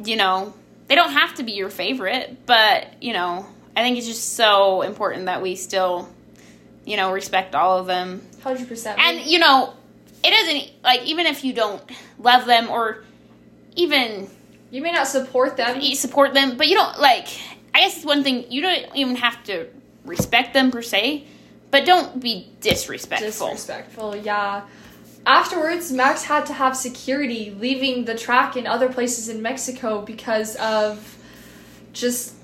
you 0.06 0.16
know 0.16 0.54
they 0.88 0.96
don't 0.96 1.12
have 1.12 1.36
to 1.36 1.44
be 1.44 1.52
your 1.52 1.70
favorite 1.70 2.46
but 2.46 2.88
you 3.02 3.14
know 3.14 3.46
i 3.76 3.82
think 3.82 3.98
it's 3.98 4.08
just 4.08 4.36
so 4.36 4.82
important 4.82 5.26
that 5.26 5.42
we 5.42 5.56
still 5.56 6.10
you 6.86 6.96
know 6.98 7.12
respect 7.12 7.56
all 7.56 7.78
of 7.78 7.88
them 7.88 8.22
100%. 8.44 8.98
and 8.98 9.22
you 9.22 9.40
know 9.40 9.74
it 10.24 10.30
doesn't 10.32 10.84
like 10.84 11.04
even 11.04 11.26
if 11.26 11.44
you 11.44 11.54
don't 11.54 11.82
love 12.20 12.46
them 12.46 12.70
or 12.70 13.04
even 13.76 14.30
you 14.70 14.82
may 14.82 14.92
not 14.92 15.08
support 15.08 15.58
them. 15.58 15.80
you 15.80 15.96
support 15.96 16.34
them 16.34 16.58
but 16.58 16.68
you 16.68 16.76
don't 16.76 17.00
like 17.00 17.28
i 17.74 17.80
guess 17.80 17.98
it's 17.98 18.06
one 18.06 18.24
thing 18.24 18.52
you 18.52 18.62
don't 18.62 18.96
even 18.96 19.16
have 19.16 19.44
to 19.44 19.68
respect 20.06 20.54
them 20.54 20.72
per 20.72 20.82
se 20.82 21.26
but 21.72 21.86
don't 21.86 22.20
be 22.20 22.52
disrespectful 22.60 23.50
Disrespectful, 23.50 24.18
yeah. 24.18 24.64
afterwards, 25.26 25.92
Max 25.92 26.24
had 26.26 26.46
to 26.48 26.54
have 26.54 26.76
security 26.76 27.56
leaving 27.58 28.04
the 28.04 28.14
track 28.16 28.58
in 28.58 28.68
other 28.68 28.90
places 28.90 29.30
in 29.30 29.42
Mexico 29.42 30.02
because 30.02 30.58
of 30.58 31.18
just 31.94 32.36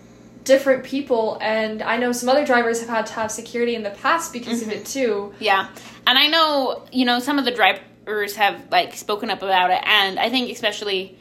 different 0.48 0.84
people. 0.84 1.38
And 1.42 1.84
I 1.84 1.98
know 1.98 2.12
some 2.12 2.30
other 2.30 2.46
drivers 2.46 2.80
have 2.80 2.90
had 2.90 3.06
to 3.08 3.14
have 3.14 3.32
security 3.32 3.76
in 3.76 3.84
the 3.84 3.92
past 3.92 4.34
because 4.34 4.62
of 4.62 4.70
mm-hmm. 4.70 4.78
it 4.78 4.86
too. 4.86 5.34
Yeah. 5.40 5.70
And 6.08 6.18
I 6.18 6.28
know, 6.28 6.86
you 6.92 7.06
know, 7.06 7.20
some 7.20 7.38
of 7.38 7.46
the 7.46 7.52
drivers 7.52 8.36
have 8.38 8.72
like 8.72 8.96
spoken 8.96 9.30
up 9.30 9.44
about 9.44 9.70
it 9.70 9.82
and 9.84 10.18
I 10.18 10.30
think 10.30 10.50
especially 10.50 11.20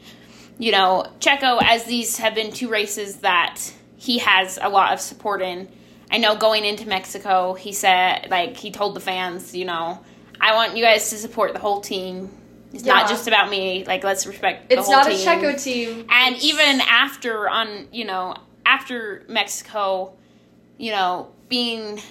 you 0.59 0.71
know, 0.71 1.05
Checo 1.19 1.59
as 1.61 1.85
these 1.85 2.17
have 2.17 2.33
been 2.33 2.51
two 2.51 2.69
races 2.69 3.17
that 3.17 3.59
he 3.95 4.19
has 4.19 4.57
a 4.61 4.69
lot 4.69 4.93
of 4.93 4.99
support 4.99 5.41
in. 5.41 5.67
I 6.09 6.17
know 6.17 6.35
going 6.35 6.65
into 6.65 6.87
Mexico, 6.87 7.53
he 7.53 7.73
said 7.73 8.27
like 8.29 8.57
he 8.57 8.71
told 8.71 8.95
the 8.95 8.99
fans, 8.99 9.55
you 9.55 9.65
know, 9.65 9.99
I 10.39 10.55
want 10.55 10.75
you 10.75 10.83
guys 10.83 11.09
to 11.11 11.17
support 11.17 11.53
the 11.53 11.59
whole 11.59 11.81
team. 11.81 12.29
It's 12.73 12.83
not 12.83 13.07
just 13.09 13.27
about 13.27 13.49
me. 13.49 13.85
Like 13.85 14.03
let's 14.03 14.25
respect 14.25 14.69
the 14.69 14.79
It's 14.79 14.89
not 14.89 15.05
team. 15.05 15.15
a 15.15 15.31
Checo 15.31 15.63
team. 15.63 16.05
And 16.09 16.35
even 16.41 16.81
after 16.81 17.49
on, 17.49 17.87
you 17.91 18.05
know, 18.05 18.35
after 18.67 19.23
Mexico, 19.29 20.13
you 20.77 20.91
know, 20.91 21.31
being 21.47 22.01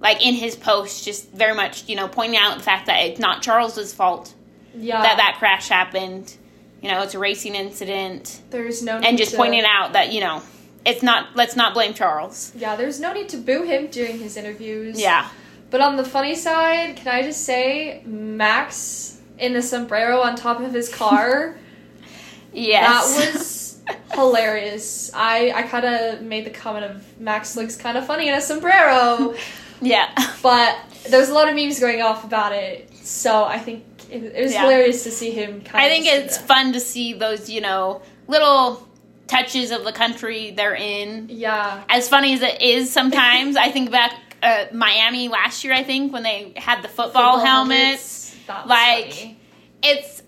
like 0.00 0.24
in 0.24 0.34
his 0.34 0.54
post, 0.54 1.04
just 1.04 1.30
very 1.30 1.54
much, 1.54 1.88
you 1.88 1.96
know, 1.96 2.06
pointing 2.06 2.38
out 2.38 2.58
the 2.58 2.62
fact 2.62 2.86
that 2.86 2.98
it's 3.04 3.18
not 3.18 3.42
Charles's 3.42 3.92
fault 3.92 4.34
yeah, 4.76 5.02
that 5.02 5.16
that 5.16 5.36
crash 5.38 5.68
happened. 5.68 6.36
You 6.82 6.90
know, 6.90 7.02
it's 7.02 7.14
a 7.14 7.18
racing 7.18 7.54
incident, 7.54 8.42
there's 8.50 8.82
no 8.82 8.98
need 8.98 9.08
and 9.08 9.16
just 9.18 9.30
to, 9.30 9.36
pointing 9.38 9.64
out 9.66 9.94
that 9.94 10.12
you 10.12 10.20
know, 10.20 10.42
it's 10.84 11.02
not. 11.02 11.34
Let's 11.34 11.56
not 11.56 11.72
blame 11.72 11.94
Charles. 11.94 12.52
Yeah, 12.54 12.76
there's 12.76 13.00
no 13.00 13.14
need 13.14 13.30
to 13.30 13.38
boo 13.38 13.62
him 13.62 13.86
during 13.86 14.18
his 14.18 14.36
interviews. 14.36 15.00
Yeah, 15.00 15.28
But 15.70 15.80
on 15.80 15.96
the 15.96 16.04
funny 16.04 16.34
side, 16.34 16.96
can 16.96 17.08
I 17.08 17.22
just 17.22 17.44
say 17.44 18.02
Max 18.04 19.18
in 19.38 19.54
the 19.54 19.62
sombrero 19.62 20.20
on 20.20 20.36
top 20.36 20.60
of 20.60 20.74
his 20.74 20.94
car? 20.94 21.56
yes, 22.52 23.16
That 23.16 23.34
was 23.34 23.46
hilarious. 24.12 25.10
I 25.14 25.52
I 25.54 25.62
kind 25.62 25.84
of 25.84 26.22
made 26.22 26.44
the 26.46 26.50
comment 26.50 26.84
of 26.84 27.20
Max 27.20 27.56
looks 27.56 27.76
kind 27.76 27.96
of 27.98 28.06
funny 28.06 28.28
in 28.28 28.34
a 28.34 28.40
sombrero, 28.40 29.34
yeah, 29.80 30.10
but 30.42 30.76
there's 31.08 31.28
a 31.28 31.34
lot 31.34 31.48
of 31.48 31.54
memes 31.54 31.78
going 31.80 32.00
off 32.02 32.24
about 32.24 32.52
it. 32.52 32.90
So 33.02 33.44
I 33.44 33.58
think 33.58 33.84
it, 34.10 34.22
it 34.24 34.42
was 34.42 34.52
Yeah. 34.52 34.62
hilarious 34.62 35.02
to 35.04 35.10
see 35.10 35.30
him. 35.30 35.60
Kind 35.62 35.66
of. 35.66 35.74
I 35.74 35.88
think 35.88 36.06
it's 36.06 36.38
that. 36.38 36.46
fun 36.48 36.72
to 36.72 36.80
see 36.80 37.12
those 37.14 37.50
you 37.50 37.60
know 37.60 38.02
little 38.28 38.88
touches 39.26 39.70
of 39.70 39.84
the 39.84 39.92
country 39.92 40.50
they're 40.52 40.74
in. 40.74 41.28
Yeah, 41.30 41.82
As 41.88 42.08
funny 42.08 42.34
as 42.34 42.42
it 42.42 42.60
is 42.60 42.90
sometimes, 42.92 43.56
I 43.56 43.70
think 43.70 43.90
back 43.90 44.14
uh, 44.42 44.66
Miami 44.72 45.28
last 45.28 45.64
year. 45.64 45.72
I 45.72 45.82
think 45.82 46.12
when 46.12 46.22
they 46.22 46.52
had 46.56 46.82
the 46.82 46.88
football, 46.88 47.38
helmets. 47.38 48.36
That 48.46 48.64
was 48.64 48.70
like, 48.70 49.12
funny. 49.14 49.38
It's 49.82 50.22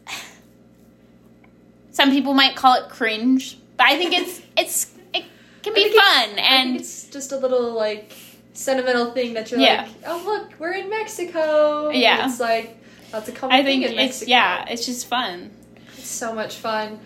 some 1.96 2.10
people 2.10 2.34
might 2.34 2.54
call 2.56 2.74
it 2.74 2.90
cringe, 2.90 3.56
but 3.78 3.86
I 3.86 3.96
think 3.96 4.12
it's 4.12 4.42
it's 4.56 4.92
it 5.14 5.24
can 5.62 5.72
be 5.74 5.88
fun 5.90 6.00
I 6.02 6.26
think 6.34 6.50
and 6.50 6.76
it's 6.76 7.04
just 7.08 7.32
a 7.32 7.36
little 7.38 7.72
like 7.72 8.12
sentimental 8.52 9.12
thing 9.12 9.34
that 9.34 9.50
you're 9.50 9.60
Yeah. 9.60 9.82
like, 9.82 9.90
oh 10.06 10.22
look, 10.24 10.52
we're 10.60 10.72
in 10.72 10.88
Mexico. 10.90 11.88
And 11.88 11.98
Yeah. 11.98 12.26
it's 12.28 12.38
like 12.40 12.76
that's 13.10 13.28
a 13.28 13.32
common 13.32 13.56
I 13.56 13.62
think 13.62 13.82
thing 13.84 13.92
in 13.94 13.98
it's 13.98 14.20
Mexico. 14.20 14.30
yeah, 14.30 14.64
it's 14.68 14.84
just 14.86 15.06
fun. 15.06 15.50
It's 15.96 16.08
so 16.08 16.34
much 16.34 16.56
fun. 16.56 17.00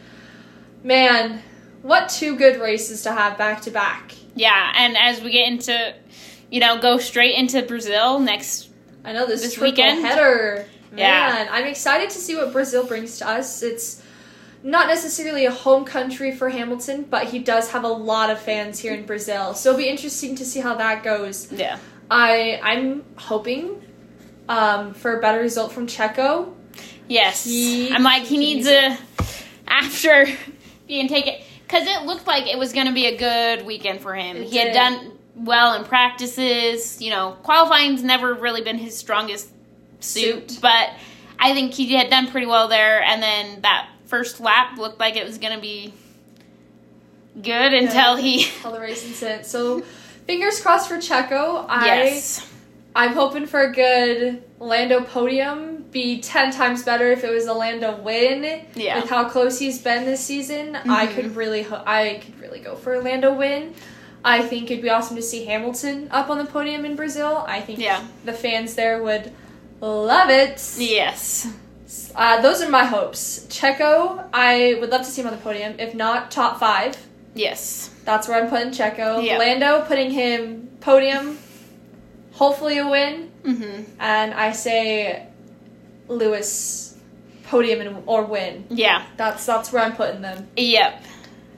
Man, 0.82 1.42
what 1.82 2.08
two 2.08 2.36
good 2.36 2.60
races 2.60 3.02
to 3.04 3.12
have 3.12 3.36
back 3.38 3.62
to 3.62 3.70
back. 3.70 4.12
Yeah, 4.34 4.72
and 4.76 4.96
as 4.96 5.20
we 5.20 5.30
get 5.30 5.46
into, 5.48 5.94
you 6.50 6.60
know, 6.60 6.78
go 6.80 6.98
straight 6.98 7.34
into 7.36 7.62
Brazil 7.62 8.18
next. 8.18 8.68
I 9.04 9.12
know 9.12 9.26
this, 9.26 9.40
This 9.42 9.58
weekend? 9.58 10.04
header. 10.04 10.66
Man, 10.92 10.98
Yeah. 10.98 11.48
I'm 11.50 11.64
excited 11.66 12.10
to 12.10 12.18
see 12.18 12.34
what 12.36 12.52
Brazil 12.52 12.84
brings 12.84 13.18
to 13.18 13.28
us. 13.28 13.62
It's 13.62 14.02
not 14.62 14.88
necessarily 14.88 15.46
a 15.46 15.50
home 15.50 15.84
country 15.84 16.32
for 16.34 16.48
Hamilton, 16.50 17.04
but 17.08 17.24
he 17.28 17.38
does 17.38 17.70
have 17.70 17.84
a 17.84 17.88
lot 17.88 18.30
of 18.30 18.38
fans 18.40 18.78
here 18.78 18.92
in 18.94 19.06
Brazil. 19.06 19.54
So 19.54 19.70
it'll 19.70 19.78
be 19.78 19.88
interesting 19.88 20.34
to 20.36 20.44
see 20.44 20.60
how 20.60 20.74
that 20.76 21.02
goes. 21.02 21.50
Yeah, 21.52 21.78
I 22.10 22.60
I'm 22.62 23.04
hoping 23.16 23.82
um, 24.48 24.94
for 24.94 25.16
a 25.18 25.20
better 25.20 25.40
result 25.40 25.72
from 25.72 25.86
Checo. 25.86 26.52
yes, 27.08 27.44
He- 27.44 27.90
I'm 27.92 28.02
like 28.02 28.22
he 28.24 28.28
he 28.36 28.38
needs 28.38 28.66
needs 28.66 28.98
a 28.98 28.98
after 29.68 30.26
being 30.86 31.08
taken 31.08 31.34
because 31.66 31.86
it 31.86 32.02
looked 32.02 32.26
like 32.26 32.46
it 32.46 32.58
was 32.58 32.72
going 32.72 32.86
to 32.86 32.92
be 32.92 33.06
a 33.06 33.16
good 33.16 33.64
weekend 33.64 34.00
for 34.00 34.14
him. 34.14 34.36
It 34.38 34.48
he 34.48 34.58
had 34.58 34.72
done 34.74 35.12
well 35.36 35.74
in 35.74 35.84
practices. 35.84 37.00
You 37.00 37.10
know, 37.10 37.36
qualifying's 37.42 38.02
never 38.02 38.34
really 38.34 38.62
been 38.62 38.76
his 38.78 38.96
strongest 38.96 39.48
suit, 40.00 40.50
Suit. 40.50 40.58
but 40.60 40.90
I 41.38 41.54
think 41.54 41.72
he 41.72 41.94
had 41.94 42.10
done 42.10 42.28
pretty 42.30 42.46
well 42.46 42.68
there. 42.68 43.02
And 43.02 43.22
then 43.22 43.60
that 43.62 43.88
first 44.10 44.40
lap 44.40 44.76
looked 44.76 45.00
like 45.00 45.16
it 45.16 45.24
was 45.24 45.38
going 45.38 45.54
to 45.54 45.60
be 45.60 45.94
good 47.40 47.72
until 47.72 48.16
he. 48.16 48.46
All 48.64 48.72
the 48.72 48.80
racing 48.80 49.12
sent. 49.12 49.46
So 49.46 49.80
fingers 50.26 50.60
crossed 50.60 50.88
for 50.88 50.96
Checo. 50.96 51.64
I 51.68 51.86
Yes. 51.86 52.46
I'm 52.94 53.12
hoping 53.12 53.46
for 53.46 53.60
a 53.60 53.72
good 53.72 54.42
Lando 54.58 55.02
podium. 55.04 55.84
Be 55.92 56.20
ten 56.20 56.52
times 56.52 56.82
better 56.82 57.10
if 57.12 57.22
it 57.24 57.30
was 57.30 57.46
a 57.46 57.52
Lando 57.52 57.96
win. 58.00 58.64
Yeah. 58.74 59.00
With 59.00 59.08
how 59.08 59.28
close 59.28 59.58
he's 59.60 59.80
been 59.80 60.04
this 60.04 60.20
season, 60.24 60.74
I 60.76 61.06
Mhm. 61.06 61.14
could 61.14 61.36
really 61.36 61.62
ho- 61.62 61.82
I 61.86 62.20
could 62.24 62.40
really 62.40 62.58
go 62.60 62.74
for 62.76 62.94
a 62.94 63.00
Lando 63.00 63.32
win. 63.32 63.74
I 64.24 64.42
think 64.42 64.70
it'd 64.70 64.82
be 64.82 64.90
awesome 64.90 65.16
to 65.16 65.22
see 65.22 65.44
Hamilton 65.46 66.08
up 66.10 66.28
on 66.30 66.38
the 66.38 66.44
podium 66.44 66.84
in 66.84 66.94
Brazil. 66.96 67.44
I 67.48 67.60
think 67.60 67.78
Yeah. 67.78 68.02
the 68.24 68.32
fans 68.32 68.74
there 68.74 69.02
would 69.02 69.32
love 69.80 70.28
it. 70.30 70.60
Yes. 70.76 71.46
Uh, 72.14 72.40
those 72.40 72.62
are 72.62 72.68
my 72.68 72.84
hopes. 72.84 73.46
Checo, 73.48 74.28
I 74.32 74.76
would 74.80 74.90
love 74.90 75.02
to 75.02 75.10
see 75.10 75.22
him 75.22 75.28
on 75.28 75.34
the 75.34 75.40
podium. 75.42 75.74
If 75.78 75.94
not, 75.94 76.30
top 76.30 76.58
five. 76.60 76.96
Yes. 77.34 77.90
That's 78.04 78.28
where 78.28 78.42
I'm 78.42 78.48
putting 78.50 78.70
Checo. 78.70 79.24
Yeah. 79.24 79.38
Lando, 79.38 79.82
putting 79.82 80.10
him 80.10 80.68
podium, 80.80 81.38
hopefully 82.32 82.78
a 82.78 82.88
win. 82.88 83.30
Mm-hmm. 83.42 83.82
And 84.00 84.34
I 84.34 84.52
say 84.52 85.26
Lewis, 86.08 86.96
podium 87.44 87.80
and, 87.80 88.02
or 88.06 88.24
win. 88.24 88.66
Yeah. 88.70 89.04
That's 89.16 89.46
that's 89.46 89.72
where 89.72 89.82
I'm 89.82 89.94
putting 89.94 90.20
them. 90.22 90.48
Yep. 90.56 91.02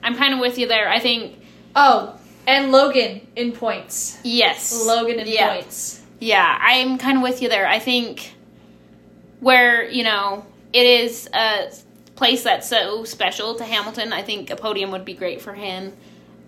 I'm 0.03 0.15
kind 0.15 0.33
of 0.33 0.39
with 0.39 0.57
you 0.57 0.67
there. 0.67 0.89
I 0.89 0.99
think 0.99 1.39
Oh, 1.75 2.19
and 2.45 2.71
Logan 2.71 3.25
in 3.35 3.51
points. 3.51 4.19
yes. 4.23 4.85
Logan 4.85 5.19
in 5.19 5.27
Yeah. 5.27 5.53
points. 5.55 6.01
Yeah, 6.19 6.57
I'm 6.61 6.97
kind 6.97 7.17
of 7.17 7.23
with 7.23 7.41
you 7.41 7.49
there. 7.49 7.67
I 7.67 7.79
think 7.79 8.32
where, 9.43 9.87
you 9.89 10.03
know, 10.03 10.45
it 10.71 10.85
is 10.85 11.29
a 11.33 11.71
place 12.15 12.43
that's 12.43 12.67
so 12.67 13.03
special 13.03 13.55
to 13.55 13.63
Hamilton, 13.63 14.13
I 14.13 14.23
think 14.23 14.49
a 14.49 14.55
podium 14.55 14.91
would 14.91 15.05
be 15.05 15.13
great 15.13 15.41
for 15.41 15.53
him. 15.53 15.93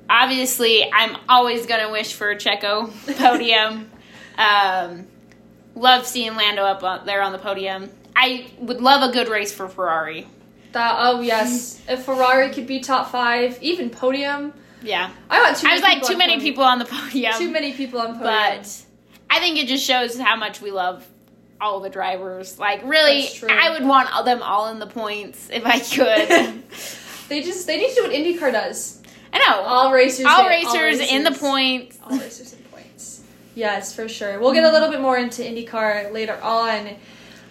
Obviously, 0.09 0.91
I'm 0.91 1.17
always 1.27 1.65
going 1.65 1.85
to 1.85 1.91
wish 1.91 2.13
for 2.13 2.29
a 2.31 2.35
Checo 2.35 2.91
podium. 3.17 3.91
um, 4.37 5.07
love 5.75 6.05
seeing 6.07 6.35
Lando 6.35 6.63
up 6.63 6.83
on, 6.83 7.05
there 7.05 7.21
on 7.21 7.31
the 7.31 7.39
podium. 7.39 7.89
I 8.15 8.47
would 8.59 8.81
love 8.81 9.07
a 9.07 9.11
good 9.13 9.27
race 9.27 9.51
for 9.51 9.67
Ferrari. 9.67 10.27
That 10.71 10.95
oh 10.99 11.21
yes, 11.21 11.81
if 11.87 12.03
Ferrari 12.03 12.51
could 12.51 12.67
be 12.67 12.81
top 12.81 13.09
five, 13.09 13.57
even 13.61 13.89
podium. 13.89 14.53
Yeah. 14.81 15.09
I 15.29 15.41
want 15.41 15.57
too. 15.57 15.67
I 15.67 15.69
Many 15.71 15.81
was 15.81 15.83
like, 15.83 16.03
too 16.03 16.17
many 16.17 16.33
podium. 16.33 16.41
people 16.41 16.63
on 16.63 16.79
the 16.79 16.85
podium. 16.85 17.33
Too 17.37 17.49
many 17.49 17.73
people 17.73 17.99
on 17.99 18.17
podium. 18.19 18.23
but 18.23 18.85
I 19.29 19.39
think 19.39 19.57
it 19.57 19.67
just 19.67 19.85
shows 19.85 20.19
how 20.19 20.35
much 20.35 20.61
we 20.61 20.71
love 20.71 21.05
all 21.59 21.79
the 21.79 21.89
drivers. 21.89 22.59
Like, 22.59 22.81
really, 22.83 23.27
I 23.49 23.71
would 23.71 23.87
want 23.87 24.09
them 24.25 24.41
all 24.41 24.69
in 24.69 24.79
the 24.79 24.87
points 24.87 25.49
if 25.51 25.65
I 25.65 25.79
could. 25.79 26.63
they 27.29 27.41
just 27.41 27.67
they 27.67 27.77
need 27.77 27.89
to 27.89 27.95
do 27.95 28.03
what 28.03 28.11
IndyCar 28.11 28.51
does. 28.51 29.01
I 29.33 29.39
know. 29.39 29.61
All 29.61 29.91
racers. 29.91 30.25
all, 30.27 30.43
get- 30.43 30.49
racers 30.49 31.11
in 31.11 31.23
the 31.23 31.31
points. 31.31 31.99
All 32.03 32.17
racers 32.17 32.53
in 32.53 32.59
points. 32.65 33.23
Yes, 33.53 33.95
for 33.95 34.07
sure. 34.07 34.39
We'll 34.39 34.53
get 34.53 34.63
a 34.63 34.71
little 34.71 34.89
bit 34.89 35.01
more 35.01 35.17
into 35.17 35.41
IndyCar 35.41 36.11
later 36.11 36.39
on. 36.41 36.95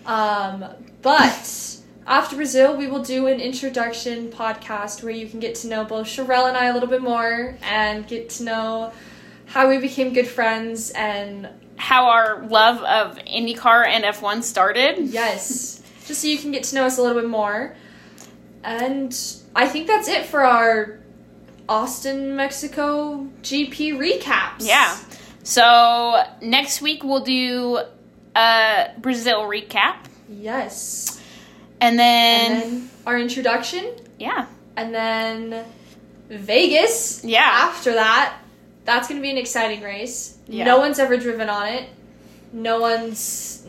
Um, 0.07 0.65
but 1.03 1.81
after 2.07 2.37
Brazil, 2.37 2.77
we 2.77 2.87
will 2.87 3.03
do 3.03 3.27
an 3.27 3.41
introduction 3.41 4.31
podcast 4.31 5.03
where 5.03 5.13
you 5.13 5.27
can 5.29 5.41
get 5.41 5.55
to 5.57 5.69
know 5.69 5.85
both 5.85 6.07
Sherelle 6.07 6.49
and 6.49 6.57
I 6.57 6.67
a 6.67 6.75
little 6.75 6.89
bit 6.89 7.03
more 7.03 7.57
and 7.63 8.07
get 8.07 8.29
to 8.31 8.45
know 8.45 8.93
how 9.47 9.69
we 9.69 9.79
became 9.79 10.13
good 10.13 10.29
friends 10.29 10.91
and 10.91 11.49
How 11.77 12.07
our 12.07 12.47
love 12.47 12.83
of 12.83 13.19
IndyCar 13.19 13.87
and 13.87 14.05
F1 14.05 14.43
started. 14.43 14.99
yes, 14.99 15.83
just 16.07 16.23
so 16.23 16.29
you 16.29 16.39
can 16.39 16.53
get 16.53 16.65
to 16.65 16.75
know 16.77 16.85
us 16.85 16.99
a 16.99 17.03
little 17.03 17.21
bit 17.21 17.29
more. 17.29 17.77
And 18.63 19.15
I 19.55 19.69
think 19.69 19.87
that's 19.87 20.09
it 20.09 20.27
for 20.27 20.43
our 20.43 20.99
Austin, 21.69 22.37
Mexico 22.37 23.29
GP 23.43 23.97
recaps. 23.97 24.61
Yeah. 24.61 24.97
So, 25.43 26.23
next 26.41 26.81
week 26.81 27.05
we'll 27.05 27.25
do 27.25 27.81
a 28.35 28.91
Brazil 28.99 29.43
recap. 29.43 29.97
Yes. 30.29 31.21
And 31.81 31.99
then, 31.99 32.53
and 32.53 32.63
then 32.63 32.91
our 33.07 33.19
introduction, 33.19 33.95
yeah. 34.19 34.47
and 34.77 34.95
then 34.95 35.65
Vegas. 36.29 37.23
Yeah. 37.25 37.43
After 37.43 37.93
that, 37.93 38.39
that's 38.85 39.09
going 39.09 39.19
to 39.21 39.23
be 39.23 39.31
an 39.31 39.39
exciting 39.39 39.83
race. 39.83 40.39
Yeah. 40.47 40.65
No 40.65 40.79
one's 40.79 40.99
ever 40.99 41.17
driven 41.17 41.49
on 41.49 41.69
it. 41.69 41.89
No 42.53 42.81
one's. 42.81 43.67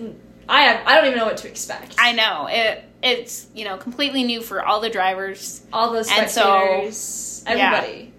I 0.47 0.61
have, 0.63 0.86
I 0.86 0.95
don't 0.95 1.05
even 1.07 1.18
know 1.18 1.26
what 1.26 1.38
to 1.38 1.47
expect. 1.47 1.95
I 1.97 2.11
know 2.11 2.47
it. 2.49 2.84
It's 3.01 3.47
you 3.55 3.66
know 3.66 3.78
completely 3.78 4.24
new 4.24 4.41
for 4.41 4.63
all 4.63 4.80
the 4.82 4.89
drivers. 4.89 5.61
All 5.74 5.91
those 5.91 6.09
And 6.11 6.30
so- 6.30 6.41
spectators, 6.41 7.43
everybody. 7.47 8.11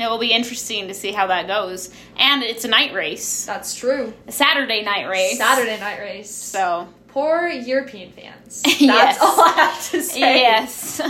It 0.00 0.06
will 0.08 0.18
be 0.18 0.32
interesting 0.32 0.88
to 0.88 0.94
see 0.94 1.12
how 1.12 1.26
that 1.28 1.46
goes. 1.46 1.90
And 2.16 2.42
it's 2.42 2.64
a 2.64 2.68
night 2.68 2.94
race, 2.94 3.44
That's 3.44 3.74
true. 3.74 4.12
a 4.26 4.32
Saturday 4.32 4.82
night 4.82 5.06
race. 5.06 5.36
Saturday 5.38 5.78
night 5.78 5.98
race. 6.00 6.30
So 6.30 6.88
Poor 7.08 7.46
European 7.48 8.10
fans. 8.12 8.62
That's 8.64 8.80
Yes. 8.80 9.18
all 9.20 9.40
I 9.40 9.50
have 9.52 9.90
to 9.90 10.00
say. 10.02 10.40
yes, 10.40 11.00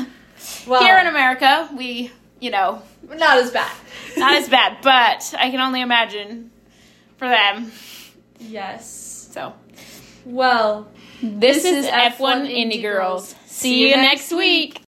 Well, 0.66 0.82
here 0.82 0.99
in 0.99 1.07
America, 1.07 1.68
we 1.76 2.11
you 2.40 2.51
know 2.51 2.82
not 3.09 3.38
as 3.38 3.50
bad. 3.50 3.72
not 4.16 4.34
as 4.34 4.48
bad, 4.48 4.78
but 4.82 5.34
I 5.38 5.50
can 5.50 5.61
only 5.61 5.80
imagine 5.80 6.50
for 7.16 7.28
them. 7.28 7.72
yes. 8.38 9.28
So 9.32 9.55
Well, 10.26 10.88
this, 11.22 11.62
This 11.62 11.64
is 11.64 11.84
is 11.86 11.90
F1 11.90 12.16
F1 12.16 12.46
Indie 12.48 12.72
Indie 12.78 12.82
Girls. 12.82 13.32
Girls. 13.32 13.36
See 13.46 13.88
you 13.88 13.96
next 13.96 14.32
week. 14.32 14.82